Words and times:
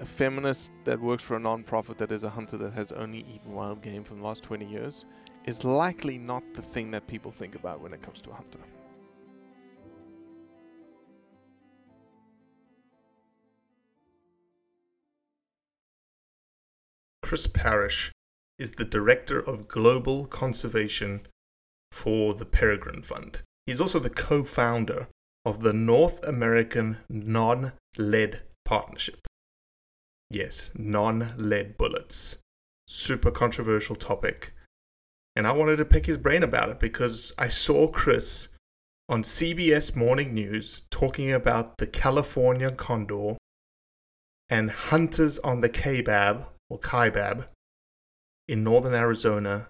a 0.00 0.06
feminist 0.06 0.72
that 0.84 1.00
works 1.00 1.22
for 1.22 1.36
a 1.36 1.40
non-profit 1.40 1.98
that 1.98 2.12
is 2.12 2.22
a 2.22 2.30
hunter 2.30 2.56
that 2.56 2.72
has 2.72 2.92
only 2.92 3.20
eaten 3.34 3.52
wild 3.52 3.82
game 3.82 4.04
for 4.04 4.14
the 4.14 4.22
last 4.22 4.42
20 4.44 4.64
years 4.64 5.04
is 5.44 5.64
likely 5.64 6.18
not 6.18 6.42
the 6.54 6.62
thing 6.62 6.90
that 6.90 7.06
people 7.06 7.30
think 7.30 7.54
about 7.54 7.80
when 7.80 7.92
it 7.92 8.02
comes 8.02 8.20
to 8.20 8.30
a 8.30 8.34
hunter. 8.34 8.60
Chris 17.22 17.46
Parrish 17.46 18.10
is 18.58 18.72
the 18.72 18.84
Director 18.84 19.38
of 19.38 19.68
Global 19.68 20.24
Conservation 20.26 21.26
for 21.92 22.32
the 22.32 22.46
Peregrine 22.46 23.02
Fund. 23.02 23.42
He's 23.66 23.82
also 23.82 23.98
the 23.98 24.08
co 24.08 24.44
founder 24.44 25.08
of 25.44 25.60
the 25.60 25.74
North 25.74 26.24
American 26.26 26.98
Non 27.10 27.72
Lead 27.98 28.40
Partnership. 28.64 29.27
Yes, 30.30 30.70
non 30.74 31.32
lead 31.36 31.78
bullets. 31.78 32.36
Super 32.86 33.30
controversial 33.30 33.96
topic. 33.96 34.52
And 35.34 35.46
I 35.46 35.52
wanted 35.52 35.76
to 35.76 35.84
pick 35.84 36.06
his 36.06 36.18
brain 36.18 36.42
about 36.42 36.68
it 36.68 36.80
because 36.80 37.32
I 37.38 37.48
saw 37.48 37.86
Chris 37.86 38.48
on 39.08 39.22
CBS 39.22 39.96
Morning 39.96 40.34
News 40.34 40.82
talking 40.90 41.32
about 41.32 41.78
the 41.78 41.86
California 41.86 42.70
condor 42.70 43.36
and 44.50 44.70
hunters 44.70 45.38
on 45.38 45.60
the 45.60 45.68
Kaibab 45.68 46.46
or 46.68 46.78
Kaibab 46.78 47.46
in 48.46 48.64
northern 48.64 48.94
Arizona 48.94 49.68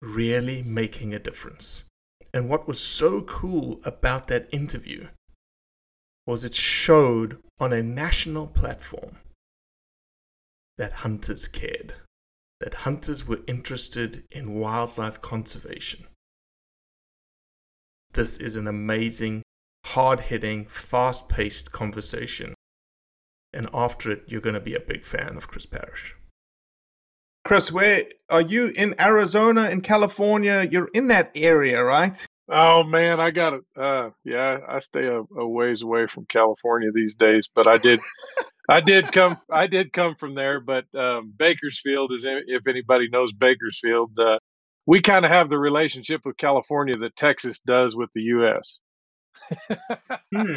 really 0.00 0.62
making 0.62 1.12
a 1.12 1.18
difference. 1.18 1.84
And 2.32 2.48
what 2.48 2.66
was 2.66 2.80
so 2.80 3.22
cool 3.22 3.80
about 3.84 4.28
that 4.28 4.48
interview 4.52 5.08
was 6.26 6.44
it 6.44 6.54
showed 6.54 7.38
on 7.60 7.72
a 7.72 7.82
national 7.82 8.46
platform 8.46 9.18
that 10.78 10.92
hunters 10.92 11.48
cared, 11.48 11.94
that 12.60 12.74
hunters 12.74 13.26
were 13.26 13.40
interested 13.46 14.24
in 14.30 14.54
wildlife 14.54 15.20
conservation. 15.20 16.06
This 18.12 18.36
is 18.36 18.56
an 18.56 18.66
amazing, 18.66 19.42
hard 19.86 20.20
hitting, 20.20 20.66
fast 20.66 21.28
paced 21.28 21.72
conversation. 21.72 22.54
And 23.52 23.68
after 23.72 24.10
it, 24.10 24.24
you're 24.26 24.40
going 24.40 24.54
to 24.54 24.60
be 24.60 24.74
a 24.74 24.80
big 24.80 25.04
fan 25.04 25.36
of 25.36 25.48
Chris 25.48 25.66
Parrish. 25.66 26.16
Chris, 27.44 27.70
where 27.70 28.04
are 28.30 28.40
you 28.40 28.68
in 28.68 28.98
Arizona, 28.98 29.68
in 29.68 29.80
California? 29.80 30.66
You're 30.70 30.88
in 30.94 31.08
that 31.08 31.30
area, 31.34 31.84
right? 31.84 32.26
Oh 32.48 32.82
man, 32.82 33.20
I 33.20 33.30
got 33.30 33.54
it. 33.54 33.60
Uh, 33.76 34.10
yeah, 34.24 34.58
I 34.68 34.78
stay 34.78 35.06
a, 35.06 35.22
a 35.36 35.46
ways 35.46 35.82
away 35.82 36.06
from 36.06 36.26
California 36.26 36.90
these 36.92 37.14
days, 37.14 37.48
but 37.54 37.66
I 37.66 37.78
did, 37.78 38.00
I 38.68 38.80
did 38.80 39.12
come, 39.12 39.38
I 39.50 39.66
did 39.66 39.92
come 39.92 40.14
from 40.16 40.34
there. 40.34 40.60
But 40.60 40.84
um, 40.94 41.32
Bakersfield 41.38 42.12
is, 42.12 42.26
if 42.26 42.66
anybody 42.66 43.08
knows 43.08 43.32
Bakersfield, 43.32 44.18
uh, 44.18 44.38
we 44.86 45.00
kind 45.00 45.24
of 45.24 45.30
have 45.30 45.48
the 45.50 45.58
relationship 45.58 46.22
with 46.24 46.36
California 46.36 46.96
that 46.98 47.16
Texas 47.16 47.60
does 47.60 47.96
with 47.96 48.10
the 48.14 48.22
U.S. 48.22 48.78
Hmm, 50.34 50.54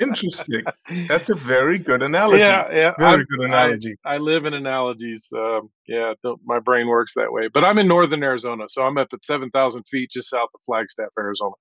interesting. 0.00 0.64
That's 1.08 1.28
a 1.28 1.34
very 1.36 1.78
good 1.78 2.02
analogy. 2.02 2.40
Yeah, 2.40 2.68
yeah, 2.72 2.92
Very 2.98 3.10
I'm- 3.12 3.26
good 3.30 3.48
analogy. 3.48 3.96
I, 4.04 4.14
I 4.14 4.18
live 4.18 4.44
in 4.46 4.54
analogies. 4.54 5.30
Um, 5.36 5.70
yeah, 5.86 6.14
my 6.44 6.58
brain 6.60 6.88
works 6.88 7.14
that 7.14 7.32
way. 7.32 7.48
But 7.52 7.64
I'm 7.64 7.78
in 7.78 7.88
northern 7.88 8.22
Arizona, 8.22 8.64
so 8.68 8.82
I'm 8.82 8.96
up 8.98 9.08
at 9.12 9.24
seven 9.24 9.50
thousand 9.50 9.84
feet 9.90 10.10
just 10.10 10.30
south 10.30 10.48
of 10.54 10.60
Flagstaff, 10.64 11.08
Arizona. 11.18 11.52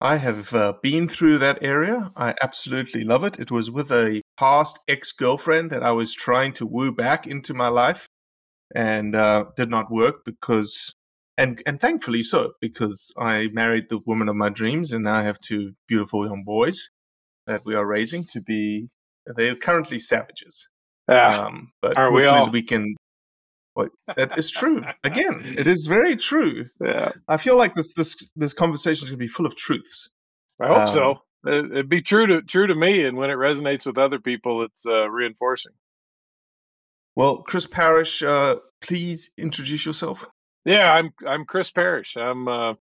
I 0.00 0.16
have 0.16 0.52
uh, 0.52 0.74
been 0.82 1.08
through 1.08 1.38
that 1.38 1.58
area. 1.62 2.10
I 2.16 2.34
absolutely 2.42 3.02
love 3.02 3.24
it. 3.24 3.40
It 3.40 3.50
was 3.50 3.70
with 3.70 3.90
a 3.90 4.20
past 4.36 4.78
ex 4.86 5.12
girlfriend 5.12 5.70
that 5.70 5.82
I 5.82 5.92
was 5.92 6.14
trying 6.14 6.52
to 6.54 6.66
woo 6.66 6.92
back 6.92 7.26
into 7.26 7.54
my 7.54 7.68
life 7.68 8.06
and 8.74 9.14
uh, 9.16 9.46
did 9.56 9.70
not 9.70 9.90
work 9.90 10.24
because, 10.24 10.94
and, 11.38 11.62
and 11.66 11.80
thankfully 11.80 12.22
so, 12.22 12.52
because 12.60 13.10
I 13.16 13.46
married 13.52 13.88
the 13.88 14.00
woman 14.04 14.28
of 14.28 14.36
my 14.36 14.50
dreams 14.50 14.92
and 14.92 15.04
now 15.04 15.14
I 15.14 15.22
have 15.22 15.40
two 15.40 15.74
beautiful 15.88 16.26
young 16.26 16.44
boys 16.44 16.90
that 17.46 17.64
we 17.64 17.74
are 17.74 17.86
raising 17.86 18.24
to 18.24 18.40
be, 18.40 18.90
they're 19.24 19.56
currently 19.56 19.98
savages. 19.98 20.68
Yeah, 21.08 21.46
Um, 21.46 21.72
but 21.80 21.96
Aren't 21.96 22.14
we 22.14 22.26
all? 22.26 22.50
we 22.50 22.62
can. 22.62 22.96
What, 23.76 23.90
that 24.16 24.38
is 24.38 24.50
true. 24.50 24.82
Again, 25.04 25.42
it 25.44 25.66
is 25.66 25.86
very 25.86 26.16
true. 26.16 26.64
yeah. 26.82 27.12
I 27.28 27.36
feel 27.36 27.58
like 27.58 27.74
this 27.74 27.92
this 27.92 28.16
this 28.34 28.54
conversation 28.54 29.04
is 29.04 29.10
going 29.10 29.18
to 29.18 29.22
be 29.22 29.28
full 29.28 29.44
of 29.44 29.54
truths. 29.54 30.08
I 30.60 30.68
hope 30.68 30.76
Um, 30.78 30.88
so. 30.88 31.14
It, 31.44 31.70
it'd 31.72 31.88
be 31.90 32.00
true 32.00 32.26
to 32.26 32.40
true 32.40 32.66
to 32.66 32.74
me, 32.74 33.04
and 33.04 33.18
when 33.18 33.28
it 33.30 33.34
resonates 33.34 33.84
with 33.84 33.98
other 33.98 34.18
people, 34.18 34.64
it's 34.64 34.86
uh, 34.86 35.08
reinforcing. 35.10 35.72
Well, 37.14 37.42
Chris 37.42 37.66
Parrish, 37.66 38.22
uh, 38.22 38.56
please 38.80 39.30
introduce 39.36 39.84
yourself. 39.84 40.26
Yeah, 40.64 40.90
I'm 40.90 41.10
I'm 41.28 41.44
Chris 41.44 41.70
Parrish. 41.70 42.16
I'm 42.16 42.48
uh 42.48 42.74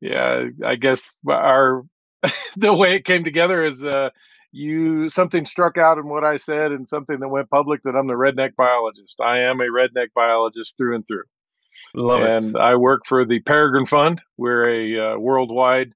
yeah, 0.00 0.48
I 0.64 0.76
guess 0.76 1.18
our 1.28 1.82
the 2.56 2.72
way 2.74 2.94
it 2.96 3.04
came 3.04 3.24
together 3.24 3.62
is 3.64 3.84
uh 3.84 4.08
you 4.54 5.08
something 5.08 5.44
struck 5.44 5.76
out 5.76 5.98
in 5.98 6.08
what 6.08 6.24
I 6.24 6.36
said 6.36 6.70
and 6.70 6.86
something 6.86 7.18
that 7.20 7.28
went 7.28 7.50
public 7.50 7.82
that 7.82 7.96
I'm 7.96 8.06
the 8.06 8.14
redneck 8.14 8.54
biologist. 8.56 9.20
I 9.20 9.40
am 9.40 9.60
a 9.60 9.64
redneck 9.64 10.08
biologist 10.14 10.78
through 10.78 10.94
and 10.94 11.06
through. 11.06 11.24
Love 11.94 12.22
and 12.22 12.54
it. 12.54 12.56
I 12.56 12.76
work 12.76 13.02
for 13.06 13.24
the 13.24 13.40
Peregrine 13.40 13.86
Fund. 13.86 14.20
We're 14.36 14.68
a 14.68 15.14
uh, 15.14 15.18
worldwide 15.18 15.92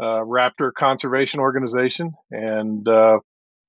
uh, 0.00 0.22
raptor 0.24 0.72
conservation 0.72 1.40
organization, 1.40 2.12
and 2.30 2.88
uh, 2.88 3.18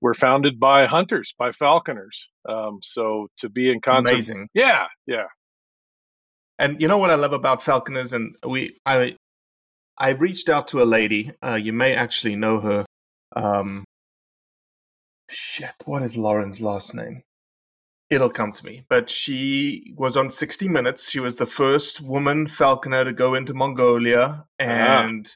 we're 0.01 0.13
founded 0.13 0.59
by 0.59 0.85
hunters, 0.85 1.33
by 1.37 1.51
falconers. 1.51 2.29
Um, 2.47 2.79
so 2.81 3.27
to 3.37 3.49
be 3.49 3.71
in 3.71 3.81
concert, 3.81 4.11
Amazing. 4.11 4.49
yeah, 4.53 4.85
yeah. 5.07 5.25
And 6.57 6.81
you 6.81 6.87
know 6.87 6.97
what 6.97 7.09
I 7.09 7.15
love 7.15 7.33
about 7.33 7.63
falconers, 7.63 8.13
and 8.13 8.35
we, 8.45 8.69
I, 8.85 9.15
I 9.97 10.09
reached 10.09 10.49
out 10.49 10.67
to 10.69 10.81
a 10.81 10.85
lady. 10.85 11.31
Uh, 11.41 11.59
you 11.61 11.73
may 11.73 11.93
actually 11.93 12.35
know 12.35 12.59
her. 12.59 12.85
Um, 13.35 13.85
shit, 15.29 15.73
what 15.85 16.03
is 16.03 16.17
Lauren's 16.17 16.61
last 16.61 16.93
name? 16.93 17.23
It'll 18.09 18.29
come 18.29 18.51
to 18.53 18.65
me. 18.65 18.85
But 18.89 19.09
she 19.09 19.93
was 19.95 20.17
on 20.17 20.31
60 20.31 20.67
Minutes. 20.67 21.09
She 21.09 21.19
was 21.19 21.35
the 21.35 21.45
first 21.45 22.01
woman 22.01 22.47
falconer 22.47 23.05
to 23.05 23.13
go 23.13 23.35
into 23.35 23.53
Mongolia 23.53 24.45
and 24.57 25.27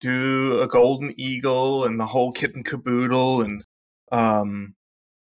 do 0.00 0.60
a 0.60 0.68
golden 0.68 1.14
eagle 1.16 1.84
and 1.84 1.98
the 1.98 2.06
whole 2.06 2.32
kit 2.32 2.54
and 2.54 2.64
caboodle. 2.64 3.40
And 3.40 3.64
um, 4.12 4.74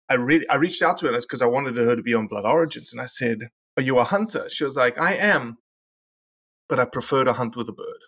I 0.09 0.15
re- 0.15 0.47
I 0.51 0.57
reached 0.57 0.83
out 0.83 0.97
to 0.99 1.07
her 1.07 1.21
because 1.21 1.43
I 1.43 1.47
wanted 1.47 1.77
her 1.77 1.95
to 1.95 2.03
be 2.03 2.15
on 2.15 2.27
Blood 2.27 2.45
Origins, 2.45 2.93
and 2.93 3.01
I 3.01 3.07
said, 3.07 3.49
"Are 3.77 3.83
you 3.83 3.99
a 3.99 4.05
hunter?" 4.05 4.49
She 4.51 4.65
was 4.65 4.77
like, 4.77 5.01
"I 5.01 5.15
am, 5.15 5.59
but 6.69 6.81
I 6.81 6.85
prefer 6.85 7.25
to 7.25 7.33
hunt 7.33 7.57
with 7.57 7.69
a 7.69 7.73
bird." 7.73 8.01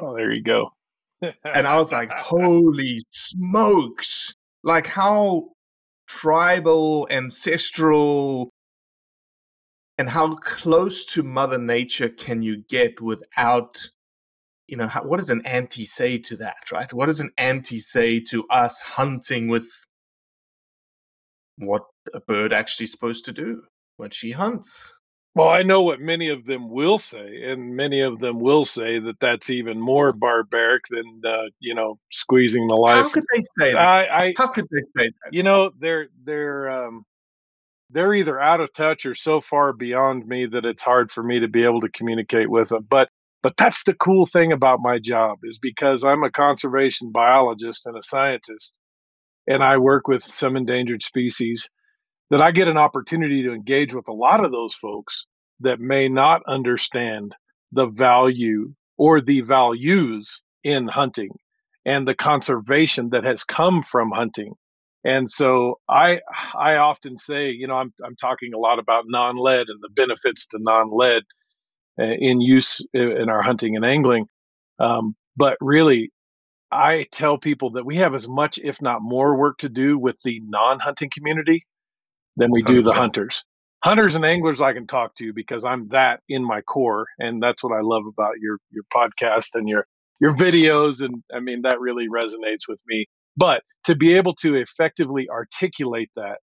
Oh, 0.00 0.16
there 0.16 0.32
you 0.32 0.42
go. 0.42 0.70
and 1.44 1.66
I 1.66 1.76
was 1.76 1.92
like, 1.92 2.10
"Holy 2.12 3.00
smokes!" 3.10 4.34
Like 4.64 4.86
how 4.86 5.50
tribal, 6.06 7.08
ancestral, 7.10 8.50
and 9.98 10.08
how 10.08 10.36
close 10.36 11.04
to 11.06 11.22
Mother 11.22 11.58
Nature 11.58 12.08
can 12.08 12.42
you 12.42 12.62
get 12.68 13.00
without, 13.00 13.88
you 14.68 14.76
know, 14.76 14.88
how, 14.88 15.04
what 15.04 15.18
does 15.18 15.30
an 15.30 15.42
anti 15.44 15.84
say 15.84 16.18
to 16.18 16.36
that, 16.36 16.70
right? 16.72 16.92
What 16.92 17.06
does 17.06 17.20
an 17.20 17.30
anti 17.38 17.78
say 17.78 18.20
to 18.30 18.46
us 18.48 18.80
hunting 18.80 19.48
with 19.48 19.68
what 21.56 21.82
a 22.14 22.20
bird 22.20 22.52
actually 22.52 22.86
supposed 22.86 23.24
to 23.26 23.32
do 23.32 23.64
when 23.96 24.10
she 24.10 24.32
hunts? 24.32 24.92
Well, 25.34 25.48
I 25.48 25.62
know 25.62 25.80
what 25.80 25.98
many 25.98 26.28
of 26.28 26.44
them 26.44 26.68
will 26.68 26.98
say, 26.98 27.44
and 27.44 27.74
many 27.74 28.00
of 28.00 28.18
them 28.18 28.38
will 28.38 28.66
say 28.66 28.98
that 28.98 29.18
that's 29.18 29.48
even 29.48 29.80
more 29.80 30.12
barbaric 30.12 30.84
than 30.90 31.22
uh, 31.26 31.48
you 31.58 31.74
know 31.74 31.98
squeezing 32.10 32.66
the 32.68 32.74
life. 32.74 32.96
How 32.96 33.08
could 33.08 33.24
they 33.32 33.40
say 33.40 33.72
that? 33.72 33.78
I, 33.78 34.24
I 34.26 34.34
How 34.36 34.48
could 34.48 34.66
they 34.70 34.80
say 34.98 35.08
that? 35.08 35.32
you 35.32 35.42
know 35.42 35.70
they're 35.78 36.08
they're 36.24 36.86
um, 36.86 37.04
they're 37.88 38.14
either 38.14 38.38
out 38.38 38.60
of 38.60 38.74
touch 38.74 39.06
or 39.06 39.14
so 39.14 39.40
far 39.40 39.72
beyond 39.72 40.26
me 40.26 40.46
that 40.46 40.66
it's 40.66 40.82
hard 40.82 41.10
for 41.10 41.22
me 41.22 41.40
to 41.40 41.48
be 41.48 41.64
able 41.64 41.80
to 41.80 41.88
communicate 41.88 42.50
with 42.50 42.68
them. 42.68 42.86
But 42.88 43.08
but 43.42 43.56
that's 43.56 43.84
the 43.84 43.94
cool 43.94 44.26
thing 44.26 44.52
about 44.52 44.80
my 44.82 44.98
job 44.98 45.38
is 45.44 45.58
because 45.58 46.04
I'm 46.04 46.24
a 46.24 46.30
conservation 46.30 47.10
biologist 47.10 47.86
and 47.86 47.96
a 47.96 48.02
scientist, 48.02 48.76
and 49.46 49.64
I 49.64 49.78
work 49.78 50.08
with 50.08 50.22
some 50.22 50.56
endangered 50.56 51.02
species 51.02 51.70
that 52.32 52.40
I 52.40 52.50
get 52.50 52.66
an 52.66 52.78
opportunity 52.78 53.42
to 53.42 53.52
engage 53.52 53.94
with 53.94 54.08
a 54.08 54.12
lot 54.14 54.42
of 54.42 54.52
those 54.52 54.74
folks 54.74 55.26
that 55.60 55.80
may 55.80 56.08
not 56.08 56.40
understand 56.48 57.36
the 57.72 57.86
value 57.86 58.72
or 58.96 59.20
the 59.20 59.42
values 59.42 60.40
in 60.64 60.88
hunting 60.88 61.28
and 61.84 62.08
the 62.08 62.14
conservation 62.14 63.10
that 63.10 63.24
has 63.24 63.44
come 63.44 63.82
from 63.82 64.10
hunting. 64.12 64.54
And 65.04 65.28
so 65.28 65.78
I 65.90 66.20
I 66.54 66.76
often 66.76 67.18
say, 67.18 67.50
you 67.50 67.66
know, 67.66 67.74
I'm 67.74 67.92
I'm 68.02 68.16
talking 68.16 68.54
a 68.54 68.58
lot 68.58 68.78
about 68.78 69.04
non-lead 69.08 69.68
and 69.68 69.80
the 69.82 69.90
benefits 69.94 70.46
to 70.48 70.58
non-lead 70.58 71.24
uh, 72.00 72.14
in 72.18 72.40
use 72.40 72.80
in 72.94 73.28
our 73.28 73.42
hunting 73.42 73.76
and 73.76 73.84
angling. 73.84 74.24
Um, 74.78 75.16
but 75.36 75.58
really, 75.60 76.10
I 76.70 77.04
tell 77.12 77.36
people 77.36 77.72
that 77.72 77.84
we 77.84 77.96
have 77.96 78.14
as 78.14 78.26
much, 78.26 78.58
if 78.64 78.80
not 78.80 79.02
more, 79.02 79.36
work 79.36 79.58
to 79.58 79.68
do 79.68 79.98
with 79.98 80.16
the 80.24 80.40
non-hunting 80.46 81.10
community 81.12 81.66
than 82.36 82.50
we 82.50 82.62
do 82.62 82.82
the 82.82 82.92
100%. 82.92 82.94
hunters. 82.94 83.44
Hunters 83.84 84.14
and 84.14 84.24
anglers 84.24 84.60
I 84.60 84.72
can 84.72 84.86
talk 84.86 85.16
to 85.16 85.32
because 85.32 85.64
I'm 85.64 85.88
that 85.88 86.20
in 86.28 86.44
my 86.44 86.60
core, 86.60 87.06
and 87.18 87.42
that's 87.42 87.64
what 87.64 87.72
I 87.72 87.80
love 87.82 88.04
about 88.06 88.34
your 88.40 88.58
your 88.70 88.84
podcast 88.94 89.54
and 89.54 89.68
your 89.68 89.86
your 90.20 90.34
videos. 90.34 91.02
And 91.04 91.22
I 91.34 91.40
mean 91.40 91.62
that 91.62 91.80
really 91.80 92.06
resonates 92.08 92.68
with 92.68 92.80
me. 92.86 93.06
But 93.36 93.64
to 93.84 93.96
be 93.96 94.14
able 94.14 94.34
to 94.36 94.54
effectively 94.54 95.28
articulate 95.28 96.10
that 96.14 96.38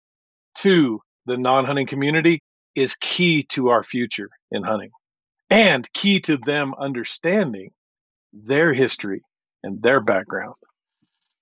to 0.59 0.99
the 1.27 1.37
non-hunting 1.37 1.85
community 1.85 2.41
is 2.75 2.95
key 2.95 3.43
to 3.49 3.69
our 3.69 3.83
future 3.83 4.29
in 4.49 4.63
hunting, 4.63 4.89
and 5.49 5.91
key 5.93 6.19
to 6.21 6.37
them 6.37 6.73
understanding 6.79 7.69
their 8.33 8.73
history 8.73 9.21
and 9.63 9.81
their 9.81 9.99
background. 9.99 10.55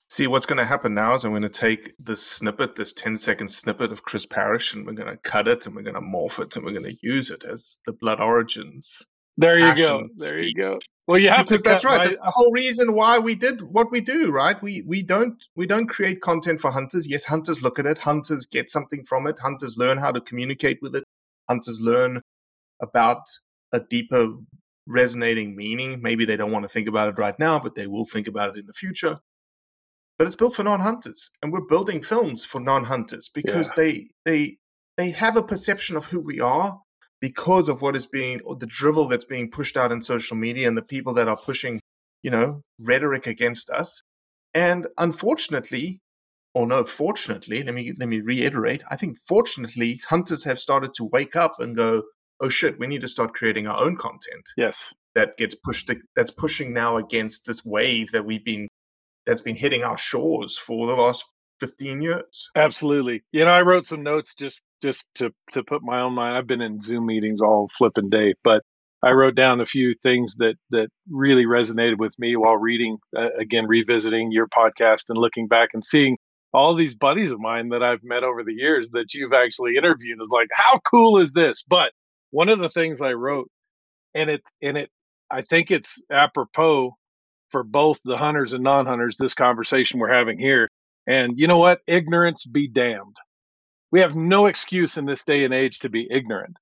See, 0.07 0.28
what's 0.28 0.46
going 0.46 0.60
to 0.60 0.66
happen 0.66 0.94
now 0.94 1.13
is 1.13 1.25
I'm 1.25 1.31
going 1.31 1.42
to 1.42 1.50
take 1.50 1.94
this 2.00 2.25
snippet, 2.25 2.75
this 2.75 2.94
10 2.94 3.18
second 3.18 3.48
snippet 3.48 3.92
of 3.92 4.04
Chris 4.04 4.25
Parrish, 4.25 4.74
and 4.74 4.86
we're 4.86 4.94
going 4.94 5.10
to 5.10 5.18
cut 5.18 5.48
it 5.48 5.66
and 5.66 5.75
we're 5.75 5.81
going 5.81 5.96
to 5.96 6.02
morph 6.02 6.40
it 6.40 6.56
and 6.56 6.63
we're 6.63 6.72
going 6.72 6.84
to 6.84 6.98
use 7.02 7.31
it 7.31 7.44
as 7.44 7.80
the 7.86 7.92
Blood 7.92 8.19
Origins. 8.19 9.04
There 9.38 9.60
you 9.60 9.75
go. 9.75 10.07
There 10.18 10.40
you 10.40 10.54
go. 10.54 10.80
Well, 11.07 11.19
you 11.19 11.30
have 11.30 11.46
because 11.46 11.62
to 11.62 11.69
that's 11.69 11.84
cut 11.84 11.90
right. 11.90 12.04
That's 12.04 12.19
the 12.19 12.31
whole 12.31 12.52
reason 12.52 12.94
why 12.94 13.19
we 13.19 13.36
did 13.36 13.62
what 13.62 13.92
we 13.92 14.00
do, 14.00 14.31
right? 14.31 14.62
We 14.62 14.81
we 14.88 15.04
don't 15.04 15.46
we 15.56 15.68
don't 15.68 15.88
create 15.88 16.22
content 16.22 16.60
for 16.60 16.72
hunters. 16.72 17.06
Yes, 17.06 17.25
hunters 17.25 17.62
look 17.62 17.78
at 17.78 17.86
it. 17.86 17.98
Hunters 17.98 18.46
get 18.46 18.69
something 18.69 19.04
from 19.04 19.28
it. 19.28 19.38
Hunters 19.40 19.75
learn 19.78 19.98
how 19.98 20.12
to 20.12 20.22
communicate 20.22 20.80
with 20.81 20.96
it. 20.96 21.04
Hunters 21.50 21.80
learn 21.81 22.22
about 22.81 23.24
a 23.72 23.81
deeper 23.81 24.30
resonating 24.88 25.56
meaning. 25.56 26.01
Maybe 26.01 26.25
they 26.25 26.38
don't 26.38 26.51
want 26.51 26.63
to 26.63 26.69
think 26.69 26.88
about 26.88 27.10
it 27.10 27.19
right 27.19 27.38
now, 27.38 27.60
but 27.60 27.75
they 27.75 27.88
will 27.88 28.06
think 28.06 28.28
about 28.28 28.50
it 28.50 28.58
in 28.58 28.66
the 28.66 28.74
future. 28.74 29.19
But 30.18 30.28
it's 30.28 30.36
built 30.36 30.56
for 30.56 30.64
non-hunters, 30.64 31.30
and 31.42 31.52
we're 31.52 31.62
building 31.62 32.02
films 32.02 32.46
for 32.46 32.62
non-hunters 32.62 33.30
because 33.30 33.74
they 33.74 34.10
they 34.24 34.58
they 34.98 35.12
have 35.12 35.36
a 35.36 35.44
perception 35.44 35.98
of 35.98 36.06
who 36.06 36.20
we 36.20 36.40
are 36.40 36.80
because 37.22 37.70
of 37.70 37.82
what 37.82 37.96
is 37.96 38.06
being 38.06 38.42
or 38.42 38.56
the 38.56 38.66
drivel 38.66 39.08
that's 39.08 39.26
being 39.26 39.50
pushed 39.50 39.76
out 39.76 39.92
in 39.92 40.02
social 40.02 40.38
media 40.38 40.68
and 40.68 40.78
the 40.78 40.82
people 40.82 41.13
that 41.13 41.28
are 41.28 41.38
pushing, 41.38 41.80
you 42.24 42.32
know, 42.32 42.62
rhetoric 42.80 43.28
against 43.28 43.70
us. 43.70 44.01
And 44.54 44.88
unfortunately, 44.98 46.00
or 46.54 46.66
no, 46.66 46.86
fortunately, 46.86 47.63
let 47.63 47.75
me 47.75 47.94
let 48.00 48.08
me 48.08 48.22
reiterate. 48.22 48.84
I 48.89 48.96
think 48.96 49.18
fortunately, 49.18 50.00
hunters 50.08 50.46
have 50.46 50.60
started 50.60 50.94
to 50.96 51.04
wake 51.04 51.36
up 51.36 51.60
and 51.60 51.75
go, 51.75 52.04
"Oh 52.39 52.50
shit, 52.50 52.80
we 52.80 52.88
need 52.88 53.01
to 53.01 53.10
start 53.10 53.34
creating 53.34 53.68
our 53.68 53.84
own 53.84 53.98
content." 53.98 54.50
yes. 54.56 54.94
That 55.13 55.38
gets 55.38 55.56
pushed. 55.56 55.89
That's 56.16 56.32
pushing 56.32 56.74
now 56.74 56.98
against 56.98 57.46
this 57.46 57.63
wave 57.66 58.12
that 58.12 58.25
we've 58.25 58.44
been 58.44 58.68
that's 59.25 59.41
been 59.41 59.55
hitting 59.55 59.84
our 59.84 59.98
shores 59.98 60.58
for 60.58 60.88
the 60.88 60.94
last 60.94 61.25
fifteen 61.60 62.01
years. 62.01 62.50
Absolutely. 62.55 63.24
You 63.32 63.46
know, 63.46 63.51
I 63.51 63.62
wrote 63.62 63.86
some 63.86 64.03
notes 64.03 64.36
just 64.36 64.62
just 64.82 65.10
to 65.15 65.32
to 65.51 65.63
put 65.63 65.84
my 65.84 66.01
own 66.01 66.13
mind. 66.13 66.38
I've 66.38 66.48
been 66.48 66.62
in 66.62 66.82
Zoom 66.82 67.05
meetings 67.05 67.41
all 67.41 67.70
flipping 67.77 68.10
day, 68.10 68.36
but 68.44 68.63
I 69.03 69.12
wrote 69.12 69.36
down 69.36 69.62
a 69.62 69.65
few 69.65 69.94
things 70.01 70.36
that 70.38 70.55
that 70.72 70.89
really 71.10 71.46
resonated 71.46 71.98
with 71.98 72.17
me 72.17 72.36
while 72.36 72.58
reading 72.58 72.98
uh, 73.15 73.29
again 73.39 73.67
revisiting 73.67 74.32
your 74.32 74.48
podcast 74.48 75.05
and 75.10 75.17
looking 75.17 75.48
back 75.48 75.70
and 75.74 75.84
seeing 75.84 76.17
all 76.53 76.74
these 76.74 76.96
buddies 76.96 77.32
of 77.32 77.39
mine 77.39 77.70
that 77.70 77.84
I've 77.84 78.03
met 78.03 78.24
over 78.24 78.44
the 78.44 78.53
years 78.53 78.91
that 78.91 79.13
you've 79.13 79.34
actually 79.34 79.75
interviewed 79.77 80.20
is 80.22 80.32
like 80.34 80.48
how 80.51 80.79
cool 80.79 81.20
is 81.20 81.34
this? 81.34 81.63
But 81.63 81.91
one 82.32 82.50
of 82.50 82.60
the 82.60 82.70
things 82.70 83.01
I 83.01 83.13
wrote 83.13 83.50
and 84.13 84.29
it 84.29 84.41
and 84.62 84.77
it 84.77 84.89
I 85.29 85.41
think 85.41 85.72
it's 85.72 86.01
apropos 86.12 86.96
for 87.56 87.64
both 87.64 88.02
the 88.04 88.18
hunters 88.18 88.52
and 88.52 88.66
non-hunters 88.66 89.16
this 89.16 89.34
conversation 89.34 89.98
we're 89.98 90.14
having 90.14 90.38
here 90.38 90.70
and 91.08 91.40
you 91.40 91.48
know 91.48 91.58
what? 91.58 91.80
Ignorance 91.88 92.46
be 92.46 92.68
damned. 92.68 93.16
We 93.94 94.02
have 94.02 94.14
no 94.14 94.48
excuse 94.48 94.98
in 94.98 95.06
this 95.06 95.24
day 95.24 95.46
and 95.46 95.54
age 95.54 95.80
to 95.80 95.90
be 95.90 96.06
ignorant. 96.12 96.58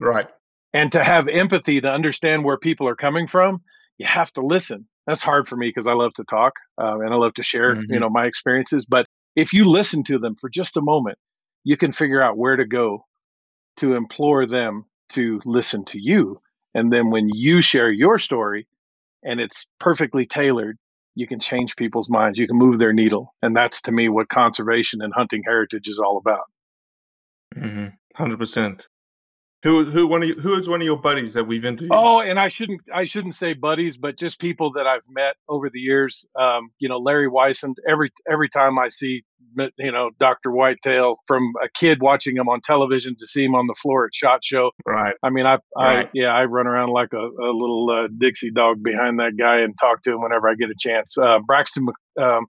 Right. 0.00 0.26
And 0.72 0.90
to 0.90 1.04
have 1.04 1.28
empathy 1.28 1.80
to 1.80 1.88
understand 1.88 2.42
where 2.42 2.56
people 2.58 2.88
are 2.88 2.96
coming 2.96 3.28
from, 3.28 3.62
you 3.98 4.06
have 4.06 4.32
to 4.32 4.40
listen. 4.40 4.88
That's 5.06 5.22
hard 5.22 5.46
for 5.46 5.56
me 5.56 5.68
because 5.68 5.86
I 5.86 5.92
love 5.92 6.12
to 6.14 6.24
talk 6.24 6.54
um, 6.78 7.02
and 7.02 7.12
I 7.12 7.16
love 7.16 7.34
to 7.34 7.44
share, 7.44 7.76
you 7.88 7.98
Mhm. 7.98 8.00
know, 8.00 8.10
my 8.10 8.26
experiences. 8.26 8.84
But 8.84 9.06
if 9.36 9.52
you 9.52 9.64
listen 9.64 10.02
to 10.04 10.18
them 10.18 10.34
for 10.34 10.48
just 10.48 10.76
a 10.76 10.82
moment, 10.82 11.18
you 11.62 11.76
can 11.76 11.92
figure 11.92 12.20
out 12.20 12.36
where 12.36 12.56
to 12.56 12.64
go 12.64 13.06
to 13.76 13.94
implore 13.94 14.44
them 14.44 14.86
to 15.10 15.40
listen 15.44 15.84
to 15.84 16.00
you. 16.00 16.40
And 16.74 16.92
then 16.92 17.10
when 17.10 17.28
you 17.28 17.62
share 17.62 17.92
your 17.92 18.18
story 18.18 18.66
and 19.24 19.40
it's 19.40 19.66
perfectly 19.80 20.26
tailored, 20.26 20.76
you 21.14 21.26
can 21.26 21.40
change 21.40 21.76
people's 21.76 22.10
minds. 22.10 22.38
You 22.38 22.46
can 22.46 22.56
move 22.56 22.78
their 22.78 22.92
needle. 22.92 23.34
And 23.42 23.56
that's 23.56 23.80
to 23.82 23.92
me 23.92 24.08
what 24.08 24.28
conservation 24.28 25.00
and 25.02 25.12
hunting 25.14 25.42
heritage 25.44 25.88
is 25.88 25.98
all 25.98 26.18
about. 26.18 26.44
Mm-hmm. 27.56 27.86
Hundred 28.16 28.38
percent. 28.38 28.88
Who 29.64 29.84
who 29.84 30.06
one 30.06 30.22
of 30.22 30.28
you, 30.28 30.34
who 30.34 30.54
is 30.54 30.68
one 30.68 30.82
of 30.82 30.84
your 30.84 30.98
buddies 30.98 31.32
that 31.32 31.46
we've 31.46 31.64
interviewed? 31.64 31.92
Oh, 31.94 32.20
and 32.20 32.38
I 32.38 32.48
shouldn't 32.48 32.82
I 32.92 33.06
shouldn't 33.06 33.34
say 33.34 33.54
buddies, 33.54 33.96
but 33.96 34.18
just 34.18 34.38
people 34.38 34.72
that 34.72 34.86
I've 34.86 35.08
met 35.08 35.36
over 35.48 35.70
the 35.70 35.80
years. 35.80 36.28
Um, 36.38 36.68
you 36.78 36.88
know, 36.90 36.98
Larry 36.98 37.30
Weishuhn. 37.30 37.74
Every 37.88 38.12
every 38.30 38.50
time 38.50 38.78
I 38.78 38.88
see 38.88 39.24
you 39.78 39.90
know 39.90 40.10
Dr. 40.18 40.50
Whitetail 40.50 41.16
from 41.26 41.52
a 41.62 41.68
kid 41.68 42.02
watching 42.02 42.36
him 42.36 42.46
on 42.48 42.60
television 42.60 43.16
to 43.18 43.26
see 43.26 43.44
him 43.44 43.54
on 43.54 43.66
the 43.66 43.74
floor 43.74 44.04
at 44.04 44.14
Shot 44.14 44.44
Show. 44.44 44.72
Right. 44.86 45.14
I 45.22 45.30
mean, 45.30 45.46
I, 45.46 45.58
Right. 45.76 46.06
I 46.06 46.10
yeah, 46.12 46.28
I 46.28 46.44
run 46.44 46.66
around 46.66 46.90
like 46.90 47.14
a, 47.14 47.16
a 47.16 47.52
little 47.52 47.88
uh, 47.90 48.08
Dixie 48.18 48.50
dog 48.50 48.82
behind 48.82 49.18
that 49.20 49.32
guy 49.38 49.60
and 49.60 49.74
talk 49.80 50.02
to 50.02 50.12
him 50.12 50.20
whenever 50.20 50.48
I 50.48 50.56
get 50.56 50.70
a 50.70 50.74
chance. 50.78 51.16
Uh, 51.16 51.38
Braxton, 51.46 51.86
um, 52.20 52.46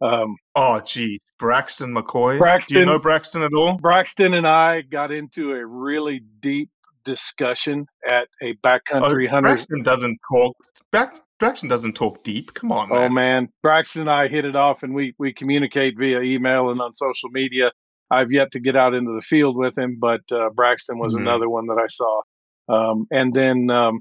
um, 0.00 0.36
Oh, 0.54 0.80
geez, 0.80 1.20
Braxton 1.38 1.94
McCoy. 1.94 2.38
Do 2.68 2.78
you 2.80 2.86
know 2.86 2.98
Braxton 2.98 3.42
at 3.42 3.52
all? 3.52 3.76
Braxton 3.78 4.34
and 4.34 4.46
I 4.46 4.82
got 4.82 5.10
into 5.12 5.52
a 5.52 5.64
really 5.66 6.22
deep 6.40 6.70
discussion 7.04 7.86
at 8.06 8.28
a 8.42 8.54
backcountry 8.64 9.26
Oh, 9.26 9.30
hunter. 9.30 9.48
Braxton 9.48 9.82
doesn't 9.82 10.18
talk. 10.32 10.56
Back, 10.92 11.16
Braxton 11.38 11.68
doesn't 11.68 11.94
talk 11.94 12.22
deep. 12.22 12.54
Come 12.54 12.70
on, 12.72 12.88
man. 12.88 12.98
Oh 12.98 13.08
man, 13.08 13.48
Braxton 13.62 14.02
and 14.02 14.10
I 14.10 14.28
hit 14.28 14.44
it 14.44 14.56
off, 14.56 14.82
and 14.82 14.94
we 14.94 15.14
we 15.18 15.32
communicate 15.32 15.96
via 15.98 16.20
email 16.20 16.70
and 16.70 16.80
on 16.80 16.94
social 16.94 17.30
media. 17.30 17.70
I've 18.10 18.32
yet 18.32 18.50
to 18.52 18.60
get 18.60 18.74
out 18.76 18.94
into 18.94 19.12
the 19.14 19.20
field 19.20 19.56
with 19.56 19.76
him, 19.76 19.98
but 20.00 20.20
uh, 20.32 20.48
Braxton 20.54 20.98
was 20.98 21.14
Mhm. 21.14 21.20
another 21.20 21.48
one 21.48 21.66
that 21.66 21.78
I 21.78 21.86
saw. 21.88 22.22
Um, 22.68 23.06
and 23.10 23.34
then 23.34 23.70
um, 23.70 24.00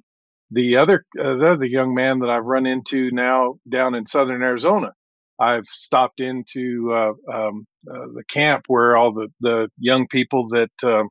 the 0.51 0.77
other 0.77 1.04
uh, 1.20 1.36
the 1.36 1.51
other 1.54 1.66
young 1.66 1.94
man 1.94 2.20
that 2.20 2.30
I've 2.30 2.46
run 2.46 2.66
into 2.66 3.10
now 3.12 3.56
down 3.70 3.96
in 3.96 4.06
southern 4.06 4.42
Arizona. 4.42 4.92
I've 5.39 5.65
stopped 5.67 6.20
into 6.20 6.91
uh, 6.94 7.34
um, 7.34 7.65
uh, 7.89 8.08
the 8.13 8.24
camp 8.27 8.65
where 8.67 8.98
all 8.98 9.12
the 9.12 9.29
the 9.39 9.70
young 9.77 10.08
people 10.08 10.48
that 10.50 10.72
um, 10.84 11.10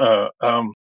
uh, 0.00 0.28
um, 0.40 0.72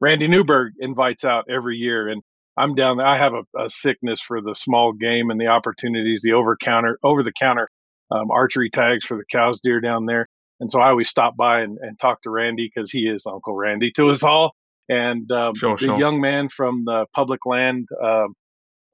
Randy 0.00 0.28
Newberg 0.28 0.74
invites 0.78 1.24
out 1.24 1.46
every 1.50 1.76
year, 1.76 2.08
and 2.08 2.22
I'm 2.56 2.74
down 2.74 2.96
there. 2.96 3.06
I 3.06 3.16
have 3.16 3.32
a, 3.34 3.64
a 3.64 3.70
sickness 3.70 4.20
for 4.20 4.40
the 4.40 4.54
small 4.54 4.92
game 4.92 5.30
and 5.30 5.40
the 5.40 5.46
opportunities, 5.46 6.22
the 6.22 6.32
over 6.32 6.56
counter, 6.56 6.98
over 7.02 7.22
the 7.22 7.32
counter 7.32 7.68
um, 8.10 8.30
archery 8.30 8.70
tags 8.70 9.04
for 9.04 9.16
the 9.16 9.24
cows, 9.30 9.60
deer 9.60 9.80
down 9.80 10.06
there. 10.06 10.26
And 10.60 10.70
so 10.70 10.80
I 10.80 10.88
always 10.88 11.08
stop 11.08 11.36
by 11.36 11.60
and, 11.60 11.78
and 11.80 11.98
talk 11.98 12.22
to 12.22 12.30
Randy 12.30 12.70
because 12.72 12.90
he 12.90 13.02
is 13.02 13.26
Uncle 13.26 13.54
Randy 13.54 13.92
to 13.92 14.10
us 14.10 14.24
all. 14.24 14.54
And 14.88 15.30
um, 15.30 15.54
Sure, 15.54 15.76
the 15.76 15.84
sure. 15.84 15.98
young 15.98 16.20
man 16.20 16.48
from 16.48 16.84
the 16.84 17.06
public 17.14 17.46
land, 17.46 17.86
um, 18.02 18.34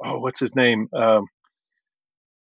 oh, 0.05 0.19
what's 0.19 0.41
his 0.41 0.55
name? 0.55 0.89
Um, 0.93 1.27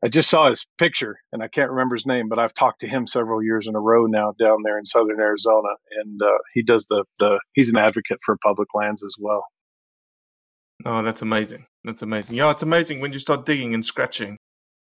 I 0.03 0.09
just 0.09 0.31
saw 0.31 0.49
his 0.49 0.67
picture 0.79 1.19
and 1.33 1.43
I 1.43 1.49
can't 1.49 1.71
remember 1.71 1.97
his 1.97 2.07
name, 2.07 2.29
but 2.29 2.39
I've 2.39 2.55
talked 2.55 2.81
to 2.81 2.89
him 2.89 3.07
several 3.07 3.43
years 3.43 3.67
in 3.67 3.75
a 3.75 3.81
row 3.81 4.07
now 4.07 4.33
down 4.39 4.59
there 4.63 4.79
in 4.79 4.87
southern 4.87 5.19
Arizona, 5.21 5.69
and 6.03 6.21
uh, 6.23 6.39
he 6.55 6.63
does 6.63 6.87
the 6.89 7.05
the 7.19 7.41
he's 7.55 7.71
an 7.71 7.77
advocate 7.77 8.19
for 8.25 8.37
public 8.43 8.69
lands 8.75 9.03
as 9.03 9.15
well. 9.19 9.45
Oh, 10.85 11.03
that's 11.03 11.23
amazing. 11.23 11.67
That's 11.83 12.03
amazing. 12.03 12.37
Yeah, 12.37 12.51
it's 12.53 12.63
amazing 12.63 13.01
when 13.01 13.13
you 13.13 13.19
start 13.19 13.45
digging 13.45 13.75
and 13.75 13.85
scratching. 13.85 14.37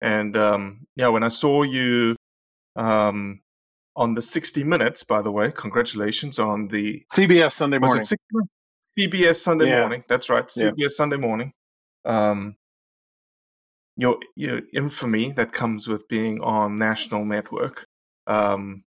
And 0.02 0.38
um, 0.38 0.82
yeah, 0.96 1.08
when 1.08 1.24
I 1.24 1.30
saw 1.30 1.64
you 1.64 2.16
um, 2.76 3.42
on 3.96 4.14
the 4.14 4.22
60 4.22 4.64
Minutes, 4.64 5.04
by 5.04 5.22
the 5.22 5.32
way, 5.32 5.52
congratulations 5.52 6.38
on 6.38 6.68
the 6.68 7.04
CBS 7.12 7.54
Sunday 7.54 7.80
morning. 7.80 8.06
CBS 8.98 9.36
Sunday 9.38 9.66
Yeah. 9.66 9.80
morning. 9.80 10.04
That's 10.08 10.30
right, 10.30 10.46
Yeah. 10.56 10.72
CBS 10.72 10.92
Sunday 10.92 11.18
morning. 11.18 11.54
Um, 12.06 12.56
your 14.02 14.18
your 14.36 14.62
infamy 14.74 15.32
that 15.34 15.54
comes 15.54 15.88
with 15.88 16.08
being 16.08 16.42
on 16.42 16.78
national 16.80 17.24
network. 17.24 17.86
Um, 18.26 18.84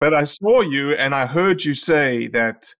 but 0.00 0.12
I 0.12 0.24
saw 0.24 0.60
you 0.60 0.92
and 0.92 1.14
I 1.14 1.26
heard 1.26 1.64
you 1.64 1.74
say 1.74 2.26
that, 2.28 2.74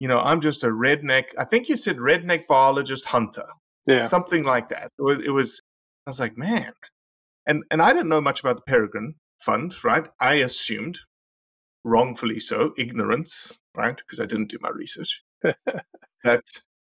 you 0.00 0.08
know, 0.08 0.18
I'm 0.18 0.40
just 0.40 0.64
a 0.64 0.68
redneck. 0.68 1.26
I 1.38 1.44
think 1.44 1.68
you 1.68 1.76
said 1.76 1.96
redneck 1.96 2.46
biologist 2.46 3.06
hunter 3.06 3.46
yeah, 3.88 4.02
something 4.02 4.44
like 4.44 4.68
that. 4.68 4.90
It 4.98 5.02
was, 5.02 5.18
it 5.24 5.30
was. 5.30 5.62
I 6.06 6.10
was 6.10 6.20
like, 6.20 6.36
man, 6.36 6.72
and 7.46 7.64
and 7.70 7.80
I 7.80 7.92
didn't 7.92 8.10
know 8.10 8.20
much 8.20 8.40
about 8.40 8.56
the 8.56 8.62
Peregrine 8.62 9.14
Fund, 9.40 9.82
right? 9.82 10.06
I 10.20 10.34
assumed, 10.34 10.98
wrongfully 11.84 12.38
so, 12.38 12.74
ignorance, 12.76 13.58
right? 13.74 13.96
Because 13.96 14.20
I 14.20 14.26
didn't 14.26 14.50
do 14.50 14.58
my 14.60 14.68
research. 14.68 15.22
that 16.24 16.42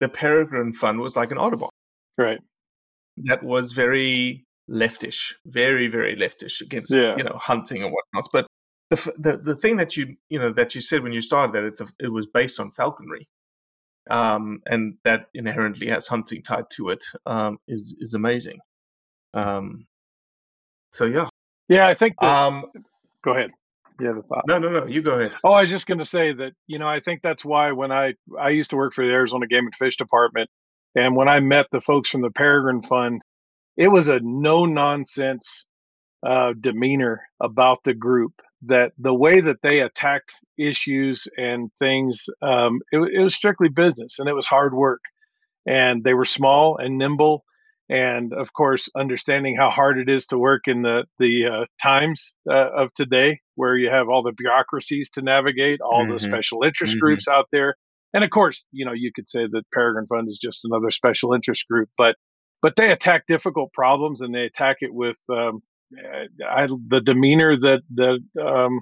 the 0.00 0.08
Peregrine 0.08 0.72
Fund 0.72 1.00
was 1.00 1.16
like 1.16 1.30
an 1.32 1.38
Audubon 1.38 1.68
right. 2.18 2.38
That 3.24 3.42
was 3.42 3.72
very 3.72 4.44
leftish, 4.70 5.32
very 5.46 5.88
very 5.88 6.16
leftish 6.16 6.60
against 6.60 6.94
Yeah. 6.94 7.16
you 7.16 7.24
know 7.24 7.36
hunting 7.40 7.82
and 7.82 7.92
whatnot. 7.92 8.28
But 8.32 8.46
the, 8.90 9.12
the 9.18 9.36
the 9.38 9.56
thing 9.56 9.76
that 9.76 9.96
you 9.96 10.16
you 10.28 10.38
know 10.38 10.50
that 10.50 10.74
you 10.74 10.80
said 10.80 11.02
when 11.02 11.12
you 11.12 11.20
started 11.20 11.52
that 11.54 11.64
it's 11.64 11.80
a, 11.80 11.86
it 11.98 12.12
was 12.12 12.26
based 12.26 12.60
on 12.60 12.70
falconry, 12.70 13.28
um, 14.10 14.60
and 14.66 14.94
that 15.04 15.26
inherently 15.34 15.88
has 15.88 16.06
hunting 16.06 16.42
tied 16.42 16.70
to 16.70 16.90
it 16.90 17.04
um, 17.26 17.58
is 17.68 17.96
is 18.00 18.14
amazing. 18.14 18.58
Um, 19.34 19.86
so 20.92 21.04
yeah, 21.04 21.28
Yeah, 21.68 21.86
I 21.88 21.94
think. 21.94 22.14
That, 22.20 22.28
um, 22.28 22.66
go 23.22 23.32
ahead. 23.32 23.50
Have 24.00 24.18
a 24.18 24.22
thought? 24.22 24.44
no 24.46 24.58
no 24.58 24.68
no, 24.68 24.86
you 24.86 25.00
go 25.00 25.18
ahead. 25.18 25.32
Oh, 25.42 25.52
I 25.52 25.62
was 25.62 25.70
just 25.70 25.86
going 25.86 25.98
to 25.98 26.04
say 26.04 26.32
that 26.32 26.52
you 26.66 26.78
know 26.78 26.86
I 26.86 27.00
think 27.00 27.22
that's 27.22 27.44
why 27.44 27.72
when 27.72 27.90
I 27.90 28.12
I 28.38 28.50
used 28.50 28.70
to 28.70 28.76
work 28.76 28.92
for 28.92 29.04
the 29.06 29.10
Arizona 29.10 29.46
Game 29.46 29.64
and 29.64 29.74
Fish 29.74 29.96
Department, 29.96 30.50
and 30.96 31.14
when 31.16 31.28
I 31.28 31.40
met 31.40 31.66
the 31.70 31.80
folks 31.82 32.10
from 32.10 32.22
the 32.22 32.30
Peregrine 32.30 32.82
Fund, 32.82 33.22
it 33.76 33.88
was 33.88 34.08
a 34.08 34.20
no 34.22 34.64
nonsense 34.64 35.66
uh, 36.26 36.54
demeanor 36.60 37.22
about 37.40 37.84
the 37.84 37.94
group. 37.94 38.32
That 38.62 38.92
the 38.98 39.14
way 39.14 39.40
that 39.40 39.62
they 39.62 39.80
attacked 39.80 40.32
issues 40.58 41.28
and 41.36 41.70
things, 41.78 42.26
um, 42.42 42.80
it, 42.90 42.98
it 43.14 43.22
was 43.22 43.34
strictly 43.34 43.68
business 43.68 44.18
and 44.18 44.28
it 44.28 44.34
was 44.34 44.46
hard 44.46 44.74
work, 44.74 45.02
and 45.66 46.02
they 46.04 46.14
were 46.14 46.24
small 46.24 46.78
and 46.78 46.98
nimble. 46.98 47.44
And 47.88 48.32
of 48.32 48.52
course, 48.54 48.88
understanding 48.96 49.56
how 49.56 49.70
hard 49.70 49.98
it 49.98 50.08
is 50.08 50.26
to 50.28 50.38
work 50.38 50.62
in 50.66 50.82
the 50.82 51.04
the 51.20 51.46
uh, 51.46 51.64
times 51.80 52.34
uh, 52.50 52.70
of 52.74 52.92
today, 52.94 53.40
where 53.54 53.76
you 53.76 53.90
have 53.90 54.08
all 54.08 54.22
the 54.24 54.32
bureaucracies 54.32 55.10
to 55.10 55.22
navigate, 55.22 55.80
all 55.80 56.06
the 56.06 56.14
Mhm. 56.14 56.20
special 56.20 56.64
interest 56.64 56.96
Mhm. 56.96 57.00
groups 57.00 57.28
out 57.28 57.46
there, 57.52 57.76
and 58.16 58.24
of 58.24 58.30
course, 58.30 58.64
you 58.72 58.86
know, 58.86 58.94
you 58.94 59.12
could 59.14 59.28
say 59.28 59.46
that 59.46 59.70
Peregrine 59.72 60.06
Fund 60.06 60.26
is 60.26 60.38
just 60.38 60.64
another 60.64 60.90
special 60.90 61.34
interest 61.34 61.68
group, 61.68 61.90
but 61.98 62.16
but 62.62 62.74
they 62.76 62.90
attack 62.90 63.26
difficult 63.26 63.74
problems 63.74 64.22
and 64.22 64.34
they 64.34 64.44
attack 64.44 64.78
it 64.80 64.94
with 64.94 65.18
um, 65.30 65.60
I, 66.42 66.66
the 66.88 67.02
demeanor 67.02 67.60
that 67.60 67.82
that 67.94 68.20
um, 68.42 68.80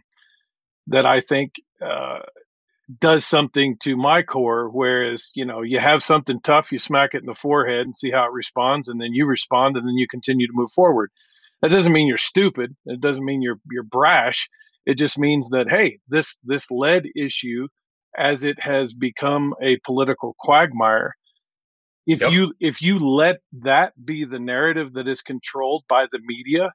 that 0.86 1.04
I 1.04 1.18
think 1.18 1.54
uh, 1.84 2.20
does 3.00 3.26
something 3.26 3.76
to 3.82 3.96
my 3.96 4.22
core. 4.22 4.70
Whereas 4.70 5.30
you 5.34 5.44
know 5.44 5.62
you 5.62 5.80
have 5.80 6.04
something 6.04 6.38
tough, 6.40 6.70
you 6.70 6.78
smack 6.78 7.10
it 7.14 7.22
in 7.22 7.26
the 7.26 7.34
forehead 7.34 7.80
and 7.80 7.96
see 7.96 8.12
how 8.12 8.26
it 8.26 8.32
responds, 8.32 8.88
and 8.88 9.00
then 9.00 9.14
you 9.14 9.26
respond, 9.26 9.76
and 9.76 9.84
then 9.84 9.96
you 9.96 10.06
continue 10.08 10.46
to 10.46 10.52
move 10.54 10.70
forward. 10.70 11.10
That 11.60 11.72
doesn't 11.72 11.92
mean 11.92 12.06
you're 12.06 12.18
stupid. 12.18 12.76
It 12.86 13.00
doesn't 13.00 13.24
mean 13.24 13.42
you're 13.42 13.58
you're 13.68 13.82
brash. 13.82 14.48
It 14.86 14.96
just 14.96 15.18
means 15.18 15.48
that 15.48 15.68
hey, 15.68 15.98
this 16.06 16.38
this 16.44 16.70
lead 16.70 17.08
issue, 17.16 17.66
as 18.16 18.44
it 18.44 18.60
has 18.60 18.94
become 18.94 19.54
a 19.62 19.78
political 19.84 20.34
quagmire, 20.38 21.14
if 22.06 22.20
Yep. 22.20 22.32
you 22.32 22.52
if 22.60 22.82
you 22.82 22.98
let 22.98 23.40
that 23.52 23.92
be 24.04 24.24
the 24.24 24.38
narrative 24.38 24.92
that 24.94 25.08
is 25.08 25.22
controlled 25.22 25.84
by 25.88 26.06
the 26.12 26.20
media, 26.24 26.72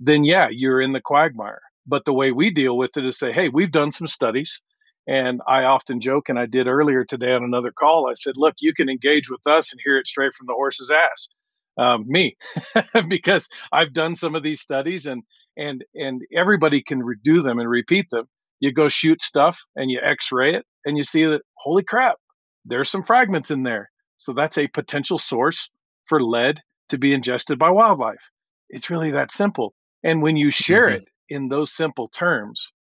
then 0.00 0.24
yeah, 0.24 0.48
you're 0.50 0.80
in 0.80 0.92
the 0.92 1.00
quagmire. 1.00 1.60
But 1.86 2.04
the 2.04 2.12
way 2.12 2.32
we 2.32 2.50
deal 2.50 2.76
with 2.76 2.96
it 2.96 3.04
is 3.04 3.18
say, 3.18 3.32
hey, 3.32 3.48
we've 3.48 3.70
done 3.72 3.92
some 3.92 4.06
studies. 4.06 4.60
And 5.08 5.40
I 5.48 5.64
often 5.64 6.00
joke, 6.00 6.28
and 6.28 6.38
I 6.38 6.46
did 6.46 6.68
earlier 6.68 7.04
today 7.04 7.32
on 7.32 7.42
another 7.42 7.72
call. 7.72 8.08
I 8.08 8.14
said, 8.14 8.34
look, 8.36 8.54
you 8.60 8.72
can 8.72 8.88
engage 8.88 9.28
with 9.28 9.44
us 9.48 9.72
and 9.72 9.80
hear 9.84 9.98
it 9.98 10.06
straight 10.06 10.32
from 10.34 10.46
the 10.46 10.54
horse's 10.54 10.92
ass. 10.92 11.28
Um, 11.76 12.04
me, 12.06 12.36
because 13.08 13.48
I've 13.72 13.92
done 13.94 14.14
some 14.14 14.34
of 14.36 14.42
these 14.42 14.60
studies, 14.60 15.06
and 15.06 15.22
and 15.56 15.84
and 15.94 16.22
everybody 16.34 16.82
can 16.82 17.02
redo 17.02 17.42
them 17.42 17.58
and 17.58 17.68
repeat 17.68 18.10
them. 18.10 18.26
You 18.60 18.72
go 18.72 18.88
shoot 18.88 19.22
stuff 19.22 19.58
and 19.74 19.90
you 19.90 19.98
X-ray 20.02 20.54
it, 20.54 20.66
and 20.84 20.96
you 20.96 21.04
see 21.04 21.24
that 21.24 21.42
holy 21.54 21.82
crap, 21.82 22.16
there's 22.64 22.90
some 22.90 23.02
fragments 23.02 23.50
in 23.50 23.62
there. 23.62 23.90
So 24.16 24.32
that's 24.32 24.58
a 24.58 24.68
potential 24.68 25.18
source 25.18 25.70
for 26.06 26.22
lead 26.22 26.60
to 26.90 26.98
be 26.98 27.12
ingested 27.12 27.58
by 27.58 27.70
wildlife. 27.70 28.30
It's 28.70 28.90
really 28.90 29.10
that 29.12 29.32
simple. 29.32 29.74
And 30.04 30.22
when 30.22 30.36
you 30.36 30.50
share 30.50 30.88
Mhm. 30.88 30.96
it 30.96 31.08
in 31.28 31.48
those 31.48 31.72
simple 31.72 32.08
terms, 32.08 32.72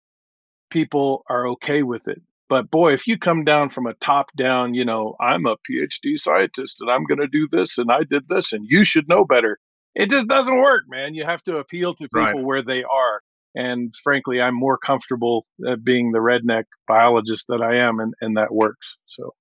people 0.71 1.25
are 1.29 1.47
okay 1.49 1.83
with 1.83 2.09
it. 2.09 2.21
But 2.49 2.71
boy, 2.71 2.93
if 2.93 3.07
you 3.07 3.17
come 3.19 3.45
down 3.45 3.71
from 3.71 3.87
a 3.87 3.95
top 3.95 4.27
down, 4.37 4.75
you 4.75 4.85
know, 4.85 5.15
I'm 5.21 5.47
a 5.47 5.57
PhD 5.59 6.17
scientist 6.19 6.81
and 6.81 6.91
I'm 6.91 7.05
going 7.05 7.21
to 7.21 7.29
do 7.29 7.47
this 7.51 7.79
and 7.79 7.91
I 7.93 8.03
did 8.03 8.29
this 8.29 8.53
and 8.53 8.67
you 8.69 8.85
should 8.85 9.09
know 9.09 9.25
better. 9.25 9.59
It 9.95 10.11
just 10.11 10.27
doesn't 10.29 10.57
work, 10.61 10.85
man. 10.89 11.15
You 11.15 11.25
have 11.25 11.43
to 11.45 11.59
appeal 11.59 11.95
to 11.95 12.05
people 12.05 12.21
Right. 12.21 12.37
where 12.45 12.63
they 12.63 12.83
are. 12.83 13.21
And 13.55 13.93
frankly, 14.03 14.41
I'm 14.41 14.55
more 14.55 14.79
comfortable 14.79 15.47
uh, 15.67 15.77
being 15.77 16.13
the 16.13 16.19
redneck 16.19 16.65
biologist 16.87 17.47
that 17.49 17.61
I 17.63 17.77
am, 17.77 17.99
and, 17.99 18.15
and 18.21 18.37
that 18.37 18.53
works. 18.53 18.97
So, 19.07 19.35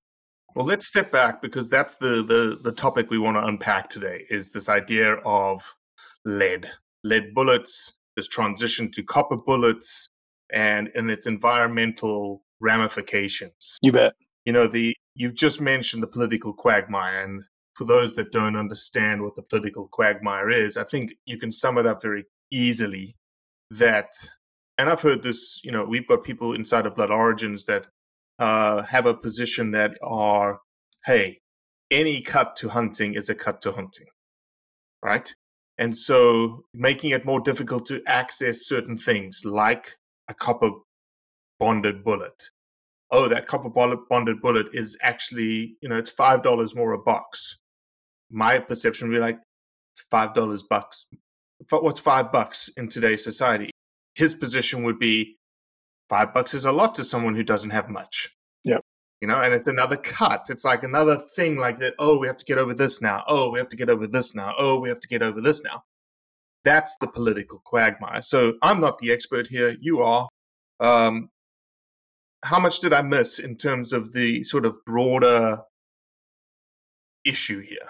Well, 0.55 0.65
let's 0.65 0.87
step 0.87 1.11
back 1.11 1.41
because 1.41 1.69
that's 1.69 1.95
the 1.97 2.23
the 2.23 2.59
the 2.61 2.71
topic 2.71 3.09
we 3.09 3.19
want 3.19 3.37
to 3.37 3.45
unpack 3.45 3.89
today 3.89 4.25
is 4.29 4.49
this 4.49 4.67
idea 4.69 5.15
of 5.25 5.75
lead, 6.25 6.69
lead 7.03 7.33
bullets, 7.35 7.93
this 8.15 8.27
transition 8.27 8.89
to 8.91 9.03
copper 9.03 9.37
bullets, 9.37 10.09
and 10.51 10.89
and 10.95 11.11
its 11.11 11.27
environmental 11.27 12.43
ramifications. 12.59 13.77
you 13.81 13.91
bet. 13.91 14.13
You 14.45 14.53
know 14.53 14.67
the 14.67 14.95
you've 15.19 15.35
just 15.35 15.61
mentioned 15.61 16.01
the 16.01 16.07
political 16.07 16.53
quagmire. 16.53 17.23
And 17.23 17.43
for 17.75 17.85
those 17.85 18.15
that 18.15 18.31
don't 18.31 18.55
understand 18.55 19.21
what 19.21 19.35
the 19.35 19.43
political 19.43 19.87
quagmire 19.87 20.49
is, 20.49 20.77
I 20.77 20.83
think 20.83 21.13
you 21.25 21.37
can 21.37 21.51
sum 21.51 21.77
it 21.77 21.85
up 21.85 22.01
very 22.01 22.25
easily 22.51 23.15
that, 23.71 24.11
and 24.77 24.89
I've 24.89 25.01
heard 25.01 25.23
this, 25.23 25.59
you 25.63 25.71
know, 25.71 25.83
we've 25.83 26.07
got 26.07 26.23
people 26.23 26.53
inside 26.53 26.85
of 26.85 26.95
Blood 26.95 27.11
Origins 27.11 27.65
that 27.65 27.87
uh, 28.39 28.83
have 28.83 29.05
a 29.05 29.13
position 29.13 29.71
that 29.71 29.97
are, 30.01 30.59
hey, 31.05 31.39
any 31.91 32.21
cut 32.21 32.55
to 32.57 32.69
hunting 32.69 33.13
is 33.13 33.29
a 33.29 33.35
cut 33.35 33.61
to 33.61 33.71
hunting, 33.71 34.07
right? 35.03 35.33
And 35.77 35.97
so 35.97 36.65
making 36.73 37.11
it 37.11 37.25
more 37.25 37.39
difficult 37.39 37.85
to 37.87 38.01
access 38.05 38.65
certain 38.65 38.97
things 38.97 39.43
like 39.45 39.95
a 40.27 40.33
copper 40.33 40.71
bonded 41.59 42.03
bullet. 42.03 42.43
Oh, 43.11 43.27
that 43.27 43.47
copper 43.47 43.69
bonded 43.69 44.41
bullet 44.41 44.67
is 44.73 44.97
actually, 45.01 45.77
you 45.81 45.89
know, 45.89 45.97
it's 45.97 46.13
$5 46.13 46.75
more 46.75 46.93
a 46.93 46.99
box. 46.99 47.57
My 48.29 48.59
perception 48.59 49.09
would 49.09 49.15
be 49.15 49.19
like, 49.19 49.39
$5 50.11 50.63
bucks. 50.69 51.07
What's 51.69 51.99
five 51.99 52.31
bucks 52.31 52.69
in 52.77 52.87
today's 52.87 53.23
society? 53.23 53.71
His 54.15 54.33
position 54.33 54.83
would 54.83 54.99
be 54.99 55.37
five 56.09 56.33
bucks 56.33 56.53
is 56.53 56.65
a 56.65 56.71
lot 56.71 56.95
to 56.95 57.03
someone 57.03 57.35
who 57.35 57.43
doesn't 57.43 57.69
have 57.69 57.89
much. 57.89 58.29
Yeah. 58.63 58.79
You 59.21 59.27
know, 59.27 59.41
and 59.41 59.53
it's 59.53 59.67
another 59.67 59.97
cut. 59.97 60.47
It's 60.49 60.63
like 60.63 60.83
another 60.83 61.17
thing 61.17 61.57
like 61.57 61.77
that. 61.79 61.93
Oh, 61.99 62.17
we 62.19 62.27
have 62.27 62.37
to 62.37 62.45
get 62.45 62.57
over 62.57 62.73
this 62.73 63.01
now. 63.01 63.23
Oh, 63.27 63.49
we 63.49 63.59
have 63.59 63.69
to 63.69 63.77
get 63.77 63.89
over 63.89 64.07
this 64.07 64.33
now. 64.33 64.53
Oh, 64.57 64.79
we 64.79 64.89
have 64.89 64.99
to 65.01 65.07
get 65.07 65.21
over 65.21 65.41
this 65.41 65.61
now. 65.61 65.83
That's 66.63 66.95
the 67.01 67.07
political 67.07 67.61
quagmire. 67.65 68.21
So 68.21 68.53
I'm 68.61 68.79
not 68.79 68.99
the 68.99 69.11
expert 69.11 69.47
here. 69.47 69.75
You 69.79 70.01
are. 70.01 70.27
Um, 70.79 71.29
how 72.43 72.59
much 72.59 72.79
did 72.79 72.93
I 72.93 73.01
miss 73.01 73.39
in 73.39 73.57
terms 73.57 73.91
of 73.91 74.13
the 74.13 74.43
sort 74.43 74.65
of 74.65 74.85
broader 74.85 75.59
issue 77.25 77.59
here? 77.59 77.89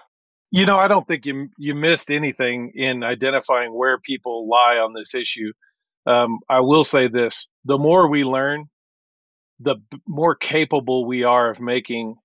You 0.51 0.65
know, 0.65 0.77
I 0.79 0.87
don't 0.87 1.07
think 1.07 1.25
you 1.25 1.49
you 1.57 1.75
missed 1.75 2.09
anything 2.09 2.71
in 2.75 3.03
identifying 3.03 3.73
where 3.73 3.99
people 3.99 4.47
lie 4.49 4.77
on 4.77 4.93
this 4.93 5.13
issue. 5.13 5.51
Um, 6.07 6.39
I 6.49 6.59
will 6.61 6.83
say 6.83 7.07
this: 7.07 7.47
the 7.65 7.77
more 7.77 8.09
we 8.09 8.23
learn, 8.23 8.65
the 9.59 9.75
b- 9.75 9.99
more 10.07 10.35
capable 10.35 11.05
we 11.05 11.23
are 11.23 11.49
of 11.51 11.61
making 11.61 12.15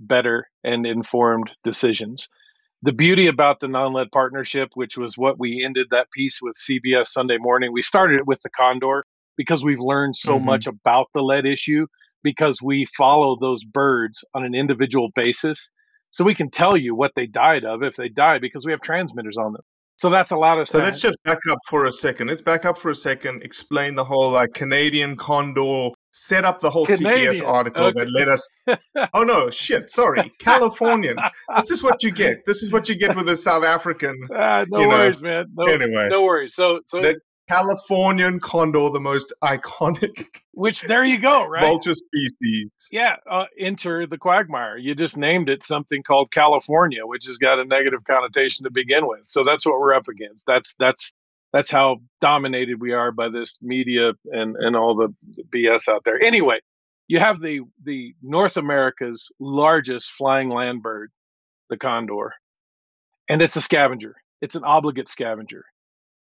better 0.00 0.48
and 0.64 0.86
informed 0.86 1.50
decisions. 1.64 2.28
The 2.82 2.92
beauty 2.92 3.26
about 3.28 3.60
the 3.60 3.68
non-lead 3.68 4.12
partnership, 4.12 4.70
which 4.74 4.98
was 4.98 5.18
what 5.18 5.38
we 5.38 5.64
ended 5.64 5.88
that 5.90 6.10
piece 6.12 6.40
with 6.42 6.56
CBS 6.56 7.08
Sunday 7.08 7.38
Morning, 7.38 7.72
we 7.72 7.82
started 7.82 8.20
it 8.20 8.26
with 8.26 8.42
the 8.42 8.50
Condor 8.50 9.04
because 9.36 9.64
we've 9.64 9.80
learned 9.80 10.16
so 10.16 10.38
Mhm. 10.38 10.44
much 10.44 10.66
about 10.66 11.08
the 11.14 11.22
lead 11.22 11.46
issue 11.46 11.86
because 12.22 12.62
we 12.62 12.86
follow 12.96 13.36
those 13.36 13.64
birds 13.64 14.24
on 14.34 14.44
an 14.44 14.54
individual 14.54 15.10
basis. 15.14 15.72
So 16.10 16.24
we 16.24 16.34
can 16.34 16.50
tell 16.50 16.76
you 16.76 16.94
what 16.94 17.12
they 17.14 17.26
died 17.26 17.64
of 17.64 17.82
if 17.82 17.96
they 17.96 18.08
died 18.08 18.40
because 18.40 18.66
we 18.66 18.72
have 18.72 18.80
transmitters 18.80 19.36
on 19.36 19.52
them. 19.52 19.62
So 20.00 20.08
that's 20.08 20.30
allowed 20.30 20.60
us 20.60 20.70
So 20.70 20.78
to 20.78 20.84
let's 20.84 20.98
just 20.98 21.22
back 21.24 21.40
up 21.50 21.58
for 21.68 21.84
a 21.84 21.92
second. 21.92 22.28
Let's 22.28 22.40
back 22.40 22.64
up 22.64 22.78
for 22.78 22.90
a 22.90 22.94
second. 22.94 23.42
Explain 23.42 23.96
the 23.96 24.04
whole 24.04 24.30
like 24.30 24.54
Canadian 24.54 25.14
condor. 25.14 25.90
Set 26.10 26.46
up 26.46 26.60
the 26.60 26.70
whole 26.70 26.86
CBS 26.86 26.96
Canadian, 26.96 27.44
article 27.44 27.84
okay. 27.84 28.00
that 28.00 28.10
led 28.10 28.28
us. 28.28 28.48
Oh 29.14 29.22
no, 29.22 29.50
shit! 29.50 29.90
Sorry, 29.90 30.32
Californian. 30.40 31.16
this 31.56 31.70
is 31.70 31.82
what 31.82 32.02
you 32.02 32.10
get. 32.10 32.38
This 32.46 32.62
is 32.62 32.72
what 32.72 32.88
you 32.88 32.96
get 32.96 33.14
with 33.14 33.28
a 33.28 33.36
South 33.36 33.62
African. 33.64 34.16
Ah, 34.34 34.64
no 34.68 34.80
you 34.80 34.84
know, 34.84 34.88
worries, 34.88 35.22
man. 35.22 35.46
No, 35.54 35.66
anyway. 35.66 36.08
no 36.08 36.22
worries. 36.22 36.54
So, 36.54 36.80
so 36.86 37.00
The 37.00 37.20
Californian 37.50 38.38
condor, 38.38 38.90
the 38.90 39.00
most 39.00 39.32
iconic 39.42 40.26
which 40.52 40.82
there 40.82 41.04
you 41.04 41.18
go, 41.18 41.48
right? 41.48 41.62
vulture 41.62 41.94
species. 41.94 42.70
Yeah, 42.92 43.16
uh, 43.28 43.46
enter 43.58 44.06
the 44.06 44.18
quagmire. 44.18 44.76
You 44.76 44.94
just 44.94 45.18
named 45.18 45.48
it 45.48 45.64
something 45.64 46.04
called 46.04 46.30
California, 46.30 47.04
which 47.04 47.26
has 47.26 47.38
got 47.38 47.58
a 47.58 47.64
negative 47.64 48.04
connotation 48.04 48.64
to 48.64 48.70
begin 48.70 49.08
with. 49.08 49.26
So 49.26 49.42
that's 49.42 49.66
what 49.66 49.80
we're 49.80 49.94
up 49.94 50.06
against. 50.06 50.46
That's 50.46 50.76
that's 50.78 51.12
that's 51.52 51.72
how 51.72 51.96
dominated 52.20 52.80
we 52.80 52.92
are 52.92 53.10
by 53.10 53.28
this 53.28 53.58
media 53.60 54.12
and 54.26 54.54
and 54.56 54.76
all 54.76 54.94
the 54.94 55.12
BS 55.52 55.88
out 55.88 56.04
there. 56.04 56.22
Anyway, 56.22 56.60
you 57.08 57.18
have 57.18 57.40
the 57.40 57.62
the 57.82 58.14
North 58.22 58.56
America's 58.56 59.32
largest 59.40 60.12
flying 60.12 60.50
land 60.50 60.82
bird, 60.82 61.10
the 61.68 61.76
condor, 61.76 62.32
and 63.28 63.42
it's 63.42 63.56
a 63.56 63.60
scavenger. 63.60 64.14
It's 64.40 64.54
an 64.54 64.62
obligate 64.62 65.08
scavenger. 65.08 65.64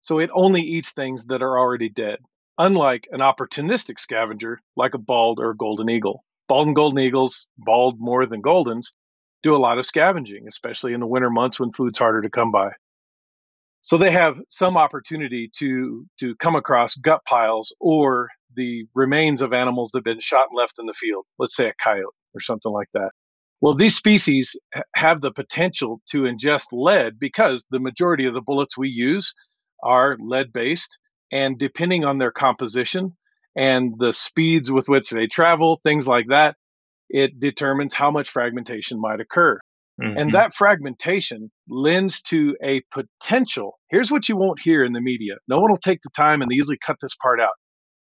So 0.02 0.18
it 0.18 0.30
only 0.34 0.62
eats 0.62 0.92
things 0.92 1.26
that 1.26 1.42
are 1.42 1.58
already 1.58 1.88
dead 1.88 2.18
unlike 2.60 3.08
an 3.10 3.20
opportunistic 3.20 3.98
scavenger 3.98 4.60
like 4.76 4.92
a 4.94 4.98
bald 4.98 5.40
or 5.40 5.50
a 5.50 5.56
golden 5.56 5.88
eagle. 5.88 6.24
Bald 6.46 6.66
and 6.66 6.76
golden 6.76 6.98
eagles, 6.98 7.48
bald 7.56 7.98
more 7.98 8.26
than 8.26 8.42
goldens, 8.42 8.92
do 9.42 9.56
a 9.56 9.58
lot 9.58 9.78
of 9.78 9.86
scavenging, 9.86 10.46
especially 10.46 10.92
in 10.92 11.00
the 11.00 11.06
winter 11.06 11.30
months 11.30 11.58
when 11.58 11.72
food's 11.72 11.98
harder 11.98 12.20
to 12.20 12.28
come 12.28 12.52
by. 12.52 12.70
So 13.82 13.96
they 13.96 14.10
have 14.10 14.36
some 14.50 14.76
opportunity 14.76 15.50
to 15.56 16.06
to 16.20 16.36
come 16.36 16.54
across 16.54 16.96
gut 16.96 17.24
piles 17.24 17.74
or 17.80 18.28
the 18.54 18.84
remains 18.94 19.40
of 19.40 19.54
animals 19.54 19.90
that 19.92 19.98
have 19.98 20.04
been 20.04 20.20
shot 20.20 20.48
and 20.50 20.58
left 20.58 20.78
in 20.78 20.84
the 20.84 20.92
field. 20.92 21.24
Let's 21.38 21.56
say 21.56 21.68
a 21.68 21.74
coyote 21.82 22.14
or 22.34 22.40
something 22.40 22.72
like 22.72 22.88
that. 22.92 23.10
Well, 23.62 23.74
these 23.74 23.96
species 23.96 24.58
have 24.94 25.22
the 25.22 25.30
potential 25.30 26.02
to 26.10 26.22
ingest 26.22 26.68
lead 26.72 27.18
because 27.18 27.66
the 27.70 27.80
majority 27.80 28.26
of 28.26 28.34
the 28.34 28.42
bullets 28.42 28.76
we 28.76 28.88
use 28.88 29.32
are 29.82 30.16
lead 30.20 30.52
based 30.52 30.98
and 31.32 31.58
depending 31.58 32.04
on 32.04 32.18
their 32.18 32.32
composition 32.32 33.16
and 33.56 33.94
the 33.98 34.12
speeds 34.12 34.70
with 34.70 34.88
which 34.88 35.10
they 35.10 35.26
travel, 35.26 35.80
things 35.82 36.06
like 36.08 36.26
that, 36.28 36.56
it 37.08 37.40
determines 37.40 37.94
how 37.94 38.10
much 38.10 38.28
fragmentation 38.28 39.00
might 39.00 39.20
occur. 39.20 39.58
Mm-hmm. 40.00 40.18
And 40.18 40.32
that 40.32 40.54
fragmentation 40.54 41.50
lends 41.68 42.22
to 42.22 42.56
a 42.64 42.82
potential. 42.90 43.78
Here's 43.90 44.10
what 44.10 44.28
you 44.28 44.36
won't 44.36 44.62
hear 44.62 44.84
in 44.84 44.92
the 44.92 45.00
media. 45.00 45.34
No 45.48 45.60
one 45.60 45.70
will 45.70 45.76
take 45.76 46.00
the 46.02 46.10
time 46.16 46.40
and 46.40 46.50
they 46.50 46.54
usually 46.54 46.78
cut 46.78 46.96
this 47.02 47.14
part 47.20 47.40
out. 47.40 47.50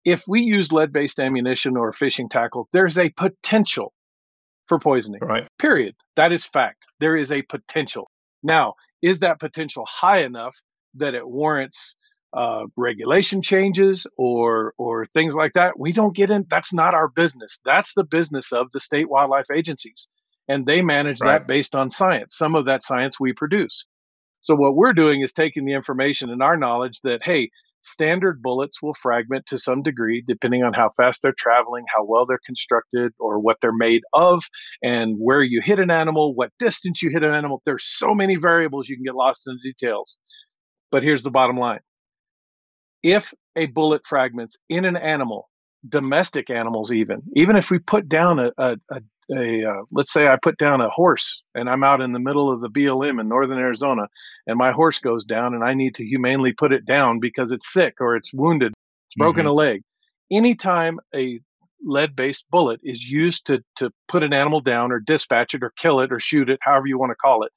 If 0.04 0.24
we 0.28 0.40
use 0.40 0.72
lead 0.72 0.92
based 0.92 1.18
ammunition 1.18 1.76
or 1.76 1.92
fishing 1.92 2.28
tackle, 2.28 2.68
there's 2.72 2.98
a 2.98 3.10
potential 3.10 3.92
for 4.66 4.78
poisoning. 4.78 5.20
right. 5.22 5.48
Period. 5.58 5.94
That 6.16 6.30
is 6.30 6.44
fact. 6.44 6.84
There 7.00 7.16
is 7.16 7.32
a 7.32 7.42
potential. 7.42 8.10
Now, 8.42 8.74
is 9.02 9.20
that 9.20 9.40
potential 9.40 9.86
high 9.88 10.22
enough 10.22 10.56
that 10.94 11.14
it 11.14 11.28
warrants 11.28 11.96
uh, 12.36 12.64
regulation 12.76 13.40
changes 13.42 14.06
or 14.16 14.74
or 14.78 15.06
things 15.06 15.34
like 15.34 15.52
that? 15.54 15.78
We 15.78 15.92
don't 15.92 16.14
get 16.16 16.30
in. 16.30 16.44
That's 16.50 16.72
not 16.74 16.94
our 16.94 17.08
business. 17.08 17.60
That's 17.64 17.94
the 17.94 18.04
business 18.04 18.52
of 18.52 18.66
the 18.72 18.80
state 18.80 19.08
wildlife 19.08 19.50
agencies, 19.54 20.10
and 20.48 20.66
they 20.66 20.82
manage 20.82 21.20
Right. 21.20 21.38
that 21.38 21.46
based 21.48 21.74
on 21.74 21.90
science. 21.90 22.36
Some 22.36 22.54
of 22.54 22.64
that 22.66 22.82
science 22.82 23.18
we 23.18 23.32
produce. 23.32 23.86
So 24.40 24.54
what 24.54 24.76
we're 24.76 24.92
doing 24.92 25.22
is 25.22 25.32
taking 25.32 25.64
the 25.64 25.72
information 25.72 26.30
and 26.30 26.42
our 26.42 26.56
knowledge 26.56 27.00
that 27.02 27.22
hey, 27.24 27.50
standard 27.80 28.42
bullets 28.42 28.82
will 28.82 28.94
fragment 28.94 29.46
to 29.46 29.56
some 29.58 29.82
degree 29.82 30.22
depending 30.26 30.62
on 30.62 30.72
how 30.74 30.88
fast 30.96 31.22
they're 31.22 31.32
traveling, 31.38 31.84
how 31.94 32.04
well 32.04 32.26
they're 32.26 32.40
constructed, 32.44 33.12
or 33.18 33.38
what 33.38 33.56
they're 33.62 33.72
made 33.72 34.02
of, 34.12 34.44
and 34.82 35.16
where 35.18 35.42
you 35.42 35.60
hit 35.62 35.78
an 35.78 35.90
animal, 35.90 36.34
what 36.34 36.50
distance 36.58 37.02
you 37.02 37.10
hit 37.10 37.22
an 37.22 37.32
animal. 37.34 37.62
There's 37.64 37.84
so 37.84 38.14
many 38.14 38.36
variables 38.36 38.88
you 38.88 38.96
can 38.96 39.04
get 39.04 39.14
lost 39.14 39.46
in 39.46 39.56
the 39.62 39.70
details. 39.72 40.18
But 40.90 41.02
here's 41.02 41.22
the 41.22 41.30
bottom 41.30 41.56
line. 41.56 41.80
If 43.02 43.32
a 43.56 43.66
bullet 43.66 44.06
fragments 44.06 44.58
in 44.68 44.84
an 44.84 44.96
animal, 44.96 45.48
domestic 45.88 46.50
animals 46.50 46.92
even, 46.92 47.22
even 47.34 47.56
if 47.56 47.70
we 47.70 47.78
put 47.78 48.08
down 48.08 48.38
a, 48.38 48.50
a, 48.58 48.76
a, 48.90 49.00
a 49.32 49.70
uh, 49.70 49.82
let's 49.92 50.12
say 50.12 50.26
I 50.26 50.36
put 50.40 50.58
down 50.58 50.80
a 50.80 50.88
horse 50.88 51.42
and 51.54 51.68
I'm 51.68 51.84
out 51.84 52.00
in 52.00 52.12
the 52.12 52.18
middle 52.18 52.50
of 52.50 52.60
the 52.60 52.70
BLM 52.70 53.20
in 53.20 53.28
northern 53.28 53.58
Arizona 53.58 54.08
and 54.46 54.58
my 54.58 54.72
horse 54.72 54.98
goes 54.98 55.24
down 55.24 55.54
and 55.54 55.62
I 55.62 55.74
need 55.74 55.94
to 55.96 56.04
humanely 56.04 56.52
put 56.52 56.72
it 56.72 56.84
down 56.84 57.20
because 57.20 57.52
it's 57.52 57.72
sick 57.72 57.94
or 58.00 58.16
it's 58.16 58.32
wounded, 58.32 58.72
it's 59.06 59.14
broken 59.14 59.46
a 59.46 59.52
leg. 59.52 59.82
Anytime 60.30 60.98
a 61.14 61.40
lead 61.84 62.16
based 62.16 62.46
bullet 62.50 62.80
is 62.82 63.08
used 63.08 63.46
to, 63.46 63.62
to 63.76 63.90
put 64.08 64.24
an 64.24 64.32
animal 64.32 64.60
down 64.60 64.90
or 64.90 64.98
dispatch 64.98 65.54
it 65.54 65.62
or 65.62 65.72
kill 65.78 66.00
it 66.00 66.12
or 66.12 66.18
shoot 66.18 66.50
it, 66.50 66.58
however 66.62 66.86
you 66.86 66.98
want 66.98 67.10
to 67.10 67.16
call 67.16 67.44
it, 67.44 67.52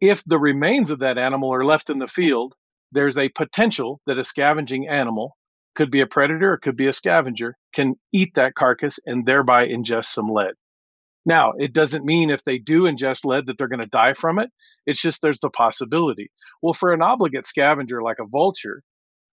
if 0.00 0.22
the 0.24 0.38
remains 0.38 0.90
of 0.90 0.98
that 1.00 1.18
animal 1.18 1.52
are 1.52 1.64
left 1.64 1.90
in 1.90 1.98
the 1.98 2.08
field, 2.08 2.54
there's 2.92 3.18
a 3.18 3.28
potential 3.30 4.00
that 4.06 4.18
a 4.18 4.24
scavenging 4.24 4.88
animal 4.88 5.36
could 5.74 5.90
be 5.90 6.00
a 6.00 6.06
predator, 6.06 6.56
could 6.56 6.76
be 6.76 6.86
a 6.86 6.92
scavenger, 6.92 7.56
can 7.74 7.94
eat 8.12 8.32
that 8.34 8.54
carcass 8.54 8.98
and 9.06 9.26
thereby 9.26 9.66
ingest 9.66 10.06
some 10.06 10.28
lead. 10.28 10.54
Now, 11.26 11.52
it 11.58 11.72
doesn't 11.72 12.04
mean 12.04 12.30
if 12.30 12.44
they 12.44 12.58
do 12.58 12.82
ingest 12.82 13.24
lead 13.24 13.46
that 13.46 13.58
they're 13.58 13.68
going 13.68 13.80
to 13.80 13.86
die 13.86 14.14
from 14.14 14.38
it. 14.38 14.50
It's 14.86 15.02
just 15.02 15.20
there's 15.20 15.40
the 15.40 15.50
possibility. 15.50 16.30
Well, 16.62 16.72
for 16.72 16.92
an 16.92 17.02
obligate 17.02 17.46
scavenger 17.46 18.00
like 18.02 18.18
a 18.20 18.26
vulture, 18.26 18.82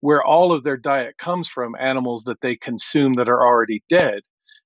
where 0.01 0.23
all 0.23 0.51
of 0.51 0.63
their 0.63 0.77
diet 0.77 1.17
comes 1.17 1.49
from 1.49 1.75
animals 1.79 2.23
that 2.25 2.41
they 2.41 2.55
consume 2.55 3.13
that 3.15 3.29
are 3.29 3.41
already 3.41 3.83
dead, 3.89 4.19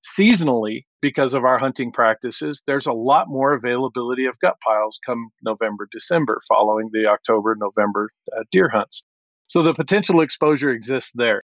seasonally, 0.04 0.82
because 1.02 1.34
of 1.34 1.44
our 1.44 1.58
hunting 1.58 1.92
practices, 1.92 2.62
there's 2.66 2.86
a 2.86 2.92
lot 2.92 3.28
more 3.28 3.52
availability 3.52 4.24
of 4.26 4.38
gut 4.40 4.56
piles 4.64 4.98
come 5.04 5.28
November, 5.42 5.88
December, 5.92 6.40
following 6.48 6.88
the 6.92 7.06
October, 7.06 7.56
November 7.58 8.10
uh, 8.34 8.44
deer 8.52 8.70
hunts. 8.70 9.04
So 9.48 9.62
the 9.62 9.74
potential 9.74 10.22
exposure 10.22 10.70
exists 10.70 11.12
there. 11.14 11.42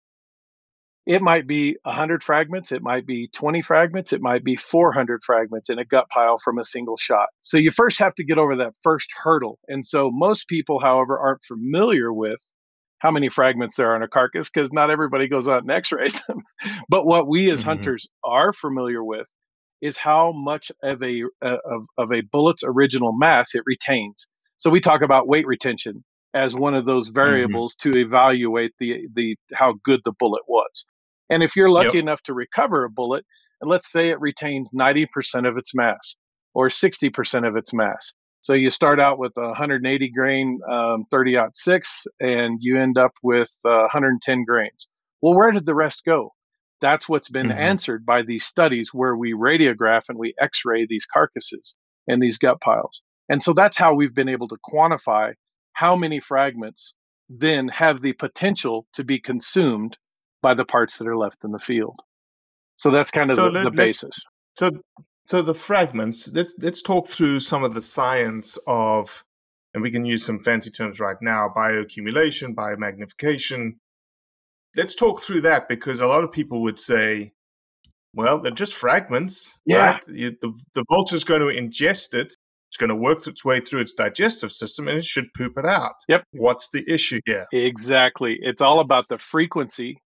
it 1.06 1.22
might 1.22 1.46
be 1.46 1.76
100 1.82 2.22
fragments, 2.22 2.72
it 2.72 2.82
might 2.82 3.06
be 3.06 3.28
20 3.34 3.62
fragments, 3.62 4.12
it 4.12 4.22
might 4.22 4.44
be 4.44 4.56
400 4.56 5.22
fragments 5.24 5.68
in 5.68 5.78
a 5.78 5.84
gut 5.84 6.08
pile 6.10 6.38
from 6.38 6.58
a 6.58 6.64
single 6.64 6.96
shot. 6.96 7.28
So 7.42 7.58
you 7.58 7.70
first 7.70 7.98
have 7.98 8.14
to 8.16 8.24
get 8.24 8.38
over 8.38 8.56
that 8.56 8.74
first 8.82 9.10
hurdle. 9.22 9.58
And 9.68 9.84
so 9.84 10.10
most 10.12 10.48
people, 10.48 10.80
however, 10.80 11.18
aren't 11.18 11.44
familiar 11.44 12.12
with 12.12 12.40
how 13.02 13.10
many 13.10 13.28
fragments 13.28 13.74
there 13.74 13.90
are 13.90 13.96
in 13.96 14.02
a 14.02 14.08
carcass 14.08 14.48
because 14.48 14.72
not 14.72 14.88
everybody 14.88 15.26
goes 15.26 15.48
out 15.48 15.62
and 15.62 15.70
x-rays 15.70 16.22
them. 16.28 16.38
but 16.88 17.04
what 17.04 17.28
we 17.28 17.50
as 17.50 17.60
mm-hmm. 17.60 17.70
hunters 17.70 18.08
are 18.24 18.52
familiar 18.52 19.02
with 19.02 19.28
is 19.82 19.98
how 19.98 20.32
much 20.32 20.70
of 20.84 21.02
a 21.02 21.24
uh, 21.44 21.56
of, 21.64 21.82
of 21.98 22.12
a 22.12 22.22
bullet's 22.30 22.62
original 22.64 23.12
mass 23.12 23.54
it 23.54 23.64
retains. 23.66 24.28
So 24.56 24.70
we 24.70 24.80
talk 24.80 25.02
about 25.02 25.26
weight 25.26 25.46
retention 25.46 26.04
as 26.32 26.54
one 26.54 26.74
of 26.74 26.86
those 26.86 27.08
mm-hmm. 27.08 27.16
variables 27.16 27.74
mm-hmm. 27.74 27.92
to 27.92 27.98
evaluate 27.98 28.70
the 28.78 29.08
the 29.14 29.36
how 29.52 29.74
good 29.84 30.00
the 30.04 30.12
bullet 30.18 30.42
was. 30.46 30.86
And 31.28 31.42
if 31.42 31.56
you're 31.56 31.70
lucky 31.70 31.98
yep. 31.98 32.04
enough 32.04 32.22
to 32.24 32.34
recover 32.34 32.84
a 32.84 32.90
bullet, 32.90 33.24
and 33.60 33.68
let's 33.68 33.90
say 33.90 34.10
it 34.10 34.20
retained 34.20 34.68
90% 34.74 35.48
of 35.48 35.56
its 35.56 35.74
mass 35.74 36.16
or 36.54 36.68
60% 36.68 37.48
of 37.48 37.56
its 37.56 37.72
mass. 37.72 38.12
So 38.42 38.54
you 38.54 38.70
start 38.70 38.98
out 38.98 39.18
with 39.18 39.32
a 39.36 39.46
180 39.46 40.10
grain 40.10 40.60
um, 40.70 41.04
30 41.10 41.38
six, 41.54 42.06
and 42.20 42.58
you 42.60 42.78
end 42.78 42.98
up 42.98 43.12
with 43.22 43.50
uh, 43.64 43.86
110 43.86 44.44
grains. 44.44 44.88
Well, 45.20 45.34
where 45.34 45.52
did 45.52 45.64
the 45.64 45.74
rest 45.74 46.04
go? 46.04 46.34
That's 46.80 47.08
what's 47.08 47.30
been 47.30 47.46
mm-hmm. 47.46 47.58
answered 47.58 48.04
by 48.04 48.22
these 48.22 48.44
studies 48.44 48.90
where 48.92 49.16
we 49.16 49.32
radiograph 49.32 50.08
and 50.08 50.18
we 50.18 50.34
x 50.40 50.62
ray 50.64 50.84
these 50.84 51.06
carcasses 51.06 51.76
and 52.08 52.20
these 52.20 52.36
gut 52.36 52.60
piles. 52.60 53.02
And 53.28 53.40
so 53.42 53.52
that's 53.52 53.78
how 53.78 53.94
we've 53.94 54.14
been 54.14 54.28
able 54.28 54.48
to 54.48 54.56
quantify 54.68 55.34
how 55.74 55.94
many 55.94 56.18
fragments 56.18 56.94
then 57.28 57.68
have 57.68 58.02
the 58.02 58.12
potential 58.14 58.86
to 58.94 59.04
be 59.04 59.20
consumed 59.20 59.96
by 60.42 60.54
the 60.54 60.64
parts 60.64 60.98
that 60.98 61.06
are 61.06 61.16
left 61.16 61.44
in 61.44 61.52
the 61.52 61.58
field. 61.60 62.00
So 62.76 62.90
that's 62.90 63.12
kind 63.12 63.30
of 63.30 63.36
so 63.36 63.44
the, 63.44 63.50
let, 63.50 63.64
the 63.64 63.70
basis. 63.70 64.18
So, 64.58 64.72
so 65.24 65.42
the 65.42 65.54
fragments. 65.54 66.30
Let's 66.32 66.54
let's 66.58 66.82
talk 66.82 67.08
through 67.08 67.40
some 67.40 67.64
of 67.64 67.74
the 67.74 67.80
science 67.80 68.58
of, 68.66 69.24
and 69.74 69.82
we 69.82 69.90
can 69.90 70.04
use 70.04 70.24
some 70.24 70.40
fancy 70.40 70.70
terms 70.70 71.00
right 71.00 71.16
now: 71.20 71.52
bioaccumulation, 71.54 72.54
biomagnification. 72.54 73.76
Let's 74.76 74.94
talk 74.94 75.20
through 75.20 75.42
that 75.42 75.68
because 75.68 76.00
a 76.00 76.06
lot 76.06 76.24
of 76.24 76.32
people 76.32 76.62
would 76.62 76.78
say, 76.78 77.32
"Well, 78.14 78.40
they're 78.40 78.52
just 78.52 78.74
fragments. 78.74 79.58
Yeah, 79.64 79.92
right? 79.92 80.04
the 80.06 80.36
the 80.74 80.84
vulture's 80.88 81.24
going 81.24 81.40
to 81.40 81.60
ingest 81.60 82.14
it. 82.14 82.34
It's 82.72 82.78
going 82.78 82.88
to 82.88 82.96
work 82.96 83.26
its 83.26 83.44
way 83.44 83.60
through 83.60 83.82
its 83.82 83.92
digestive 83.92 84.50
system 84.50 84.88
and 84.88 84.96
it 84.96 85.04
should 85.04 85.34
poop 85.34 85.58
it 85.58 85.66
out. 85.66 85.96
Yep. 86.08 86.24
What's 86.32 86.70
the 86.70 86.82
issue 86.90 87.20
here? 87.26 87.44
Exactly. 87.52 88.38
It's 88.40 88.62
all 88.62 88.80
about 88.80 89.08
the 89.08 89.18
frequency 89.18 89.98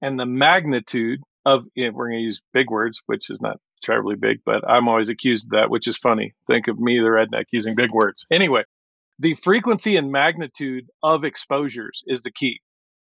and 0.00 0.18
the 0.18 0.24
magnitude 0.24 1.20
of 1.44 1.64
you 1.74 1.84
know, 1.84 1.92
we're 1.94 2.08
going 2.08 2.20
to 2.20 2.24
use 2.24 2.40
big 2.54 2.70
words 2.70 3.02
which 3.04 3.28
is 3.28 3.42
not 3.42 3.58
terribly 3.82 4.16
big 4.16 4.38
but 4.44 4.68
i'm 4.68 4.88
always 4.88 5.08
accused 5.08 5.46
of 5.46 5.50
that 5.50 5.70
which 5.70 5.88
is 5.88 5.96
funny. 5.96 6.32
Think 6.46 6.68
of 6.68 6.78
me 6.78 6.98
the 6.98 7.06
redneck 7.06 7.44
using 7.52 7.74
big 7.74 7.92
words. 7.92 8.26
Anyway 8.30 8.62
the 9.18 9.34
frequency 9.34 9.96
and 9.96 10.10
magnitude 10.10 10.86
of 11.02 11.24
exposures 11.24 12.02
is 12.06 12.22
the 12.22 12.30
key. 12.30 12.60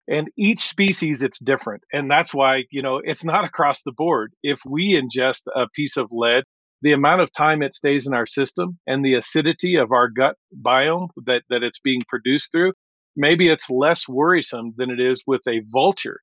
And 0.10 0.30
each 0.38 0.62
species 0.62 1.22
it's 1.22 1.40
different. 1.40 1.84
And 1.92 2.10
that's 2.10 2.34
why 2.34 2.64
you 2.72 2.82
know 2.82 3.02
it's 3.04 3.26
not 3.26 3.46
across 3.46 3.84
the 3.84 3.92
board. 3.92 4.34
If 4.44 4.62
we 4.66 5.00
ingest 5.00 5.44
a 5.56 5.68
piece 5.76 5.98
of 5.98 6.08
lead 6.12 6.44
the 6.82 6.94
amount 6.94 7.22
of 7.22 7.32
time 7.32 7.62
it 7.62 7.74
stays 7.74 8.08
in 8.08 8.14
our 8.14 8.26
system 8.26 8.78
and 8.86 9.04
the 9.04 9.16
acidity 9.16 9.76
of 9.76 9.92
our 9.92 10.10
gut 10.10 10.36
biome 10.62 11.10
that, 11.26 11.42
that 11.50 11.64
it's 11.64 11.80
being 11.80 12.04
produced 12.08 12.52
through 12.52 12.74
maybe 13.16 13.50
it's 13.50 13.70
less 13.70 14.08
worrisome 14.08 14.74
than 14.78 14.90
it 14.90 15.00
is 15.00 15.24
with 15.26 15.42
a 15.48 15.62
vulture 15.68 16.20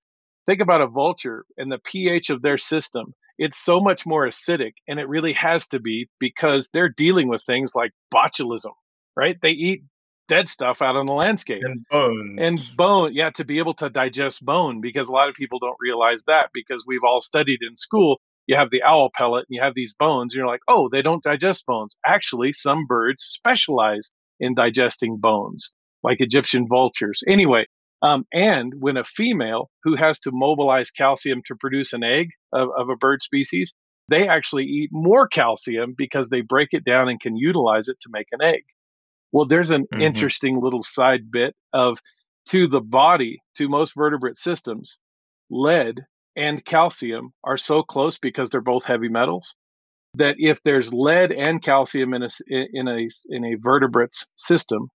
think 0.47 0.61
about 0.61 0.81
a 0.81 0.87
vulture 0.87 1.45
and 1.57 1.71
the 1.71 1.79
pH 1.79 2.31
of 2.31 2.43
their 2.43 2.59
system. 2.59 3.15
It's 3.39 3.59
so 3.59 3.81
much 3.81 4.07
more 4.07 4.27
acidic, 4.27 4.75
and 4.87 5.01
it 5.01 5.09
really 5.09 5.33
has 5.33 5.67
to 5.69 5.81
be 5.81 6.09
because 6.21 6.71
they're 6.73 6.89
dealing 6.89 7.29
with 7.29 7.43
things 7.47 7.73
like 7.75 7.91
botulism, 8.15 8.73
right? 9.17 9.37
They 9.43 9.51
eat 9.51 9.83
dead 10.29 10.49
stuff 10.49 10.81
out 10.81 10.97
on 10.97 11.07
the 11.07 11.13
landscape 11.13 11.63
and 11.65 11.85
bone 11.91 12.39
and 12.41 12.71
bone 12.77 13.13
yeah 13.13 13.31
to 13.31 13.45
be 13.45 13.59
able 13.59 13.75
to 13.75 13.91
digest 13.91 14.45
bone 14.45 14.81
because 14.81 15.09
a 15.09 15.13
lot 15.13 15.29
of 15.29 15.35
people 15.35 15.59
don't 15.59 15.77
realize 15.81 16.25
that 16.27 16.49
because 16.55 16.85
we've 16.87 17.05
all 17.07 17.21
studied 17.21 17.59
in 17.61 17.77
school 17.77 18.19
you 18.47 18.57
have 18.57 18.71
the 18.71 18.83
owl 18.83 19.11
pellet 19.15 19.45
and 19.49 19.55
you 19.55 19.61
have 19.61 19.75
these 19.75 19.93
bones 19.93 20.33
and 20.33 20.39
you're 20.39 20.47
like 20.47 20.63
oh 20.69 20.89
they 20.91 21.03
don't 21.03 21.23
digest 21.23 21.67
bones 21.67 21.97
actually 22.07 22.53
some 22.55 22.87
birds 22.87 23.23
specialize 23.23 24.13
in 24.41 24.55
digesting 24.55 25.19
bones 25.19 25.73
like 26.03 26.21
egyptian 26.21 26.67
vultures 26.67 27.23
anyway 27.29 27.67
um, 28.05 28.27
and 28.35 28.75
when 28.81 28.99
a 28.99 29.05
female 29.05 29.71
who 29.83 29.97
has 29.97 30.21
to 30.21 30.31
mobilize 30.33 30.91
calcium 30.91 31.41
to 31.47 31.57
produce 31.57 31.95
an 31.95 32.05
egg 32.05 32.29
of, 32.53 32.69
of 32.77 32.91
a 32.91 32.97
bird 32.97 33.23
species, 33.23 33.75
they 34.11 34.29
actually 34.29 34.65
eat 34.65 34.91
more 34.93 35.27
calcium 35.27 35.95
because 35.97 36.29
they 36.29 36.43
break 36.43 36.69
it 36.73 36.85
down 36.85 37.09
and 37.09 37.19
can 37.19 37.35
utilize 37.35 37.89
it 37.89 37.99
to 38.03 38.11
make 38.13 38.27
an 38.33 38.43
egg. 38.43 38.63
Well, 39.33 39.47
there's 39.47 39.71
an 39.71 39.85
mm-hmm. 39.85 40.03
interesting 40.03 40.61
little 40.63 40.83
side 40.83 41.31
bit 41.31 41.55
of 41.73 41.99
to 42.51 42.69
the 42.69 42.83
body, 42.83 43.39
to 43.57 43.71
most 43.71 43.95
vertebrate 43.97 44.37
systems, 44.37 44.99
lead 45.51 46.01
and 46.37 46.63
calcium 46.65 47.33
are 47.43 47.57
so 47.57 47.83
close 47.83 48.19
because 48.19 48.51
they're 48.51 48.61
both 48.61 48.85
heavy 48.85 49.09
metals 49.09 49.57
that 50.17 50.37
if 50.39 50.63
there's 50.63 50.93
lead 50.93 51.33
and 51.33 51.63
calcium 51.63 52.13
in 52.13 52.23
a 52.23 52.29
in 52.49 52.87
a 52.87 53.09
in 53.31 53.45
a 53.45 53.57
vertebrate's 53.61 54.27
system, 54.37 54.89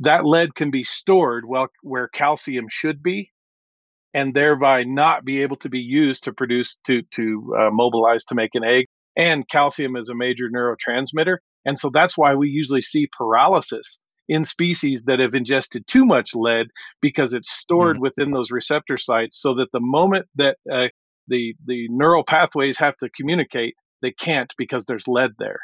that 0.00 0.24
lead 0.24 0.54
can 0.54 0.70
be 0.70 0.84
stored 0.84 1.44
well 1.46 1.68
where 1.82 2.08
calcium 2.08 2.66
should 2.68 3.02
be 3.02 3.30
and 4.14 4.34
thereby 4.34 4.84
not 4.84 5.24
be 5.24 5.42
able 5.42 5.56
to 5.56 5.68
be 5.68 5.78
used 5.78 6.24
to 6.24 6.32
produce 6.32 6.76
to 6.86 7.02
to 7.10 7.54
uh, 7.58 7.70
mobilize 7.70 8.24
to 8.24 8.34
make 8.34 8.50
an 8.54 8.64
egg 8.64 8.86
and 9.16 9.48
calcium 9.48 9.96
is 9.96 10.08
a 10.08 10.14
major 10.14 10.48
neurotransmitter 10.54 11.36
and 11.64 11.78
so 11.78 11.90
that's 11.92 12.16
why 12.16 12.34
we 12.34 12.48
usually 12.48 12.82
see 12.82 13.08
paralysis 13.16 13.98
in 14.28 14.44
species 14.44 15.04
that 15.04 15.20
have 15.20 15.34
ingested 15.34 15.86
too 15.86 16.04
much 16.04 16.34
lead 16.34 16.66
because 17.00 17.32
it's 17.32 17.50
stored 17.50 17.96
mm. 17.96 18.00
within 18.00 18.32
those 18.32 18.50
receptor 18.50 18.98
sites 18.98 19.40
so 19.40 19.54
that 19.54 19.68
the 19.72 19.80
moment 19.80 20.26
that 20.34 20.56
uh, 20.72 20.88
the 21.28 21.54
the 21.64 21.86
neural 21.90 22.24
pathways 22.24 22.78
have 22.78 22.96
to 22.96 23.08
communicate 23.10 23.74
they 24.02 24.10
can't 24.10 24.52
because 24.58 24.84
there's 24.86 25.08
lead 25.08 25.30
there 25.38 25.60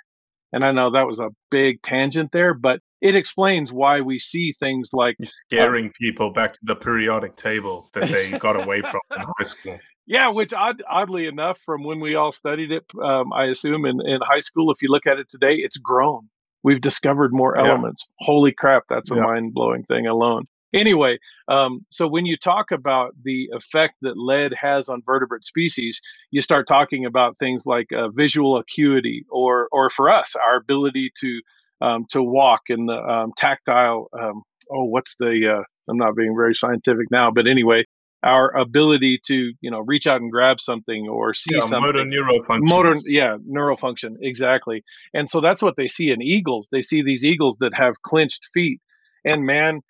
and 0.53 0.65
I 0.65 0.73
know 0.73 0.91
that 0.91 1.07
was 1.07 1.19
a 1.19 1.31
big 1.51 1.83
tangent 1.83 2.33
there, 2.33 2.53
but 2.55 2.81
it 3.03 3.17
explains 3.17 3.73
why 3.73 4.01
we 4.01 4.19
see 4.19 4.55
things 4.61 4.91
like 4.93 5.17
You're 5.19 5.29
scaring 5.47 5.89
uh, 5.89 5.93
people 6.01 6.31
back 6.31 6.53
to 6.55 6.61
the 6.63 6.77
periodic 6.77 7.35
table 7.35 7.91
that 7.93 8.09
they 8.09 8.31
got 8.39 8.55
away 8.55 8.81
from 8.81 9.01
in 9.15 9.23
high 9.23 9.45
school. 9.45 9.79
Yeah, 10.07 10.29
which 10.29 10.55
odd, 10.55 10.83
oddly 10.89 11.27
enough, 11.27 11.61
from 11.61 11.85
when 11.85 12.01
we 12.01 12.15
all 12.15 12.33
studied 12.33 12.71
it, 12.71 12.85
um, 13.03 13.33
I 13.33 13.47
assume 13.47 13.85
in, 13.87 14.01
in 14.07 14.21
high 14.23 14.41
school, 14.41 14.71
if 14.71 14.81
you 14.83 14.89
look 14.89 15.07
at 15.07 15.19
it 15.19 15.29
today, 15.29 15.55
it's 15.55 15.77
grown. 15.77 16.29
We've 16.63 16.81
discovered 16.81 17.33
more 17.33 17.55
yeah. 17.57 17.71
elements. 17.71 18.07
Holy 18.21 18.53
crap, 18.53 18.85
that's 18.89 19.11
a 19.11 19.17
yeah. 19.17 19.23
mind 19.23 19.53
blowing 19.53 19.83
thing 19.85 20.07
alone. 20.07 20.45
Anyway, 20.73 21.19
um, 21.49 21.85
so 21.91 22.07
when 22.07 22.25
you 22.25 22.37
talk 22.37 22.71
about 22.71 23.15
the 23.25 23.49
effect 23.53 23.95
that 24.03 24.17
lead 24.17 24.55
has 24.55 24.89
on 24.89 25.03
vertebrate 25.05 25.45
species, 25.45 26.01
you 26.31 26.41
start 26.41 26.67
talking 26.67 27.05
about 27.05 27.37
things 27.37 27.67
like 27.67 27.93
uh, 27.93 28.09
visual 28.09 28.57
acuity, 28.57 29.27
or 29.29 29.69
or 29.71 29.91
for 29.91 30.09
us, 30.09 30.35
our 30.37 30.57
ability 30.57 31.13
to 31.19 31.41
um, 31.83 32.07
to 32.11 32.23
walk 32.23 32.63
and 32.69 32.89
the 32.89 32.95
um, 32.95 33.33
tactile. 33.37 34.09
Um, 34.19 34.43
oh, 34.71 34.85
what's 34.85 35.15
the? 35.19 35.59
Uh, 35.59 35.63
I'm 35.91 35.99
not 35.99 36.17
being 36.17 36.35
very 36.37 36.55
scientific 36.55 37.11
now, 37.11 37.31
but 37.31 37.47
anyway, 37.47 37.85
our 38.23 38.57
ability 38.57 39.21
to 39.27 39.53
you 39.61 39.71
know 39.71 39.81
reach 39.81 40.07
out 40.07 40.21
and 40.21 40.31
grab 40.31 40.61
something 40.61 41.09
or 41.09 41.35
see 41.35 41.55
yeah, 41.55 41.61
something 41.61 41.81
motor 41.81 42.05
neural 42.05 42.43
function 42.45 42.65
motor 42.65 42.95
yeah 43.07 43.37
neural 43.45 43.77
function 43.77 44.17
exactly 44.23 44.85
and 45.13 45.29
so 45.29 45.41
that's 45.41 45.61
what 45.61 45.75
they 45.77 45.89
see 45.89 46.11
in 46.11 46.23
eagles 46.23 46.69
they 46.71 46.83
see 46.83 47.03
these 47.03 47.25
eagles 47.25 47.57
that 47.59 47.75
have 47.75 47.95
clenched 48.05 48.49
feet 48.55 48.81
and 49.25 49.45
man 49.45 49.81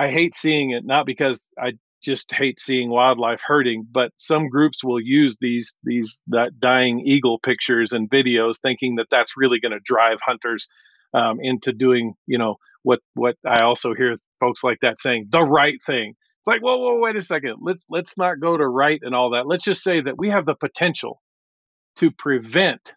I 0.00 0.10
hate 0.10 0.34
seeing 0.34 0.70
it, 0.70 0.84
not 0.84 1.04
because 1.04 1.50
I 1.58 1.72
just 2.02 2.32
hate 2.32 2.58
seeing 2.58 2.88
wildlife 2.88 3.42
hurting, 3.44 3.86
but 3.92 4.12
some 4.16 4.48
groups 4.48 4.82
will 4.82 5.00
use 5.00 5.36
these 5.40 5.76
these 5.84 6.22
that 6.28 6.58
dying 6.58 7.00
eagle 7.00 7.38
pictures 7.38 7.92
and 7.92 8.08
videos, 8.08 8.62
thinking 8.62 8.94
that 8.94 9.08
that's 9.10 9.36
really 9.36 9.60
going 9.60 9.72
to 9.72 9.80
drive 9.84 10.18
hunters 10.24 10.68
um, 11.14 11.38
into 11.40 11.72
doing, 11.72 12.14
you 12.26 12.38
know, 12.38 12.56
what 12.82 13.00
what 13.14 13.36
I 13.46 13.62
also 13.62 13.94
hear 13.94 14.16
folks 14.40 14.64
like 14.64 14.78
that 14.82 14.98
saying 14.98 15.26
the 15.30 15.42
right 15.42 15.78
thing. 15.86 16.14
It's 16.40 16.46
like, 16.46 16.62
whoa, 16.62 16.78
whoa, 16.78 16.98
wait 16.98 17.16
a 17.16 17.20
second. 17.20 17.56
Let's 17.60 17.84
let's 17.90 18.16
not 18.16 18.40
go 18.40 18.56
to 18.56 18.66
right 18.66 19.00
and 19.02 19.14
all 19.14 19.30
that. 19.30 19.46
Let's 19.46 19.64
just 19.64 19.82
say 19.82 20.00
that 20.00 20.18
we 20.18 20.30
have 20.30 20.46
the 20.46 20.54
potential 20.54 21.20
to 21.96 22.10
prevent 22.10 22.94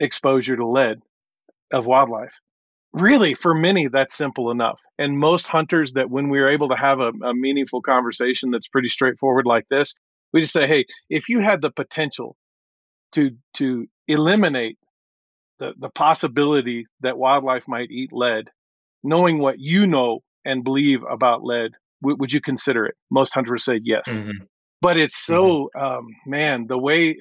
exposure 0.00 0.56
to 0.56 0.66
lead 0.66 0.98
of 1.72 1.86
wildlife 1.86 2.34
really 2.92 3.34
for 3.34 3.54
many 3.54 3.86
that's 3.86 4.16
simple 4.16 4.50
enough 4.50 4.80
and 4.98 5.18
most 5.18 5.46
hunters 5.46 5.92
that 5.92 6.10
when 6.10 6.28
we 6.28 6.40
are 6.40 6.48
able 6.48 6.68
to 6.68 6.74
have 6.74 6.98
a, 6.98 7.10
a, 7.24 7.34
meaningful 7.34 7.80
conversation 7.80 8.50
that's 8.50 8.66
pretty 8.66 8.88
straightforward 8.88 9.46
like 9.46 9.64
this 9.70 9.94
we 10.32 10.40
just 10.40 10.52
say 10.52 10.66
hey 10.66 10.84
if 11.08 11.28
you 11.28 11.38
had 11.38 11.62
the 11.62 11.70
potential 11.70 12.36
to 13.12 13.30
to 13.54 13.86
eliminate 14.08 14.76
the, 15.60 15.72
the 15.78 15.90
possibility 15.90 16.86
that 17.00 17.18
wildlife 17.18 17.68
might 17.68 17.90
eat 17.90 18.12
lead 18.12 18.48
knowing 19.04 19.38
what 19.38 19.58
you 19.58 19.86
know 19.86 20.20
and 20.44 20.64
believe 20.64 21.02
about 21.10 21.44
lead 21.44 21.72
w- 22.02 22.16
would 22.18 22.32
you 22.32 22.40
consider 22.40 22.86
it? 22.86 22.96
Most 23.10 23.32
hunters 23.32 23.64
say 23.64 23.80
yes. 23.82 24.04
Mm-hmm. 24.08 24.44
but 24.80 24.96
it's 24.96 25.16
so 25.16 25.70
um, 25.78 26.06
man 26.26 26.66
the 26.66 26.78
way 26.78 27.16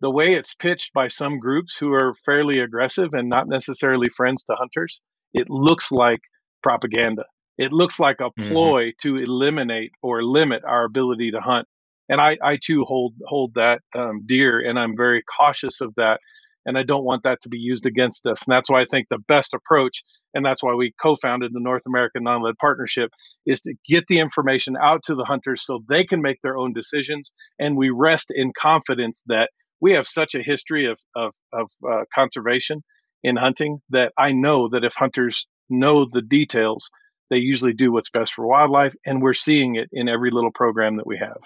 the 0.00 0.10
way 0.10 0.34
it's 0.34 0.54
pitched 0.54 0.92
by 0.92 1.08
some 1.08 1.38
groups 1.38 1.76
who 1.76 1.92
are 1.92 2.14
fairly 2.24 2.58
aggressive 2.58 3.14
and 3.14 3.28
not 3.28 3.48
necessarily 3.48 4.08
friends 4.08 4.44
to 4.44 4.54
hunters 4.56 5.00
it 5.32 5.48
looks 5.48 5.90
like 5.90 6.20
propaganda. 6.62 7.24
It 7.58 7.72
looks 7.72 7.98
like 8.00 8.20
a 8.20 8.30
ploy 8.30 8.92
to 9.02 9.16
eliminate 9.16 9.92
or 10.02 10.22
limit 10.22 10.62
our 10.66 10.84
ability 10.84 11.30
to 11.30 11.40
hunt. 11.40 11.66
And 12.08 12.20
i 12.20 12.36
i 12.42 12.58
too 12.62 12.84
hold 12.84 13.14
hold 13.26 13.54
that 13.54 13.80
um, 13.94 14.22
dear 14.26 14.60
and 14.60 14.78
i'm 14.78 14.96
very 14.96 15.22
cautious 15.22 15.80
of 15.80 15.94
that 15.96 16.20
and 16.66 16.78
i 16.78 16.82
don't 16.82 17.04
want 17.04 17.22
that 17.22 17.40
to 17.42 17.48
be 17.48 17.58
used 17.58 17.86
against 17.86 18.26
us 18.26 18.46
and 18.46 18.52
that's 18.52 18.70
why 18.70 18.80
i 18.80 18.84
think 18.90 19.06
the 19.08 19.18
best 19.28 19.54
approach 19.54 20.02
and 20.34 20.44
that's 20.44 20.62
why 20.62 20.74
we 20.74 20.92
co-founded 21.00 21.52
the 21.52 21.60
north 21.60 21.82
american 21.86 22.22
non-lead 22.22 22.56
partnership 22.58 23.10
is 23.46 23.60
to 23.62 23.74
get 23.86 24.06
the 24.08 24.18
information 24.18 24.76
out 24.82 25.02
to 25.02 25.14
the 25.14 25.24
hunters 25.24 25.64
so 25.64 25.80
they 25.88 26.04
can 26.04 26.22
make 26.22 26.40
their 26.42 26.56
own 26.56 26.72
decisions 26.72 27.32
and 27.58 27.76
we 27.76 27.90
rest 27.90 28.32
in 28.34 28.52
confidence 28.58 29.22
that 29.26 29.50
we 29.80 29.92
have 29.92 30.06
such 30.06 30.34
a 30.34 30.42
history 30.42 30.86
of 30.86 30.98
of, 31.16 31.32
of 31.52 31.68
uh, 31.90 32.04
conservation 32.14 32.82
in 33.22 33.36
hunting 33.36 33.78
that 33.90 34.12
i 34.18 34.32
know 34.32 34.68
that 34.68 34.84
if 34.84 34.92
hunters 34.94 35.46
know 35.68 36.06
the 36.12 36.22
details 36.22 36.90
they 37.30 37.38
usually 37.38 37.72
do 37.72 37.90
what's 37.90 38.10
best 38.10 38.34
for 38.34 38.46
wildlife 38.46 38.94
and 39.06 39.22
we're 39.22 39.32
seeing 39.32 39.76
it 39.76 39.88
in 39.92 40.08
every 40.08 40.30
little 40.30 40.52
program 40.52 40.96
that 40.96 41.06
we 41.06 41.16
have 41.16 41.38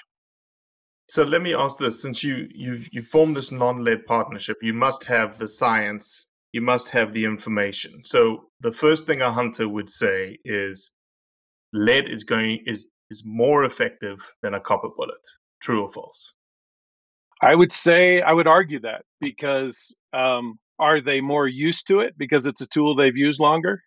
So 1.09 1.23
let 1.23 1.42
me 1.42 1.55
ask 1.55 1.79
this: 1.79 2.03
since 2.03 2.23
you 2.25 2.49
you've 2.55 2.88
you 2.92 3.03
formed 3.03 3.37
this 3.37 3.53
non-lead 3.53 4.07
partnership, 4.07 4.57
you 4.62 4.75
must 4.75 5.05
have 5.05 5.38
the 5.38 5.47
science, 5.47 6.27
you 6.53 6.61
must 6.61 6.90
have 6.90 7.12
the 7.12 7.25
information. 7.25 8.03
So 8.05 8.51
the 8.61 8.73
first 8.73 9.07
thing 9.07 9.21
a 9.21 9.31
hunter 9.31 9.69
would 9.69 9.88
say 9.88 10.38
is, 10.45 10.90
lead 11.73 12.09
is 12.09 12.25
going 12.25 12.62
is 12.66 12.88
is 13.11 13.23
more 13.25 13.64
effective 13.64 14.35
than 14.42 14.55
a 14.55 14.61
copper 14.61 14.88
bullet. 14.97 15.25
True 15.61 15.83
or 15.83 15.90
false? 15.90 16.33
I 17.42 17.55
would 17.55 17.73
say 17.73 18.21
I 18.23 18.33
would 18.33 18.47
argue 18.47 18.81
that 18.81 19.03
because 19.21 19.95
um, 20.12 20.59
are 20.79 21.01
they 21.01 21.21
more 21.21 21.47
used 21.47 21.87
to 21.88 22.01
it 22.01 22.14
because 22.19 22.47
it's 22.47 22.61
a 22.61 22.69
tool 22.69 22.95
they've 22.97 23.16
used 23.16 23.40
longer? 23.40 23.83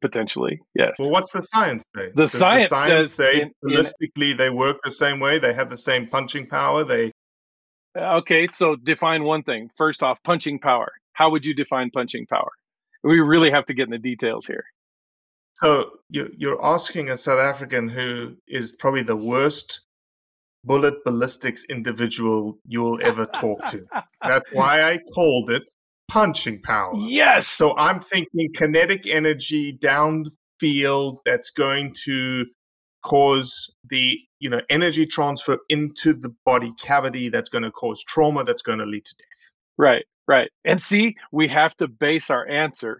Potentially, 0.00 0.58
yes. 0.74 0.96
Well, 0.98 1.10
what's 1.10 1.30
the 1.30 1.42
science 1.42 1.86
say? 1.94 2.08
The 2.14 2.22
Does 2.22 2.32
science 2.32 2.70
the 2.70 2.76
science 2.76 2.88
says 3.08 3.12
say 3.12 3.40
in- 3.42 3.52
in- 3.70 4.36
they 4.36 4.48
work 4.50 4.78
the 4.82 4.90
same 4.90 5.20
way. 5.20 5.38
They 5.38 5.52
have 5.52 5.68
the 5.68 5.76
same 5.76 6.06
punching 6.06 6.46
power. 6.46 6.84
They 6.84 7.12
uh, 7.98 8.16
Okay, 8.18 8.48
so 8.50 8.76
define 8.76 9.24
one 9.24 9.42
thing. 9.42 9.68
First 9.76 10.02
off, 10.02 10.18
punching 10.24 10.58
power. 10.60 10.90
How 11.12 11.30
would 11.30 11.44
you 11.44 11.54
define 11.54 11.90
punching 11.90 12.26
power? 12.26 12.50
We 13.02 13.20
really 13.20 13.50
have 13.50 13.66
to 13.66 13.74
get 13.74 13.84
in 13.84 13.90
the 13.90 13.98
details 13.98 14.46
here. 14.46 14.64
So 15.54 15.90
you're 16.08 16.64
asking 16.64 17.10
a 17.10 17.16
South 17.16 17.40
African 17.40 17.88
who 17.88 18.36
is 18.48 18.76
probably 18.76 19.02
the 19.02 19.16
worst 19.16 19.80
bullet 20.64 20.94
ballistics 21.04 21.64
individual 21.68 22.58
you 22.66 22.80
will 22.82 22.98
ever 23.02 23.26
talk 23.26 23.64
to. 23.66 23.84
That's 24.22 24.50
why 24.52 24.82
I 24.82 24.98
called 25.14 25.50
it 25.50 25.70
punching 26.10 26.60
power. 26.62 26.92
Yes. 26.96 27.46
So 27.46 27.76
I'm 27.76 28.00
thinking 28.00 28.50
kinetic 28.54 29.06
energy 29.06 29.72
downfield 29.72 31.18
that's 31.24 31.50
going 31.50 31.94
to 32.04 32.46
cause 33.02 33.70
the 33.88 34.18
you 34.40 34.50
know 34.50 34.60
energy 34.68 35.06
transfer 35.06 35.58
into 35.68 36.12
the 36.12 36.34
body 36.44 36.72
cavity 36.78 37.30
that's 37.30 37.48
going 37.48 37.64
to 37.64 37.70
cause 37.70 38.04
trauma 38.04 38.44
that's 38.44 38.60
going 38.60 38.78
to 38.78 38.84
lead 38.84 39.04
to 39.04 39.14
death. 39.16 39.52
Right, 39.78 40.04
right. 40.28 40.50
And 40.64 40.82
see, 40.82 41.16
we 41.32 41.48
have 41.48 41.74
to 41.76 41.88
base 41.88 42.28
our 42.28 42.46
answer 42.46 42.98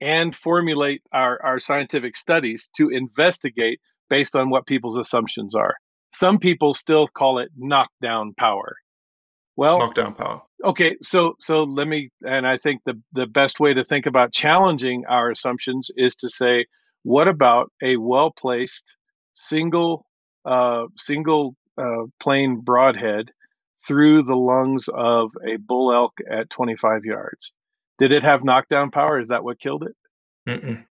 and 0.00 0.34
formulate 0.34 1.02
our, 1.12 1.42
our 1.42 1.60
scientific 1.60 2.16
studies 2.16 2.70
to 2.76 2.88
investigate 2.90 3.80
based 4.10 4.36
on 4.36 4.50
what 4.50 4.66
people's 4.66 4.98
assumptions 4.98 5.54
are. 5.54 5.74
Some 6.12 6.38
people 6.38 6.74
still 6.74 7.08
call 7.08 7.38
it 7.38 7.50
knockdown 7.56 8.34
power. 8.38 8.76
Well, 9.58 9.80
Knockdown 9.80 10.14
power. 10.14 10.42
okay, 10.64 10.96
so 11.02 11.34
so 11.40 11.64
let 11.64 11.88
me 11.88 12.10
and 12.22 12.46
I 12.46 12.58
think 12.58 12.82
the 12.84 12.94
the 13.12 13.26
best 13.26 13.58
way 13.58 13.74
to 13.74 13.82
think 13.82 14.06
about 14.06 14.32
challenging 14.32 15.02
our 15.08 15.32
assumptions 15.32 15.90
is 15.96 16.14
to 16.18 16.30
say, 16.30 16.66
what 17.02 17.26
about 17.26 17.72
a 17.82 17.96
well-placed 17.96 18.96
single 19.34 20.06
uh, 20.44 20.84
single 20.96 21.56
uh, 21.76 22.04
plane 22.20 22.60
broadhead 22.60 23.32
through 23.84 24.22
the 24.22 24.36
lungs 24.36 24.88
of 24.94 25.30
a 25.44 25.56
bull 25.56 25.92
elk 25.92 26.12
at 26.30 26.50
25 26.50 27.04
yards? 27.04 27.52
Did 27.98 28.12
it 28.12 28.22
have 28.22 28.44
knockdown 28.44 28.92
power? 28.92 29.18
Is 29.18 29.26
that 29.30 29.42
what 29.42 29.58
killed 29.58 29.82
it? 29.82 29.96
Mm-mm. 30.48 30.86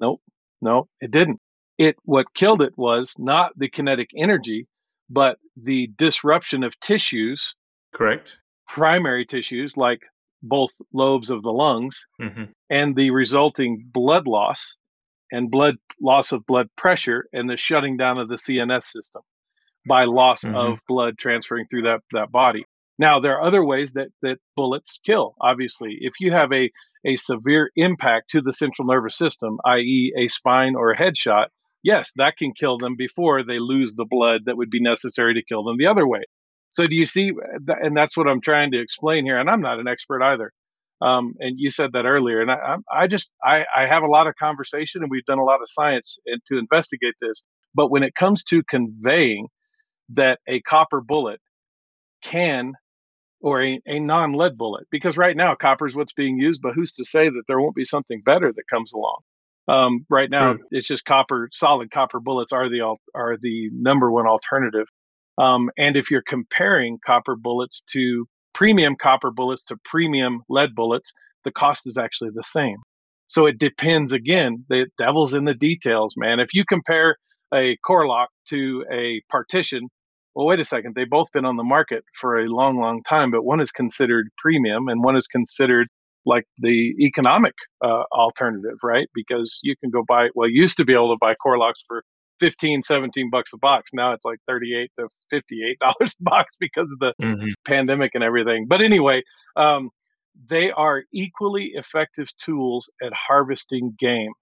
Nope. 0.00 0.20
No, 0.60 0.88
it 1.00 1.12
didn't. 1.12 1.40
It 1.78 1.94
what 2.02 2.34
killed 2.34 2.62
it 2.62 2.76
was 2.76 3.14
not 3.16 3.52
the 3.56 3.68
kinetic 3.68 4.10
energy, 4.16 4.66
but 5.08 5.38
the 5.56 5.88
disruption 5.96 6.64
of 6.64 6.78
tissues, 6.80 7.54
Correct. 7.92 8.38
primary 8.68 9.24
tissues 9.24 9.76
like 9.76 10.00
both 10.42 10.70
lobes 10.92 11.30
of 11.30 11.42
the 11.42 11.50
lungs, 11.52 12.06
hmm 12.20 12.44
and 12.70 12.94
the 12.96 13.10
resulting 13.10 13.82
blood 13.92 14.26
loss 14.26 14.76
and 15.32 15.50
blood 15.50 15.76
loss 16.02 16.32
of 16.32 16.44
blood 16.46 16.68
pressure 16.76 17.26
and 17.32 17.48
the 17.48 17.56
shutting 17.56 17.96
down 17.96 18.18
of 18.18 18.28
the 18.28 18.36
CNS 18.36 18.84
system 18.92 19.22
by 19.86 20.04
loss 20.04 20.44
Mhm. 20.44 20.54
of 20.54 20.78
blood 20.86 21.16
transferring 21.18 21.66
through 21.70 21.82
that 21.82 22.00
that 22.12 22.30
body. 22.30 22.64
Now 22.98 23.20
there 23.20 23.36
are 23.38 23.42
other 23.42 23.64
ways 23.64 23.92
that 23.94 24.08
that 24.22 24.38
bullets 24.54 25.00
kill. 25.04 25.34
Obviously, 25.40 25.96
if 26.00 26.14
you 26.20 26.30
have 26.32 26.52
a 26.52 26.70
a 27.06 27.16
severe 27.16 27.70
impact 27.76 28.28
to 28.30 28.40
the 28.42 28.52
central 28.52 28.86
nervous 28.86 29.16
system, 29.16 29.58
i.e., 29.64 30.12
a 30.18 30.28
spine 30.28 30.74
or 30.76 30.90
a 30.90 30.96
headshot, 30.98 31.46
yes, 31.82 32.12
that 32.16 32.36
can 32.36 32.52
kill 32.52 32.76
them 32.76 32.96
before 32.96 33.42
they 33.42 33.58
lose 33.60 33.94
the 33.94 34.04
blood 34.04 34.42
that 34.44 34.56
would 34.58 34.68
be 34.70 34.80
necessary 34.80 35.32
to 35.34 35.42
kill 35.42 35.62
them 35.64 35.78
the 35.78 35.86
other 35.86 36.06
way. 36.06 36.22
So 36.70 36.86
do 36.86 36.94
you 36.94 37.04
see? 37.04 37.32
And 37.66 37.96
that's 37.96 38.16
what 38.16 38.28
I'm 38.28 38.40
trying 38.40 38.72
to 38.72 38.80
explain 38.80 39.24
here. 39.24 39.38
And 39.38 39.48
I'm 39.48 39.60
not 39.60 39.80
an 39.80 39.88
expert 39.88 40.22
either. 40.22 40.52
Um, 41.00 41.34
and 41.38 41.58
you 41.58 41.70
said 41.70 41.92
that 41.92 42.04
earlier. 42.04 42.40
And 42.40 42.50
I, 42.50 42.56
I'm- 42.56 43.08
just 43.08 43.30
I, 43.42 43.64
I 43.74 43.86
have 43.86 44.02
a 44.02 44.08
lot 44.08 44.26
of 44.26 44.34
conversation, 44.36 45.02
and 45.02 45.10
we've 45.10 45.24
done 45.24 45.38
a 45.38 45.44
lot 45.44 45.60
of 45.60 45.68
science 45.68 46.18
to 46.46 46.58
investigate 46.58 47.14
this. 47.20 47.44
But 47.74 47.90
when 47.90 48.02
it 48.02 48.14
comes 48.14 48.42
to 48.44 48.62
conveying 48.64 49.48
that 50.10 50.40
a 50.48 50.60
copper 50.62 51.00
bullet 51.00 51.40
can 52.22 52.72
or 53.40 53.62
a, 53.62 53.80
a 53.86 54.00
non-lead 54.00 54.56
bullet 54.58 54.86
because 54.90 55.16
right 55.16 55.36
now 55.36 55.54
copper 55.54 55.86
is 55.86 55.94
what's 55.94 56.12
being 56.12 56.38
used 56.38 56.60
but 56.62 56.74
who's 56.74 56.92
to 56.92 57.04
say 57.04 57.28
that 57.28 57.42
there 57.46 57.60
won't 57.60 57.76
be 57.76 57.84
something 57.84 58.20
better 58.24 58.52
that 58.52 58.64
comes 58.68 58.92
along 58.92 59.18
um, 59.68 60.04
right 60.08 60.30
now 60.30 60.54
True. 60.54 60.64
it's 60.70 60.88
just 60.88 61.04
copper 61.04 61.48
solid 61.52 61.90
copper 61.90 62.20
bullets 62.20 62.52
are 62.52 62.68
the 62.68 62.96
are 63.14 63.36
the 63.40 63.70
number 63.72 64.10
one 64.10 64.26
alternative 64.26 64.86
um, 65.38 65.70
and 65.78 65.96
if 65.96 66.10
you're 66.10 66.22
comparing 66.26 66.98
copper 67.06 67.36
bullets 67.36 67.82
to 67.90 68.26
premium 68.54 68.96
copper 69.00 69.30
bullets 69.30 69.64
to 69.64 69.76
premium 69.84 70.42
lead 70.48 70.74
bullets 70.74 71.12
the 71.44 71.52
cost 71.52 71.86
is 71.86 71.98
actually 71.98 72.30
the 72.34 72.42
same 72.42 72.76
so 73.26 73.46
it 73.46 73.58
depends 73.58 74.12
again 74.12 74.64
the 74.68 74.86
devil's 74.98 75.34
in 75.34 75.44
the 75.44 75.54
details 75.54 76.14
man 76.16 76.40
if 76.40 76.54
you 76.54 76.64
compare 76.64 77.16
a 77.54 77.76
Core-Lokt 77.86 78.28
to 78.48 78.84
a 78.92 79.22
partition 79.30 79.88
well, 80.38 80.46
wait 80.46 80.60
a 80.60 80.64
second. 80.64 80.94
They've 80.94 81.10
both 81.10 81.32
been 81.32 81.44
on 81.44 81.56
the 81.56 81.64
market 81.64 82.04
for 82.14 82.38
a 82.38 82.46
long, 82.46 82.78
long 82.78 83.02
time, 83.02 83.32
but 83.32 83.44
one 83.44 83.60
is 83.60 83.72
considered 83.72 84.28
premium 84.38 84.86
and 84.86 85.02
one 85.02 85.16
is 85.16 85.26
considered 85.26 85.88
like 86.26 86.44
the 86.58 86.94
economic 87.00 87.54
uh, 87.82 88.04
alternative, 88.12 88.78
right? 88.84 89.08
Because 89.14 89.58
you 89.64 89.74
can 89.78 89.90
go 89.90 90.04
buy, 90.06 90.28
well, 90.36 90.48
you 90.48 90.60
used 90.60 90.76
to 90.76 90.84
be 90.84 90.92
able 90.92 91.08
to 91.08 91.18
buy 91.20 91.34
Core-Lokts 91.34 91.82
for 91.88 92.04
15, 92.40 92.82
17 92.82 93.30
bucks 93.30 93.52
a 93.52 93.58
box. 93.58 93.92
Now 93.94 94.12
it's 94.12 94.24
like 94.24 94.38
38 94.46 94.90
to 94.98 95.08
$58 95.32 95.74
a 96.00 96.08
box 96.20 96.56
because 96.58 96.92
of 96.92 96.98
the 96.98 97.14
hmm 97.20 97.50
pandemic 97.64 98.12
and 98.14 98.24
everything. 98.24 98.66
But 98.68 98.80
anyway, 98.80 99.22
um, 99.56 99.90
they 100.48 100.70
are 100.70 101.04
equally 101.12 101.72
effective 101.74 102.28
tools 102.36 102.90
at 103.02 103.12
harvesting 103.12 103.94
game. 103.98 104.32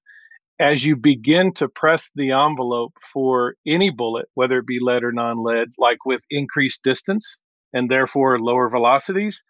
As 0.58 0.86
you 0.86 0.96
begin 0.96 1.52
to 1.54 1.68
press 1.68 2.10
the 2.14 2.30
envelope 2.32 2.94
for 3.12 3.56
any 3.66 3.90
bullet, 3.90 4.26
whether 4.34 4.58
it 4.58 4.66
be 4.66 4.78
lead 4.80 5.04
or 5.04 5.12
non 5.12 5.42
lead, 5.42 5.68
like 5.78 5.98
with 6.06 6.22
increased 6.30 6.82
distance 6.82 7.38
and 7.74 7.90
therefore 7.90 8.40
lower 8.40 8.70
velocities, 8.70 9.42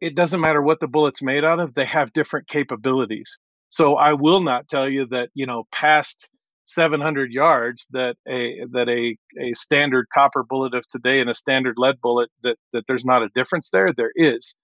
it 0.00 0.16
doesn't 0.16 0.40
matter 0.40 0.60
what 0.60 0.80
the 0.80 0.88
bullet's 0.88 1.22
made 1.22 1.44
out 1.44 1.60
of, 1.60 1.74
they 1.74 1.84
have 1.84 2.12
different 2.12 2.48
capabilities. 2.48 3.38
So 3.70 3.94
I 3.94 4.12
will 4.14 4.40
not 4.40 4.68
tell 4.68 4.88
you 4.88 5.06
that, 5.10 5.28
you 5.34 5.46
know, 5.46 5.64
past 5.72 6.30
700 6.66 7.30
yards 7.30 7.86
that 7.90 8.16
a 8.26 8.64
that 8.72 8.88
a 8.88 9.16
a 9.40 9.54
standard 9.54 10.06
copper 10.12 10.42
bullet 10.42 10.74
of 10.74 10.86
today 10.88 11.20
and 11.20 11.28
a 11.28 11.34
standard 11.34 11.74
lead 11.76 12.00
bullet 12.00 12.30
that 12.42 12.56
that 12.72 12.86
there's 12.86 13.04
not 13.04 13.22
a 13.22 13.28
difference 13.34 13.70
there? 13.70 13.92
There 13.92 14.12
is. 14.14 14.54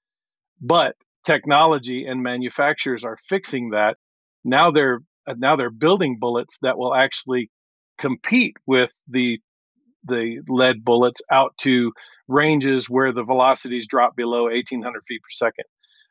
But 0.60 0.94
technology 1.24 2.06
and 2.06 2.22
manufacturers 2.22 3.04
are 3.04 3.18
fixing 3.28 3.70
that. 3.70 3.96
Now 4.44 4.70
they're 4.70 5.00
uh, 5.26 5.34
now 5.38 5.56
they're 5.56 5.70
building 5.70 6.16
bullets 6.18 6.58
that 6.62 6.78
will 6.78 6.94
actually 6.94 7.50
compete 7.98 8.56
with 8.66 8.92
the 9.08 9.38
the 10.04 10.40
lead 10.48 10.84
bullets 10.84 11.20
out 11.30 11.54
to 11.58 11.92
ranges 12.28 12.88
where 12.88 13.12
the 13.12 13.24
velocities 13.24 13.86
drop 13.86 14.16
below 14.16 14.44
1800 14.44 15.02
feet 15.06 15.20
per 15.20 15.30
second. 15.30 15.64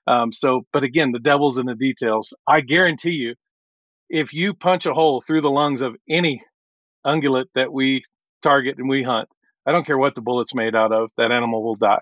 Um, 0.06 0.32
so 0.32 0.62
but 0.72 0.84
again 0.84 1.12
the 1.12 1.20
devil's 1.20 1.58
in 1.58 1.66
the 1.66 1.76
details. 1.76 2.34
I 2.48 2.62
guarantee 2.62 3.12
you 3.12 3.36
if 4.10 4.34
you 4.34 4.54
punch 4.54 4.86
a 4.86 4.94
hole 4.94 5.22
through 5.22 5.42
the 5.42 5.50
lungs 5.50 5.82
of 5.82 5.96
any 6.10 6.44
ungulate 7.06 7.46
that 7.56 7.72
we 7.72 8.04
target 8.42 8.78
and 8.78 8.90
we 8.90 9.04
hunt 9.04 9.30
I 9.70 9.72
don't 9.72 9.86
care 9.86 10.00
what 10.00 10.16
the 10.16 10.22
bullet's 10.22 10.56
made 10.56 10.76
out 10.76 10.92
of, 10.92 11.12
that 11.18 11.32
animal 11.32 11.64
will 11.64 11.76
die. 11.76 12.00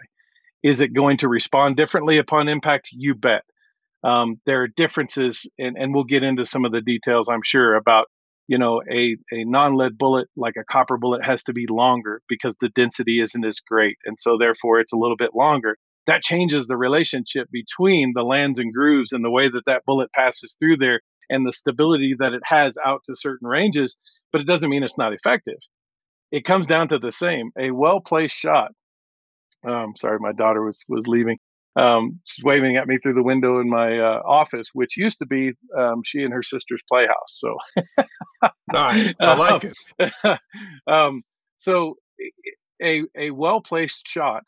Is 0.64 0.80
it 0.80 0.94
going 0.94 1.18
to 1.18 1.28
respond 1.28 1.76
differently 1.76 2.18
upon 2.18 2.48
impact? 2.48 2.90
You 2.94 3.14
bet. 3.14 3.44
Um, 4.06 4.40
there 4.46 4.62
are 4.62 4.68
differences, 4.70 5.46
and, 5.60 5.76
and 5.78 5.94
we'll 5.94 6.06
get 6.06 6.24
into 6.24 6.46
some 6.46 6.64
of 6.64 6.72
the 6.72 6.80
details, 6.80 7.28
I'm 7.28 7.42
sure, 7.44 7.76
about 7.76 8.08
you 8.48 8.58
know 8.58 8.82
a, 8.90 9.18
a 9.34 9.44
non-lead 9.44 9.98
bullet 9.98 10.30
like 10.38 10.56
a 10.58 10.64
copper 10.64 10.98
bullet 10.98 11.26
has 11.26 11.44
to 11.44 11.54
be 11.54 11.66
longer 11.70 12.22
because 12.30 12.56
the 12.62 12.70
density 12.70 13.20
isn't 13.20 13.44
as 13.44 13.60
great 13.60 13.98
and 14.06 14.18
so 14.18 14.38
therefore 14.40 14.80
it's 14.80 14.94
a 14.94 14.98
little 14.98 15.18
bit 15.18 15.32
longer 15.36 15.76
that 16.06 16.22
changes 16.22 16.68
the 16.68 16.78
relationship 16.78 17.50
between 17.52 18.14
the 18.16 18.24
lands 18.24 18.58
and 18.58 18.74
grooves 18.74 19.12
and 19.12 19.26
the 19.26 19.30
way 19.30 19.50
that 19.50 19.64
that 19.66 19.84
bullet 19.86 20.10
passes 20.14 20.56
through 20.58 20.78
there 20.78 21.02
and 21.30 21.46
the 21.46 21.54
stability 21.54 22.16
that 22.18 22.34
it 22.34 22.42
has 22.46 22.78
out 22.86 23.02
to 23.06 23.16
certain 23.16 23.48
ranges 23.48 23.98
but 24.32 24.42
it 24.42 24.48
doesn't 24.48 24.70
mean 24.70 24.84
it's 24.84 24.98
not 24.98 25.14
effective. 25.14 25.58
It 26.32 26.46
comes 26.46 26.68
down 26.68 26.90
to 26.90 27.00
the 27.00 27.12
same 27.12 27.52
a 27.58 27.72
well 27.72 28.02
placed 28.02 28.36
shot. 28.36 28.72
Um, 29.68 29.94
sorry 29.98 30.20
my 30.20 30.34
daughter 30.34 30.64
was 30.64 30.84
was 30.88 31.08
leaving. 31.08 31.38
Um, 31.76 32.20
she's 32.26 32.44
waving 32.44 32.76
at 32.76 32.88
me 32.88 32.98
through 32.98 33.14
the 33.14 33.24
window 33.24 33.60
in 33.60 33.70
my 33.70 34.00
uh, 34.00 34.22
office, 34.26 34.70
which 34.74 34.98
used 34.98 35.20
to 35.20 35.28
be 35.28 35.52
um, 35.78 36.02
she 36.04 36.24
and 36.24 36.34
her 36.34 36.44
sister's 36.44 36.82
playhouse. 36.90 37.16
So. 37.28 37.58
Nice, 38.74 39.14
I 39.22 39.34
like 39.34 39.64
it. 39.64 40.40
um, 40.88 41.24
so 41.56 41.96
a 42.84 43.04
a 43.18 43.32
well 43.32 43.62
placed 43.62 44.06
shot 44.06 44.44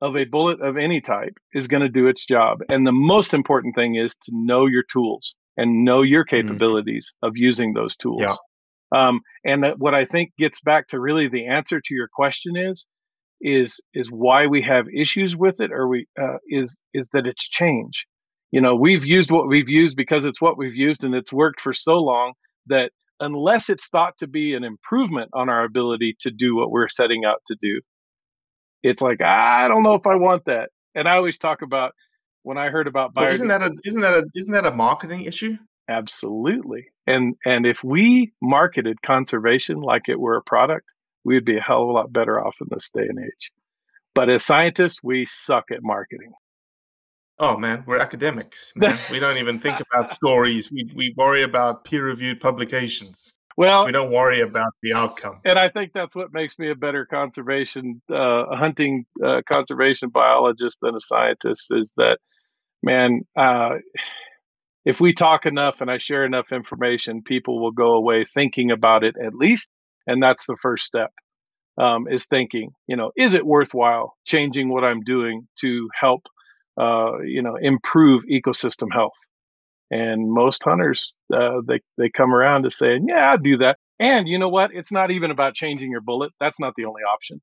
of 0.00 0.16
a 0.16 0.24
bullet 0.24 0.60
of 0.62 0.78
any 0.78 1.02
type 1.02 1.36
is 1.52 1.68
going 1.68 1.82
to 1.82 1.88
do 1.88 2.08
its 2.08 2.24
job, 2.24 2.60
and 2.70 2.86
the 2.86 2.92
most 2.92 3.34
important 3.34 3.74
thing 3.74 3.96
is 3.96 4.16
to 4.16 4.32
know 4.34 4.64
your 4.64 4.82
tools 4.90 5.34
and 5.56 5.84
know 5.84 6.02
your 6.02 6.24
mm-hmm. 6.24 6.48
capabilities 6.48 7.12
mm-hmm. 7.16 7.28
of 7.28 7.36
using 7.36 7.74
those 7.74 7.96
tools. 7.96 8.22
Yeah. 8.22 8.36
Um, 8.94 9.20
and 9.44 9.64
that 9.64 9.78
what 9.78 9.94
I 9.94 10.04
think 10.04 10.32
gets 10.38 10.60
back 10.60 10.88
to 10.88 11.00
really 11.00 11.28
the 11.28 11.46
answer 11.46 11.80
to 11.80 11.94
your 11.94 12.08
question 12.12 12.56
is 12.56 12.88
is 13.42 13.80
is 13.92 14.08
why 14.08 14.46
we 14.46 14.62
have 14.62 14.86
issues 14.94 15.36
with 15.36 15.60
it 15.60 15.72
or 15.72 15.88
we 15.88 16.06
uh, 16.20 16.36
is 16.48 16.82
is 16.94 17.08
that 17.12 17.26
it's 17.26 17.48
change 17.48 18.06
you 18.52 18.60
know 18.60 18.74
we've 18.74 19.04
used 19.04 19.32
what 19.32 19.48
we've 19.48 19.68
used 19.68 19.96
because 19.96 20.26
it's 20.26 20.40
what 20.40 20.56
we've 20.56 20.76
used 20.76 21.02
and 21.02 21.14
it's 21.14 21.32
worked 21.32 21.60
for 21.60 21.74
so 21.74 21.94
long 21.94 22.32
that 22.66 22.92
unless 23.18 23.68
it's 23.68 23.88
thought 23.88 24.16
to 24.18 24.28
be 24.28 24.54
an 24.54 24.62
improvement 24.62 25.28
on 25.34 25.48
our 25.48 25.64
ability 25.64 26.16
to 26.20 26.30
do 26.30 26.54
what 26.54 26.70
we're 26.70 26.88
setting 26.88 27.24
out 27.24 27.42
to 27.48 27.56
do 27.60 27.80
it's 28.84 29.02
like 29.02 29.20
i 29.20 29.66
don't 29.66 29.82
know 29.82 29.94
if 29.94 30.06
i 30.06 30.14
want 30.14 30.44
that 30.44 30.70
and 30.94 31.08
i 31.08 31.16
always 31.16 31.38
talk 31.38 31.62
about 31.62 31.92
when 32.42 32.58
i 32.58 32.68
heard 32.68 32.86
about 32.86 33.14
bio- 33.14 33.28
isn't 33.28 33.48
that 33.48 33.62
a 33.62 33.72
isn't 33.84 34.02
that 34.02 34.14
a 34.14 34.24
isn't 34.34 34.52
that 34.52 34.66
a 34.66 34.72
marketing 34.72 35.22
issue 35.22 35.56
absolutely 35.88 36.86
and 37.06 37.34
and 37.44 37.66
if 37.66 37.82
we 37.82 38.32
marketed 38.40 39.02
conservation 39.02 39.80
like 39.80 40.08
it 40.08 40.20
were 40.20 40.36
a 40.36 40.42
product 40.42 40.86
we'd 41.24 41.44
be 41.44 41.56
a 41.56 41.60
hell 41.60 41.82
of 41.82 41.88
a 41.88 41.92
lot 41.92 42.12
better 42.12 42.44
off 42.44 42.56
in 42.60 42.68
this 42.70 42.90
day 42.90 43.06
and 43.08 43.18
age. 43.18 43.52
But 44.14 44.28
as 44.28 44.44
scientists, 44.44 45.00
we 45.02 45.26
suck 45.26 45.70
at 45.70 45.82
marketing. 45.82 46.32
Oh 47.38 47.56
man, 47.56 47.82
we're 47.86 47.98
academics. 47.98 48.72
Man. 48.76 48.98
we 49.10 49.18
don't 49.18 49.38
even 49.38 49.58
think 49.58 49.80
about 49.80 50.10
stories. 50.10 50.70
We 50.70 50.90
we 50.94 51.14
worry 51.16 51.42
about 51.42 51.84
peer-reviewed 51.84 52.40
publications. 52.40 53.34
Well, 53.56 53.84
we 53.84 53.92
don't 53.92 54.10
worry 54.10 54.40
about 54.40 54.72
the 54.82 54.94
outcome. 54.94 55.40
And 55.44 55.58
I 55.58 55.68
think 55.68 55.92
that's 55.92 56.14
what 56.14 56.32
makes 56.32 56.58
me 56.58 56.70
a 56.70 56.74
better 56.74 57.04
conservation 57.04 58.00
uh, 58.10 58.54
hunting 58.54 59.06
uh, 59.24 59.42
conservation 59.46 60.10
biologist 60.10 60.78
than 60.82 60.94
a 60.94 61.00
scientist. 61.00 61.68
Is 61.70 61.94
that 61.96 62.18
man? 62.82 63.22
Uh, 63.36 63.76
if 64.84 65.00
we 65.00 65.12
talk 65.12 65.46
enough 65.46 65.80
and 65.80 65.90
I 65.90 65.98
share 65.98 66.24
enough 66.24 66.46
information, 66.50 67.22
people 67.22 67.62
will 67.62 67.70
go 67.70 67.92
away 67.94 68.24
thinking 68.24 68.70
about 68.70 69.04
it 69.04 69.14
at 69.24 69.34
least 69.34 69.70
and 70.06 70.22
that's 70.22 70.46
the 70.46 70.56
first 70.60 70.84
step 70.84 71.12
um, 71.78 72.06
is 72.08 72.26
thinking 72.26 72.70
you 72.86 72.96
know 72.96 73.12
is 73.16 73.34
it 73.34 73.46
worthwhile 73.46 74.14
changing 74.24 74.68
what 74.68 74.84
i'm 74.84 75.00
doing 75.00 75.46
to 75.58 75.88
help 75.98 76.22
uh, 76.80 77.18
you 77.20 77.42
know 77.42 77.56
improve 77.60 78.22
ecosystem 78.30 78.88
health? 78.92 79.12
And 79.90 80.32
most 80.32 80.62
hunters 80.64 81.14
uh, 81.34 81.60
they, 81.66 81.80
they 81.98 82.08
come 82.08 82.34
around 82.34 82.62
to 82.62 82.70
saying 82.70 83.06
yeah 83.08 83.30
i'll 83.30 83.38
do 83.38 83.58
that. 83.58 83.78
And 83.98 84.26
you 84.26 84.36
know 84.36 84.48
what? 84.48 84.72
It's 84.74 84.90
not 84.90 85.12
even 85.12 85.30
about 85.30 85.54
changing 85.54 85.92
your 85.92 86.00
bullet. 86.00 86.32
That's 86.40 86.58
not 86.58 86.72
the 86.76 86.86
only 86.86 87.02
option 87.02 87.40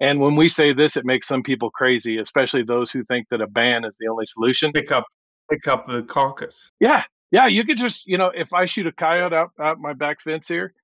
and 0.00 0.20
when 0.20 0.36
we 0.36 0.48
say 0.48 0.72
this 0.72 0.96
it 0.96 1.04
makes 1.04 1.26
some 1.26 1.42
people 1.42 1.70
crazy 1.70 2.18
especially 2.18 2.62
those 2.62 2.90
who 2.90 3.04
think 3.04 3.26
that 3.30 3.40
a 3.40 3.46
ban 3.46 3.84
is 3.84 3.96
the 3.98 4.08
only 4.08 4.26
solution 4.26 4.72
pick 4.72 4.92
up 4.92 5.04
pick 5.50 5.66
up 5.68 5.84
the 5.86 6.02
carcass 6.02 6.70
yeah 6.80 7.04
yeah 7.30 7.46
you 7.46 7.64
could 7.64 7.78
just 7.78 8.06
you 8.06 8.18
know 8.18 8.30
if 8.34 8.52
i 8.52 8.66
shoot 8.66 8.86
a 8.86 8.92
coyote 8.92 9.34
out, 9.34 9.50
out 9.60 9.78
my 9.78 9.92
back 9.92 10.20
fence 10.20 10.48
here 10.48 10.74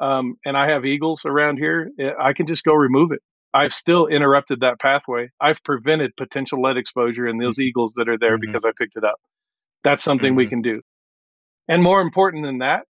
um, 0.00 0.36
and 0.44 0.56
I 0.56 0.68
have 0.68 0.84
eagles 0.84 1.24
around 1.24 1.58
here, 1.58 1.90
eh, 2.00 2.10
I 2.18 2.32
can 2.32 2.46
just 2.46 2.64
go 2.64 2.72
remove 2.72 3.12
it. 3.12 3.20
I've 3.52 3.74
still 3.74 4.06
interrupted 4.06 4.60
that 4.60 4.80
pathway. 4.80 5.28
I've 5.40 5.62
prevented 5.62 6.16
potential 6.16 6.62
lead 6.62 6.76
exposure 6.76 7.26
in 7.26 7.38
those 7.38 7.56
mm-hmm. 7.56 7.68
eagles 7.68 7.94
that 7.96 8.08
are 8.08 8.18
there 8.18 8.36
mm-hmm. 8.36 8.40
because 8.40 8.64
I 8.64 8.70
picked 8.76 8.96
it 8.96 9.04
up. 9.04 9.16
That's 9.84 10.02
something 10.02 10.30
mm-hmm. 10.30 10.38
we 10.38 10.46
can 10.46 10.62
do. 10.62 10.80
And 11.68 11.82
more 11.82 12.00
important 12.00 12.44
than 12.44 12.58
that, 12.58 12.84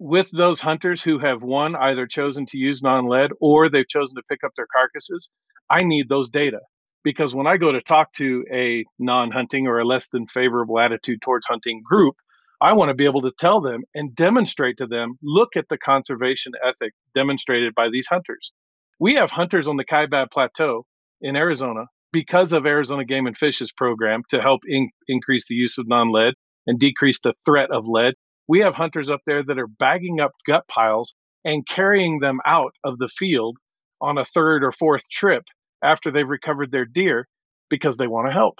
with 0.00 0.30
those 0.32 0.62
hunters 0.62 1.02
who 1.02 1.18
have 1.18 1.42
one 1.42 1.76
either 1.76 2.06
chosen 2.06 2.46
to 2.46 2.56
use 2.56 2.82
non-lead 2.82 3.30
or 3.38 3.68
they've 3.68 3.86
chosen 3.86 4.16
to 4.16 4.22
pick 4.30 4.42
up 4.42 4.52
their 4.56 4.66
carcasses, 4.72 5.30
I 5.68 5.82
need 5.82 6.08
those 6.08 6.30
data 6.30 6.60
because 7.04 7.34
when 7.34 7.46
I 7.46 7.58
go 7.58 7.70
to 7.70 7.82
talk 7.82 8.12
to 8.14 8.44
a 8.50 8.84
non-hunting 8.98 9.66
or 9.66 9.78
a 9.78 9.84
less 9.84 10.08
than 10.08 10.26
favorable 10.26 10.80
attitude 10.80 11.20
towards 11.20 11.46
hunting 11.46 11.82
group, 11.84 12.16
I 12.62 12.72
want 12.72 12.88
to 12.88 12.94
be 12.94 13.04
able 13.04 13.20
to 13.22 13.32
tell 13.38 13.60
them 13.60 13.82
and 13.94 14.14
demonstrate 14.14 14.78
to 14.78 14.86
them 14.86 15.18
look 15.22 15.50
at 15.54 15.68
the 15.68 15.78
conservation 15.78 16.52
ethic 16.66 16.94
demonstrated 17.14 17.74
by 17.74 17.90
these 17.90 18.08
hunters. 18.08 18.52
We 18.98 19.14
have 19.16 19.30
hunters 19.30 19.68
on 19.68 19.76
the 19.76 19.84
Kaibab 19.84 20.30
Plateau 20.30 20.86
in 21.20 21.36
Arizona 21.36 21.84
because 22.10 22.54
of 22.54 22.64
Arizona 22.64 23.04
Game 23.04 23.26
and 23.26 23.36
Fish's 23.36 23.70
program 23.70 24.22
to 24.30 24.40
help 24.40 24.62
in- 24.66 24.90
increase 25.08 25.46
the 25.48 25.54
use 25.56 25.76
of 25.76 25.86
non 25.86 26.10
lead 26.10 26.34
and 26.66 26.80
decrease 26.80 27.20
the 27.20 27.34
threat 27.44 27.70
of 27.70 27.86
lead. 27.86 28.14
We 28.50 28.58
have 28.62 28.74
hunters 28.74 29.12
up 29.12 29.20
there 29.26 29.44
that 29.44 29.60
are 29.60 29.68
bagging 29.68 30.18
up 30.18 30.32
gut 30.44 30.66
piles 30.66 31.14
and 31.44 31.64
carrying 31.64 32.18
them 32.18 32.40
out 32.44 32.74
of 32.82 32.98
the 32.98 33.06
field 33.06 33.56
on 34.00 34.18
a 34.18 34.24
third 34.24 34.64
or 34.64 34.72
fourth 34.72 35.08
trip 35.08 35.44
after 35.84 36.10
they've 36.10 36.28
recovered 36.28 36.72
their 36.72 36.84
deer 36.84 37.28
because 37.68 37.96
they 37.96 38.08
want 38.08 38.26
to 38.26 38.32
help. 38.32 38.58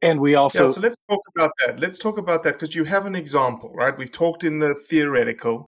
And 0.00 0.18
we 0.18 0.34
also. 0.34 0.64
Yeah, 0.64 0.70
so 0.70 0.80
let's 0.80 0.96
talk 1.10 1.20
about 1.36 1.50
that. 1.58 1.78
Let's 1.78 1.98
talk 1.98 2.16
about 2.16 2.42
that 2.44 2.54
because 2.54 2.74
you 2.74 2.84
have 2.84 3.04
an 3.04 3.14
example, 3.14 3.70
right? 3.74 3.94
We've 3.96 4.10
talked 4.10 4.44
in 4.44 4.60
the 4.60 4.74
theoretical, 4.74 5.66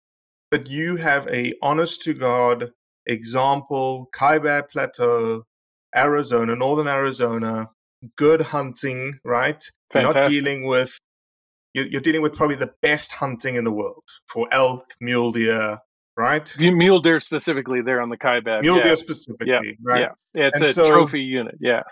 but 0.51 0.71
you 0.71 0.97
have 0.97 1.29
a 1.29 1.53
honest 1.61 2.01
to 2.05 2.15
God 2.15 2.71
example, 3.05 4.09
Kaibab 4.17 4.71
Plateau, 4.71 5.43
Arizona, 5.95 6.57
northern 6.57 6.89
Arizona, 6.89 7.69
good 8.17 8.41
hunting, 8.41 9.19
right? 9.23 9.63
Fantastic. 9.93 10.15
You're 10.15 10.23
not 10.23 10.31
dealing 10.31 10.67
with 10.67 10.97
you're, 11.75 12.01
dealing 12.01 12.23
with 12.23 12.35
probably 12.35 12.57
the 12.57 12.73
best 12.83 13.13
hunting 13.13 13.57
in 13.57 13.65
the 13.65 13.73
world 13.73 14.05
for 14.29 14.47
elk, 14.53 14.85
mule 15.01 15.33
deer, 15.33 15.79
right? 16.17 16.55
Mule 16.59 17.01
deer 17.01 17.21
specifically 17.21 17.83
there 17.83 18.01
on 18.01 18.09
the 18.09 18.17
Kaibab. 18.17 18.63
Mule 18.63 18.77
yeah. 18.77 18.83
deer 18.83 18.97
specifically, 18.97 19.53
yeah. 19.53 19.61
right? 19.83 20.09
Yeah, 20.35 20.47
it's 20.47 20.61
and 20.61 20.71
a 20.71 20.75
so, 20.75 20.85
trophy 20.85 21.21
unit. 21.21 21.57
Yeah. 21.61 21.83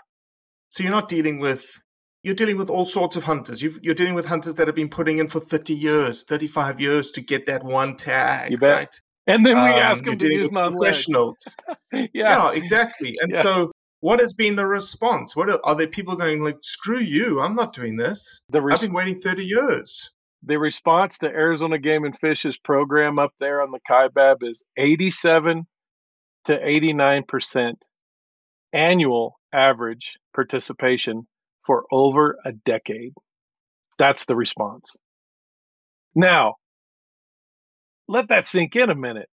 So 0.69 0.83
you're 0.83 0.91
not 0.91 1.09
dealing 1.09 1.39
with 1.39 1.81
you're 2.23 2.35
dealing 2.35 2.57
with 2.57 2.69
all 2.69 2.85
sorts 2.85 3.15
of 3.17 3.25
hunters. 3.25 3.61
you 3.61 3.71
are 3.87 3.93
dealing 3.93 4.15
with 4.15 4.25
hunters 4.25 4.55
that 4.55 4.67
have 4.67 4.75
been 4.75 4.89
putting 4.89 5.17
in 5.17 5.27
for 5.27 5.41
30 5.41 5.73
years, 5.73 6.23
35 6.23 6.79
years 6.79 7.11
to 7.11 7.21
get 7.21 7.45
that 7.47 7.63
one 7.63 7.95
tag. 7.95 8.49
You 8.49 8.57
bet. 8.57 8.75
Right? 8.75 9.01
And 9.27 9.45
then 9.45 9.55
we 9.55 9.69
um, 9.69 9.79
ask 9.79 10.03
them 10.03 10.17
to 10.17 10.27
use 10.27 10.51
non 10.51 10.71
professionals. 10.71 11.37
yeah. 11.93 12.07
yeah, 12.13 12.51
exactly. 12.51 13.15
And 13.21 13.33
yeah. 13.33 13.41
so, 13.41 13.71
what 14.03 14.19
has 14.19 14.33
been 14.33 14.57
the 14.57 14.67
response? 14.67 15.33
What 15.33 15.49
are, 15.49 15.65
are, 15.65 15.75
there 15.75 15.87
people 15.87 16.17
going 16.17 16.43
like, 16.43 16.57
"Screw 16.61 16.99
you! 16.99 17.39
I'm 17.39 17.53
not 17.53 17.71
doing 17.71 17.95
this. 17.95 18.41
Res- 18.51 18.73
I've 18.75 18.89
been 18.89 18.93
waiting 18.93 19.17
30 19.17 19.45
years." 19.45 20.11
The 20.43 20.59
response 20.59 21.17
to 21.19 21.27
Arizona 21.27 21.77
Game 21.79 22.03
and 22.03 22.17
Fish's 22.19 22.57
program 22.57 23.17
up 23.17 23.31
there 23.39 23.61
on 23.61 23.71
the 23.71 23.79
Kaibab 23.89 24.43
is 24.43 24.65
87 24.75 25.65
to 26.45 26.67
89 26.67 27.23
percent 27.25 27.77
annual 28.73 29.39
average 29.53 30.17
participation 30.35 31.25
for 31.65 31.85
over 31.89 32.37
a 32.43 32.51
decade. 32.51 33.13
That's 33.97 34.25
the 34.25 34.35
response. 34.35 34.97
Now, 36.13 36.55
let 38.09 38.27
that 38.27 38.43
sink 38.43 38.75
in 38.75 38.89
a 38.89 38.95
minute. 38.95 39.29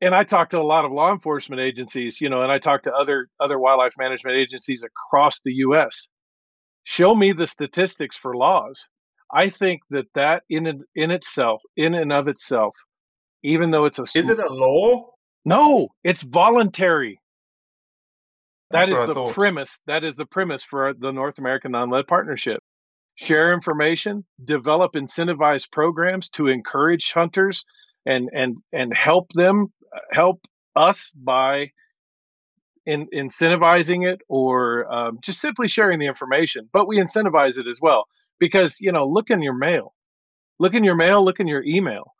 And 0.00 0.14
I 0.14 0.22
talked 0.22 0.52
to 0.52 0.60
a 0.60 0.62
lot 0.62 0.84
of 0.84 0.92
law 0.92 1.12
enforcement 1.12 1.60
agencies, 1.60 2.20
you 2.20 2.28
know, 2.28 2.42
and 2.42 2.52
I 2.52 2.58
talked 2.58 2.84
to 2.84 2.92
other 2.92 3.28
other 3.40 3.58
wildlife 3.58 3.94
management 3.98 4.36
agencies 4.36 4.84
across 4.84 5.40
the 5.42 5.52
US. 5.66 6.08
Show 6.84 7.14
me 7.14 7.32
the 7.32 7.46
statistics 7.46 8.16
for 8.16 8.36
laws. 8.36 8.88
I 9.32 9.48
think 9.48 9.82
that 9.90 10.06
that 10.14 10.42
in 10.48 10.82
in 10.94 11.10
itself, 11.10 11.60
in 11.76 11.94
and 11.94 12.12
of 12.12 12.28
itself, 12.28 12.74
even 13.42 13.70
though 13.70 13.84
it's 13.84 13.98
a 13.98 14.02
Is 14.02 14.28
it 14.28 14.38
a 14.38 14.52
law? 14.52 15.10
No, 15.44 15.88
it's 16.04 16.22
voluntary. 16.22 17.20
That 18.70 18.88
is 18.88 18.98
the 18.98 19.32
premise. 19.32 19.80
That 19.86 20.04
is 20.04 20.16
the 20.16 20.26
premise 20.26 20.62
for 20.62 20.92
the 20.98 21.10
North 21.10 21.38
American 21.38 21.72
Non-Lead 21.72 22.06
Partnership. 22.06 22.62
Share 23.14 23.52
information, 23.52 24.24
develop 24.44 24.92
incentivized 24.92 25.72
programs 25.72 26.28
to 26.30 26.46
encourage 26.48 27.12
hunters 27.12 27.64
and 28.06 28.28
and 28.32 28.56
and 28.72 28.96
help 28.96 29.28
them 29.34 29.72
help 30.12 30.40
us 30.76 31.12
by 31.12 31.70
in 32.86 33.06
incentivizing 33.14 34.10
it 34.10 34.20
or 34.28 34.90
um, 34.92 35.18
just 35.22 35.40
simply 35.40 35.68
sharing 35.68 35.98
the 35.98 36.06
information, 36.06 36.68
but 36.72 36.88
we 36.88 36.96
incentivize 36.96 37.58
it 37.58 37.66
as 37.66 37.78
well 37.82 38.06
because 38.38 38.80
you 38.80 38.90
know, 38.90 39.06
look 39.06 39.30
in 39.30 39.42
your 39.42 39.54
mail, 39.54 39.94
look 40.58 40.74
in 40.74 40.84
your 40.84 40.94
mail, 40.94 41.24
look 41.24 41.40
in 41.40 41.46
your 41.46 41.62
email. 41.64 42.14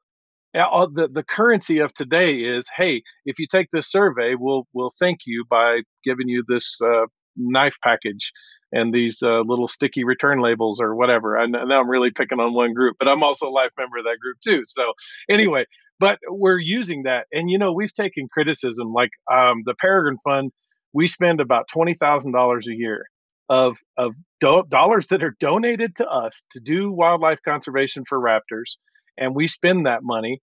All 0.54 0.88
the 0.88 1.08
the 1.08 1.22
currency 1.22 1.78
of 1.78 1.94
today 1.94 2.36
is, 2.36 2.68
hey, 2.76 3.02
if 3.24 3.38
you 3.38 3.46
take 3.50 3.68
this 3.70 3.90
survey, 3.90 4.34
we'll 4.34 4.66
we'll 4.72 4.92
thank 4.98 5.20
you 5.26 5.44
by 5.48 5.82
giving 6.04 6.28
you 6.28 6.42
this 6.48 6.78
uh, 6.82 7.06
knife 7.36 7.76
package 7.82 8.32
and 8.72 8.92
these 8.92 9.22
uh, 9.22 9.40
little 9.40 9.68
sticky 9.68 10.04
return 10.04 10.40
labels 10.40 10.80
or 10.80 10.94
whatever. 10.94 11.38
I 11.38 11.46
know 11.46 11.80
I'm 11.80 11.88
really 11.88 12.10
picking 12.10 12.40
on 12.40 12.54
one 12.54 12.74
group, 12.74 12.96
but 12.98 13.08
I'm 13.08 13.22
also 13.22 13.48
a 13.48 13.50
life 13.50 13.70
member 13.78 13.98
of 13.98 14.04
that 14.04 14.18
group 14.20 14.38
too. 14.42 14.62
So 14.66 14.92
anyway, 15.28 15.64
but 16.00 16.18
we're 16.28 16.58
using 16.58 17.02
that, 17.04 17.26
and 17.32 17.50
you 17.50 17.58
know 17.58 17.72
we've 17.72 17.92
taken 17.94 18.28
criticism 18.28 18.92
like 18.92 19.10
um, 19.32 19.62
the 19.64 19.74
Peregrine 19.74 20.18
Fund. 20.24 20.52
We 20.92 21.06
spend 21.06 21.40
about 21.40 21.68
twenty 21.68 21.94
thousand 21.94 22.32
dollars 22.32 22.68
a 22.68 22.74
year 22.74 23.06
of 23.48 23.76
of 23.96 24.14
do- 24.40 24.64
dollars 24.68 25.08
that 25.08 25.22
are 25.22 25.36
donated 25.40 25.96
to 25.96 26.06
us 26.08 26.44
to 26.52 26.60
do 26.60 26.90
wildlife 26.92 27.40
conservation 27.44 28.04
for 28.08 28.18
raptors, 28.20 28.76
and 29.16 29.34
we 29.34 29.46
spend 29.46 29.86
that 29.86 30.00
money 30.02 30.40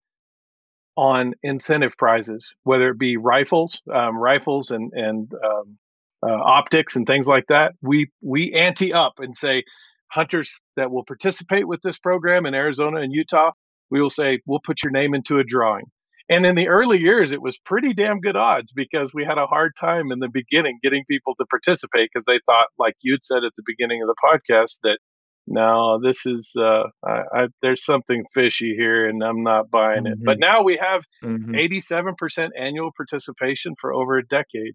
on 0.96 1.34
incentive 1.44 1.94
prizes, 1.98 2.54
whether 2.64 2.90
it 2.90 3.00
be 3.00 3.18
rifles, 3.18 3.82
um, 3.94 4.18
rifles, 4.18 4.72
and 4.72 4.92
and 4.94 5.32
um, 5.44 5.78
uh, 6.26 6.34
optics 6.34 6.96
and 6.96 7.08
things 7.08 7.28
like 7.28 7.46
that. 7.50 7.74
We 7.82 8.10
we 8.22 8.54
ante 8.54 8.94
up 8.94 9.14
and 9.18 9.36
say 9.36 9.64
hunters 10.12 10.56
that 10.76 10.92
will 10.92 11.04
participate 11.04 11.68
with 11.68 11.82
this 11.82 11.98
program 11.98 12.46
in 12.46 12.54
Arizona 12.54 13.02
and 13.02 13.12
Utah. 13.12 13.52
We 13.94 14.02
will 14.02 14.10
say 14.10 14.40
we'll 14.48 14.60
put 14.60 14.82
your 14.84 14.92
name 14.92 15.14
into 15.14 15.38
a 15.38 15.44
drawing. 15.44 15.86
And 16.30 16.46
in 16.46 16.56
the 16.56 16.68
early 16.68 16.98
years, 16.98 17.32
it 17.32 17.44
was 17.44 17.60
pretty 17.60 17.94
damn 17.94 18.20
good 18.20 18.36
odds 18.36 18.72
because 18.72 19.14
we 19.14 19.24
had 19.24 19.38
a 19.38 19.46
hard 19.46 19.74
time 19.80 20.12
in 20.12 20.18
the 20.20 20.30
beginning 20.30 20.80
getting 20.82 21.04
people 21.08 21.36
to 21.36 21.46
participate 21.46 22.10
because 22.12 22.26
they 22.26 22.40
thought, 22.48 22.68
like 22.80 22.96
you'd 23.02 23.24
said 23.24 23.44
at 23.44 23.52
the 23.56 23.64
beginning 23.66 24.02
of 24.02 24.08
the 24.08 24.16
podcast, 24.24 24.80
that 24.82 24.98
no, 25.46 26.00
this 26.02 26.26
is 26.26 26.54
uh, 26.58 26.84
I, 27.06 27.22
I, 27.36 27.48
there's 27.62 27.86
something 27.86 28.24
fishy 28.34 28.74
here, 28.76 29.08
and 29.08 29.22
I'm 29.22 29.44
not 29.44 29.70
buying 29.70 30.08
it. 30.08 30.16
Mm-hmm. 30.16 30.24
But 30.26 30.40
now 30.40 30.64
we 30.64 30.80
have 30.82 31.04
mm-hmm. 31.24 31.54
87% 31.54 32.50
annual 32.58 32.92
participation 32.98 33.76
for 33.80 33.94
over 33.94 34.18
a 34.18 34.26
decade 34.26 34.74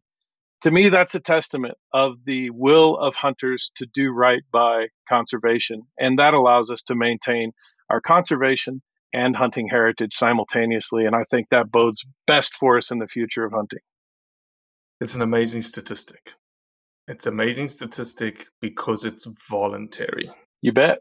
to 0.63 0.71
me, 0.71 0.89
that's 0.89 1.15
a 1.15 1.21
testament 1.21 1.75
of 1.93 2.25
the 2.25 2.51
will 2.51 2.99
of 2.99 3.15
hunters 3.15 3.71
to 3.77 3.87
do 3.95 4.11
right 4.11 4.43
by 4.53 4.89
conservation. 5.09 5.83
And 5.99 6.19
that 6.19 6.35
allows 6.35 6.71
us 6.71 6.83
to 6.85 6.95
maintain 6.97 7.53
our 7.91 8.01
conservation 8.01 8.83
and 9.13 9.37
hunting 9.37 9.69
heritage 9.69 10.15
simultaneously. 10.15 11.05
And 11.05 11.15
I 11.15 11.25
think 11.31 11.49
that 11.51 11.71
bodes 11.71 12.05
best 12.27 12.57
for 12.57 12.77
us 12.77 12.91
in 12.91 12.99
the 12.99 13.07
future 13.07 13.45
of 13.45 13.53
hunting. 13.53 13.81
It's 15.01 15.15
an 15.15 15.23
amazing 15.23 15.63
statistic. 15.63 16.33
It's 17.07 17.27
an 17.27 17.33
amazing 17.33 17.69
statistic 17.69 18.47
because 18.61 19.05
it's 19.05 19.27
voluntary. 19.49 20.31
You 20.61 20.73
bet. 20.73 20.99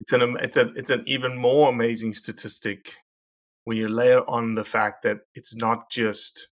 It's 0.00 0.12
an 0.12 0.36
it's 0.40 0.56
a 0.56 0.68
it's 0.76 0.90
an 0.90 1.02
even 1.06 1.36
more 1.36 1.68
amazing 1.68 2.14
statistic 2.14 2.94
when 3.64 3.76
you 3.76 3.88
layer 3.88 4.20
on 4.28 4.54
the 4.54 4.64
fact 4.64 5.02
that 5.02 5.18
it's 5.34 5.54
not 5.54 5.90
just 5.90 6.48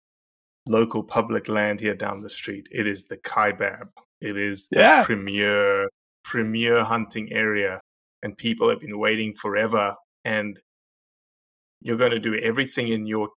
local 0.68 1.04
public 1.04 1.50
land 1.50 1.80
here 1.80 1.96
down 1.96 2.22
the 2.22 2.30
street. 2.30 2.68
It 2.72 2.88
is 2.88 3.06
the 3.06 3.18
Kaibab. 3.18 3.90
It 4.22 4.38
is 4.38 4.68
the 4.72 4.80
yeah. 4.80 5.04
premier 5.04 5.90
premier 6.24 6.84
hunting 6.84 7.32
area, 7.32 7.82
and 8.22 8.38
people 8.38 8.70
have 8.70 8.80
been 8.80 8.98
waiting 8.98 9.34
forever. 9.34 9.96
And 10.26 10.60
you're 11.82 11.98
going 11.98 12.12
to 12.12 12.20
do 12.20 12.36
everything 12.36 12.88
in 12.88 13.06
your 13.06 13.30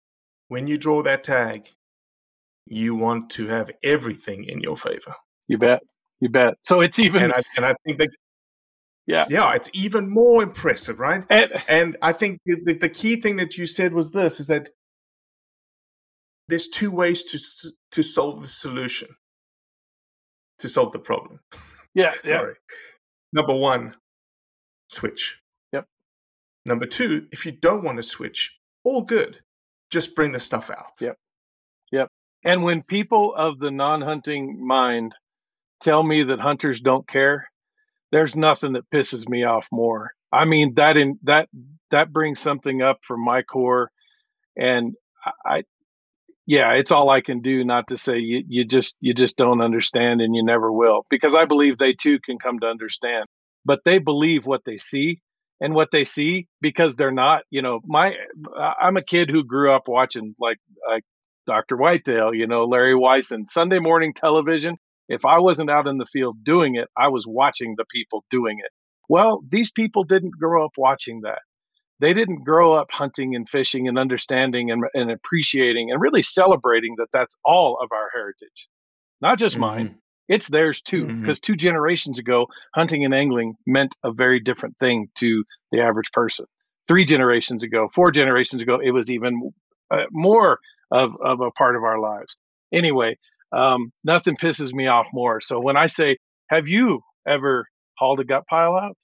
when 0.49 0.67
you 0.67 0.79
draw 0.79 1.03
that 1.03 1.25
tag. 1.25 1.67
You 2.67 2.95
want 2.97 3.31
to 3.31 3.47
have 3.47 3.71
everything 3.85 4.45
in 4.45 4.61
your 4.61 4.77
favor. 4.77 5.15
You 5.47 5.59
bet. 5.59 5.81
You 6.21 6.29
bet. 6.29 6.55
So 6.63 6.81
it's 6.81 6.99
even 6.99 7.23
and 7.23 7.33
I, 7.33 7.43
and 7.57 7.65
I 7.65 7.75
think 7.85 7.99
that 7.99 8.11
yeah 9.07 9.25
yeah 9.29 9.55
it's 9.55 9.71
even 9.73 10.11
more 10.11 10.43
impressive 10.43 10.99
right 10.99 11.25
and, 11.31 11.53
and 11.69 11.97
i 12.03 12.13
think 12.13 12.41
the, 12.45 12.75
the, 12.75 12.89
key 12.89 13.21
thing 13.21 13.37
that 13.37 13.57
you 13.57 13.65
said 13.65 13.95
was 13.95 14.11
this 14.11 14.41
is 14.41 14.49
that 14.49 14.69
there's 16.49 16.67
two 16.67 16.91
ways 16.91 17.23
to 17.23 17.39
to 17.93 18.03
solve 18.03 18.43
the 18.43 18.49
solution 18.49 19.07
to 20.59 20.69
solve 20.69 20.93
the 20.93 20.99
problem. 20.99 21.41
Yeah, 21.95 22.11
sorry. 22.25 22.55
Yeah. 22.55 22.77
Number 23.33 23.55
one, 23.55 23.95
switch. 24.89 25.39
Number 26.67 26.85
two, 26.85 27.29
if 27.31 27.47
you 27.47 27.53
don't 27.53 27.85
want 27.85 27.97
to 27.99 28.03
switch, 28.03 28.59
all 28.83 29.03
good. 29.03 29.39
Just 29.89 30.17
bring 30.17 30.33
the 30.33 30.41
stuff 30.41 30.69
out. 30.69 30.93
Yep. 31.01 31.17
Yep. 31.93 32.09
And 32.45 32.65
when 32.65 32.83
people 32.83 33.33
of 33.37 33.61
the 33.61 33.71
non-hunting 33.71 34.67
mind 34.67 35.15
tell 35.81 36.03
me 36.03 36.25
that 36.25 36.41
hunters 36.41 36.81
don't 36.81 37.07
care, 37.07 37.49
there's 38.11 38.35
nothing 38.35 38.73
that 38.73 38.91
pisses 38.93 39.29
me 39.29 39.45
off 39.45 39.69
more. 39.71 40.11
I 40.33 40.45
mean 40.45 40.75
that 40.75 40.97
in 40.97 41.21
that 41.23 41.49
that 41.93 42.13
brings 42.13 42.41
something 42.41 42.83
up 42.83 42.99
from 43.03 43.25
my 43.25 43.43
core 43.43 43.93
and 44.57 44.95
I 45.45 45.63
yeah, 46.47 46.75
it's 46.75 46.91
all 46.91 47.11
I 47.11 47.21
can 47.21 47.43
do 47.43 47.65
not 47.65 47.89
to 47.89 47.97
say 47.97 48.19
you, 48.19 48.43
you 48.49 48.65
just 48.65 48.97
you 49.01 49.15
just 49.15 49.37
don't 49.37 49.61
understand 49.61 50.21
and 50.21 50.35
you 50.35 50.45
never 50.45 50.73
will 50.73 51.07
because 51.11 51.37
I 51.37 51.45
believe 51.45 51.79
they 51.79 51.93
too 51.93 52.19
can 52.25 52.39
come 52.41 52.59
to 52.61 52.67
understand. 52.67 53.27
But 53.65 53.81
they 53.85 53.99
believe 53.99 54.47
what 54.47 54.63
they 54.65 54.79
see 54.79 55.21
and 55.61 55.75
what 55.75 55.89
they 55.91 56.05
see 56.05 56.47
because 56.61 56.97
they're 56.97 57.11
not, 57.11 57.43
you 57.51 57.63
know, 57.63 57.81
my 57.85 58.13
I'm 58.81 58.97
a 58.97 59.05
kid 59.05 59.31
who 59.31 59.45
grew 59.45 59.73
up 59.73 59.85
watching 59.87 60.35
like 60.41 60.59
like 60.89 61.05
Dr. 61.47 61.77
Whitetail, 61.77 62.35
you 62.35 62.47
know, 62.47 62.65
Larry 62.65 62.95
Weishuhn, 62.95 63.47
Sunday 63.47 63.79
morning 63.79 64.13
television. 64.15 64.77
If 65.09 65.25
I 65.25 65.39
wasn't 65.39 65.71
out 65.71 65.87
in 65.87 65.99
the 65.99 66.05
field 66.05 66.43
doing 66.43 66.75
it, 66.75 66.89
I 66.97 67.09
was 67.09 67.25
watching 67.27 67.75
the 67.77 67.85
people 67.91 68.25
doing 68.29 68.59
it. 68.59 68.71
Well, 69.09 69.41
these 69.49 69.71
people 69.71 70.03
didn't 70.03 70.33
grow 70.37 70.65
up 70.65 70.73
watching 70.77 71.21
that 71.23 71.39
they 72.01 72.13
didn't 72.13 72.45
grow 72.45 72.75
up 72.75 72.89
hunting 72.91 73.35
and 73.35 73.49
fishing 73.49 73.89
and 73.89 73.99
understanding 73.99 74.71
and, 74.71 74.85
and 74.95 75.11
appreciating 75.11 75.91
and 75.91 76.01
really 76.01 76.23
celebrating 76.23 76.95
that 76.99 77.09
that's 77.13 77.37
all 77.45 77.79
of 77.83 77.91
our 77.93 78.09
heritage 78.15 78.69
not 79.21 79.39
just 79.39 79.55
mm-hmm. 79.55 79.63
mine 79.63 79.99
it's 80.29 80.49
theirs 80.49 80.81
too 80.83 81.07
because 81.07 81.39
mm-hmm. 81.39 81.53
two 81.53 81.57
generations 81.57 82.19
ago 82.19 82.47
hunting 82.75 83.05
and 83.05 83.15
angling 83.15 83.55
meant 83.67 83.95
a 84.03 84.13
very 84.13 84.41
different 84.41 84.77
thing 84.79 85.09
to 85.17 85.45
the 85.73 85.81
average 85.81 86.11
person. 86.13 86.47
Three 86.89 87.05
generations 87.05 87.63
ago 87.63 87.89
four 87.95 88.11
generations 88.11 88.63
ago 88.63 88.79
it 88.83 88.91
was 88.91 89.11
even 89.11 89.53
uh, 89.91 90.05
more 90.11 90.59
of, 90.91 91.13
of 91.23 91.41
a 91.41 91.51
part 91.53 91.77
of 91.77 91.83
our 91.83 91.99
lives. 91.99 92.37
Anyway 92.73 93.17
um, 93.53 93.93
nothing 94.05 94.37
pisses 94.37 94.73
me 94.73 94.87
off 94.87 95.09
more. 95.13 95.41
So 95.41 95.61
when 95.61 95.77
i 95.77 95.87
say 95.87 96.19
have 96.49 96.69
you 96.69 97.01
ever 97.27 97.67
hauled 97.99 98.21
a 98.21 98.25
gut 98.25 98.45
pile 98.49 98.77
out? 98.77 98.97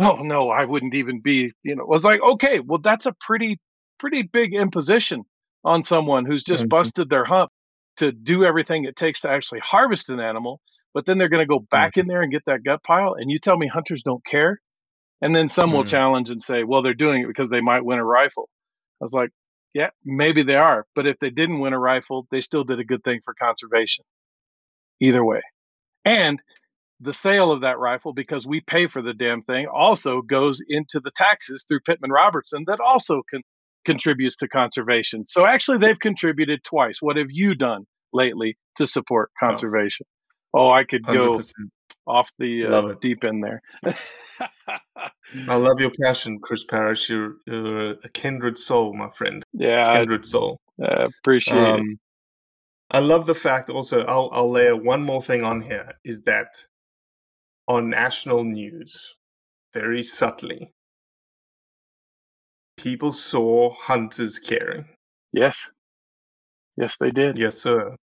Oh 0.00 0.22
no 0.22 0.50
i 0.50 0.64
wouldn't 0.64 0.94
even 0.94 1.20
be 1.20 1.52
you 1.62 1.76
know 1.76 1.82
it 1.82 1.88
was 1.88 2.04
like 2.04 2.20
okay 2.22 2.60
well 2.60 2.78
that's 2.78 3.06
a 3.06 3.14
pretty 3.20 3.58
pretty 3.98 4.22
big 4.22 4.54
imposition 4.54 5.24
on 5.64 5.82
someone 5.82 6.24
who's 6.24 6.44
just 6.44 6.64
mm-hmm. 6.64 6.68
busted 6.68 7.10
their 7.10 7.24
hump 7.24 7.50
to 7.98 8.12
do 8.12 8.44
everything 8.44 8.84
it 8.84 8.96
takes 8.96 9.20
to 9.20 9.30
actually 9.30 9.60
harvest 9.60 10.08
an 10.08 10.20
animal 10.20 10.60
but 10.94 11.06
then 11.06 11.18
they're 11.18 11.28
going 11.28 11.46
to 11.46 11.46
go 11.46 11.64
back 11.70 11.92
mm-hmm. 11.92 12.00
in 12.00 12.06
there 12.06 12.22
and 12.22 12.32
get 12.32 12.44
that 12.46 12.64
gut 12.64 12.82
pile 12.82 13.14
and 13.14 13.30
you 13.30 13.38
tell 13.38 13.56
me 13.56 13.66
hunters 13.66 14.02
don't 14.02 14.24
care 14.24 14.60
and 15.20 15.34
then 15.34 15.48
some 15.48 15.68
mm-hmm. 15.68 15.78
will 15.78 15.84
challenge 15.84 16.30
and 16.30 16.42
say 16.42 16.64
well 16.64 16.82
they're 16.82 16.94
doing 16.94 17.22
it 17.22 17.28
because 17.28 17.50
they 17.50 17.60
might 17.60 17.84
win 17.84 17.98
a 17.98 18.04
rifle 18.04 18.48
i 19.00 19.04
was 19.04 19.12
like 19.12 19.30
yeah 19.74 19.90
maybe 20.04 20.42
they 20.42 20.56
are 20.56 20.86
but 20.94 21.06
if 21.06 21.18
they 21.20 21.30
didn't 21.30 21.60
win 21.60 21.72
a 21.72 21.78
rifle 21.78 22.26
they 22.30 22.40
still 22.40 22.64
did 22.64 22.80
a 22.80 22.84
good 22.84 23.04
thing 23.04 23.20
for 23.24 23.34
conservation 23.34 24.04
either 25.00 25.24
way 25.24 25.40
and 26.04 26.42
the 27.00 27.12
sale 27.12 27.52
of 27.52 27.60
that 27.60 27.78
rifle 27.78 28.12
because 28.12 28.46
we 28.46 28.60
pay 28.60 28.86
for 28.88 29.02
the 29.02 29.12
damn 29.12 29.42
thing 29.42 29.66
also 29.66 30.20
goes 30.20 30.60
into 30.68 31.00
the 31.00 31.12
taxes 31.14 31.64
through 31.68 31.80
Pittman 31.80 32.10
Robertson 32.10 32.64
that 32.66 32.80
also 32.80 33.22
con- 33.30 33.42
contributes 33.88 34.36
to 34.36 34.46
conservation. 34.48 35.24
So 35.24 35.46
actually 35.46 35.78
they've 35.78 35.98
contributed 35.98 36.62
twice. 36.62 36.98
What 37.00 37.16
have 37.16 37.30
you 37.30 37.54
done 37.54 37.86
lately 38.12 38.58
to 38.76 38.86
support 38.86 39.30
oh. 39.30 39.46
conservation? 39.46 40.06
Oh, 40.54 40.66
oh 40.66 40.70
I 40.70 40.84
could 40.84 41.04
100%. 41.04 41.14
go 41.14 41.40
off 42.06 42.30
the 42.38 42.66
uh, 42.66 42.94
deep 43.00 43.24
end 43.24 43.42
there. 43.42 43.62
I 45.48 45.54
love 45.56 45.80
your 45.80 45.92
passion, 46.02 46.38
Chris 46.42 46.64
Parrish. 46.64 47.08
You're, 47.08 47.36
you're, 47.46 47.92
a 47.92 48.08
kindred 48.12 48.58
soul, 48.58 48.94
my 48.94 49.08
friend. 49.08 49.42
Yeah, 49.54 49.84
kindred 49.84 50.24
soul. 50.26 50.58
Uh, 50.82 51.08
appreciate 51.20 51.56
um, 51.56 51.80
it. 51.80 51.98
I 52.90 53.00
love 53.00 53.26
the 53.26 53.34
fact 53.34 53.70
also, 53.70 54.02
I'll, 54.04 54.28
I'll 54.32 54.50
layer 54.50 54.76
one 54.76 55.02
more 55.02 55.22
thing 55.22 55.42
on 55.44 55.60
here 55.60 55.92
is 56.04 56.22
that 56.22 56.48
on 57.66 57.90
national 57.90 58.44
news, 58.44 59.14
very 59.74 60.02
subtly, 60.02 60.72
people 62.78 63.12
saw 63.12 63.74
hunters 63.74 64.38
caring. 64.38 64.86
Yes. 65.32 65.70
Yes, 66.76 66.96
they 66.98 67.10
did. 67.10 67.36
Yes, 67.36 67.58
sir. 67.58 67.94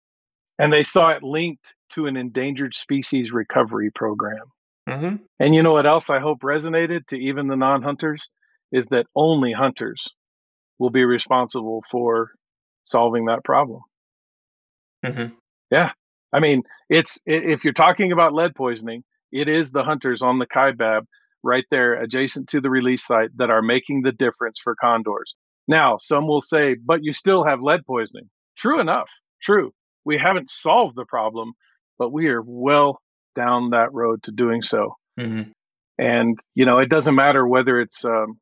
And 0.59 0.71
they 0.71 0.83
saw 0.83 1.09
it 1.09 1.23
linked 1.23 1.73
to 1.91 2.05
an 2.05 2.15
endangered 2.15 2.73
species 2.73 3.31
recovery 3.31 3.89
program. 3.93 4.45
Mm-hmm. 4.87 5.15
And 5.39 5.55
you 5.55 5.63
know 5.63 5.73
what 5.73 5.87
else 5.87 6.09
I 6.09 6.19
hope 6.19 6.41
resonated 6.41 7.07
to 7.07 7.17
even 7.17 7.47
the 7.47 7.55
non 7.55 7.81
hunters? 7.81 8.29
Is 8.71 8.87
that 8.87 9.07
only 9.15 9.51
hunters 9.51 10.07
will 10.79 10.89
be 10.89 11.05
responsible 11.05 11.83
for 11.89 12.31
solving 12.85 13.25
that 13.25 13.43
problem. 13.43 13.81
Mm-hmm. 15.05 15.33
Yeah. 15.71 15.91
I 16.33 16.39
mean, 16.39 16.63
it's 16.89 17.19
if 17.25 17.63
you're 17.63 17.73
talking 17.73 18.11
about 18.11 18.33
lead 18.33 18.55
poisoning, 18.55 19.03
it 19.31 19.47
is 19.47 19.71
the 19.71 19.83
hunters 19.83 20.21
on 20.21 20.39
the 20.39 20.47
Kaibab 20.47 21.05
right 21.45 21.65
there 21.69 21.93
adjacent 21.93 22.49
to 22.49 22.59
the 22.59 22.69
release 22.69 23.05
site 23.05 23.29
that 23.37 23.51
are 23.51 23.61
making 23.61 24.01
the 24.01 24.11
difference 24.11 24.59
for 24.61 24.75
condors. 24.75 25.35
Now, 25.67 25.97
some 25.97 26.27
will 26.27 26.41
say, 26.41 26.75
but 26.83 27.03
you 27.03 27.11
still 27.11 27.45
have 27.45 27.61
lead 27.61 27.85
poisoning. 27.85 28.29
True 28.57 28.79
enough. 28.79 29.09
True. 29.41 29.71
We 30.03 30.17
haven't 30.17 30.51
solved 30.51 30.95
the 30.95 31.05
problem, 31.05 31.53
but 31.97 32.11
we 32.11 32.27
are 32.27 32.41
well 32.45 32.99
down 33.35 33.69
that 33.69 33.93
road 33.93 34.23
to 34.23 34.31
doing 34.31 34.61
so. 34.61 34.95
Mm-hmm. 35.19 35.51
And, 35.97 36.37
you 36.55 36.65
know, 36.65 36.79
it 36.79 36.89
doesn't 36.89 37.15
matter 37.15 37.47
whether 37.47 37.79
it's 37.79 38.03
um, 38.03 38.39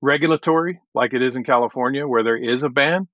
regulatory, 0.00 0.80
like 0.94 1.12
it 1.12 1.22
is 1.22 1.36
in 1.36 1.44
California, 1.44 2.06
where 2.06 2.22
there 2.22 2.36
is 2.36 2.62
a 2.62 2.68
ban, 2.68 3.08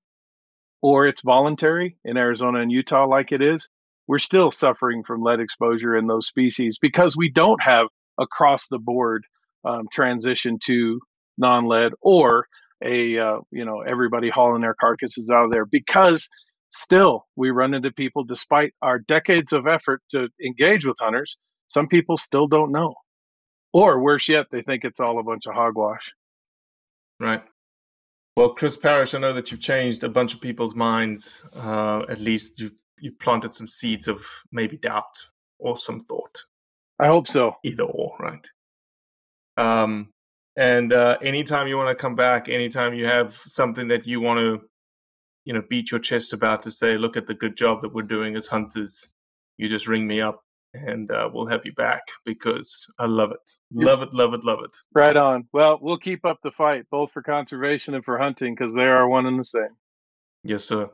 or 0.82 1.06
it's 1.06 1.22
voluntary 1.22 1.96
in 2.04 2.16
Arizona 2.16 2.60
and 2.60 2.72
Utah, 2.72 3.06
like 3.06 3.32
it 3.32 3.42
is. 3.42 3.68
We're 4.06 4.18
still 4.18 4.50
suffering 4.50 5.04
from 5.04 5.22
lead 5.22 5.40
exposure 5.40 5.96
in 5.96 6.08
those 6.08 6.26
species 6.26 6.78
because 6.80 7.16
we 7.16 7.30
don't 7.30 7.62
have 7.62 7.86
across 8.20 8.68
the 8.68 8.78
board 8.78 9.24
um, 9.64 9.86
transition 9.92 10.58
to 10.64 11.00
non 11.38 11.66
lead 11.66 11.92
or 12.00 12.46
a, 12.84 13.18
uh, 13.18 13.38
you 13.50 13.64
know, 13.64 13.80
everybody 13.80 14.30
hauling 14.30 14.62
their 14.62 14.74
carcasses 14.74 15.30
out 15.30 15.44
of 15.44 15.50
there 15.50 15.66
because 15.66 16.28
still 16.70 17.26
we 17.36 17.50
run 17.50 17.74
into 17.74 17.90
people 17.90 18.22
despite 18.22 18.72
our 18.82 18.98
decades 19.00 19.52
of 19.52 19.66
effort 19.66 20.00
to 20.10 20.28
engage 20.44 20.86
with 20.86 20.96
hunters 21.00 21.36
some 21.66 21.88
people 21.88 22.16
still 22.16 22.46
don't 22.46 22.70
know 22.70 22.94
or 23.72 24.00
worse 24.00 24.28
yet 24.28 24.46
they 24.52 24.62
think 24.62 24.84
it's 24.84 25.00
all 25.00 25.18
a 25.18 25.22
bunch 25.24 25.46
of 25.46 25.54
hogwash 25.54 26.12
Right. 27.20 27.42
Well, 28.34 28.54
Chris 28.54 28.78
Parrish, 28.78 29.14
I 29.14 29.18
know 29.18 29.34
that 29.34 29.50
you've 29.50 29.60
changed 29.60 30.02
a 30.02 30.08
bunch 30.08 30.32
of 30.32 30.40
people's 30.40 30.74
minds. 30.74 31.44
Uh, 31.54 32.02
at 32.08 32.18
least 32.18 32.58
you 32.58 32.70
you 32.98 33.12
planted 33.12 33.54
some 33.54 33.66
seeds 33.66 34.08
of 34.08 34.24
maybe 34.52 34.76
doubt 34.76 35.26
or 35.58 35.76
some 35.76 36.00
thought. 36.00 36.44
I 37.00 37.06
hope 37.06 37.26
so 37.26 37.54
Either 37.64 37.84
or, 37.84 38.16
right? 38.20 38.46
Um, 39.56 40.10
and 40.56 40.92
uh, 40.92 41.18
anytime 41.22 41.68
you 41.68 41.76
want 41.76 41.88
to 41.88 41.94
come 41.94 42.14
back, 42.14 42.48
anytime 42.48 42.94
you 42.94 43.06
have 43.06 43.34
something 43.34 43.88
that 43.88 44.06
you 44.06 44.20
want 44.20 44.38
to, 44.40 44.60
you 45.44 45.52
know, 45.52 45.62
beat 45.68 45.90
your 45.90 46.00
chest 46.00 46.32
about 46.32 46.62
to 46.62 46.70
say, 46.70 46.96
look 46.96 47.16
at 47.16 47.26
the 47.26 47.34
good 47.34 47.56
job 47.56 47.80
that 47.82 47.92
we're 47.94 48.02
doing 48.02 48.36
as 48.36 48.46
hunters, 48.46 49.10
you 49.58 49.68
just 49.68 49.86
ring 49.86 50.06
me 50.06 50.20
up 50.20 50.42
and 50.72 51.10
uh, 51.10 51.28
we'll 51.32 51.46
have 51.46 51.66
you 51.66 51.72
back 51.74 52.02
because 52.24 52.86
I 52.98 53.06
love 53.06 53.32
it, 53.32 53.50
love 53.72 54.02
it, 54.02 54.14
love 54.14 54.32
it, 54.34 54.44
love 54.44 54.60
it. 54.64 54.76
right 54.94 55.16
on 55.16 55.48
well 55.52 55.78
we'll 55.82 55.98
keep 55.98 56.24
up 56.24 56.38
the 56.42 56.52
fight 56.52 56.84
both 56.90 57.10
for 57.12 57.22
conservation 57.22 57.94
and 57.94 58.04
for 58.04 58.16
hunting 58.18 58.54
because 58.54 58.74
they 58.74 58.84
are 58.84 59.08
one 59.08 59.26
and 59.26 59.38
the 59.38 59.44
same 59.44 59.76
Yes, 60.42 60.64
sir. 60.64 60.90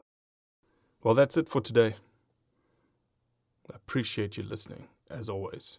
Well, 1.03 1.15
that's 1.15 1.37
it 1.37 1.49
for 1.49 1.61
today. 1.61 1.95
I 3.73 3.77
appreciate 3.77 4.37
you 4.37 4.43
listening, 4.43 4.89
as 5.09 5.29
always. 5.29 5.79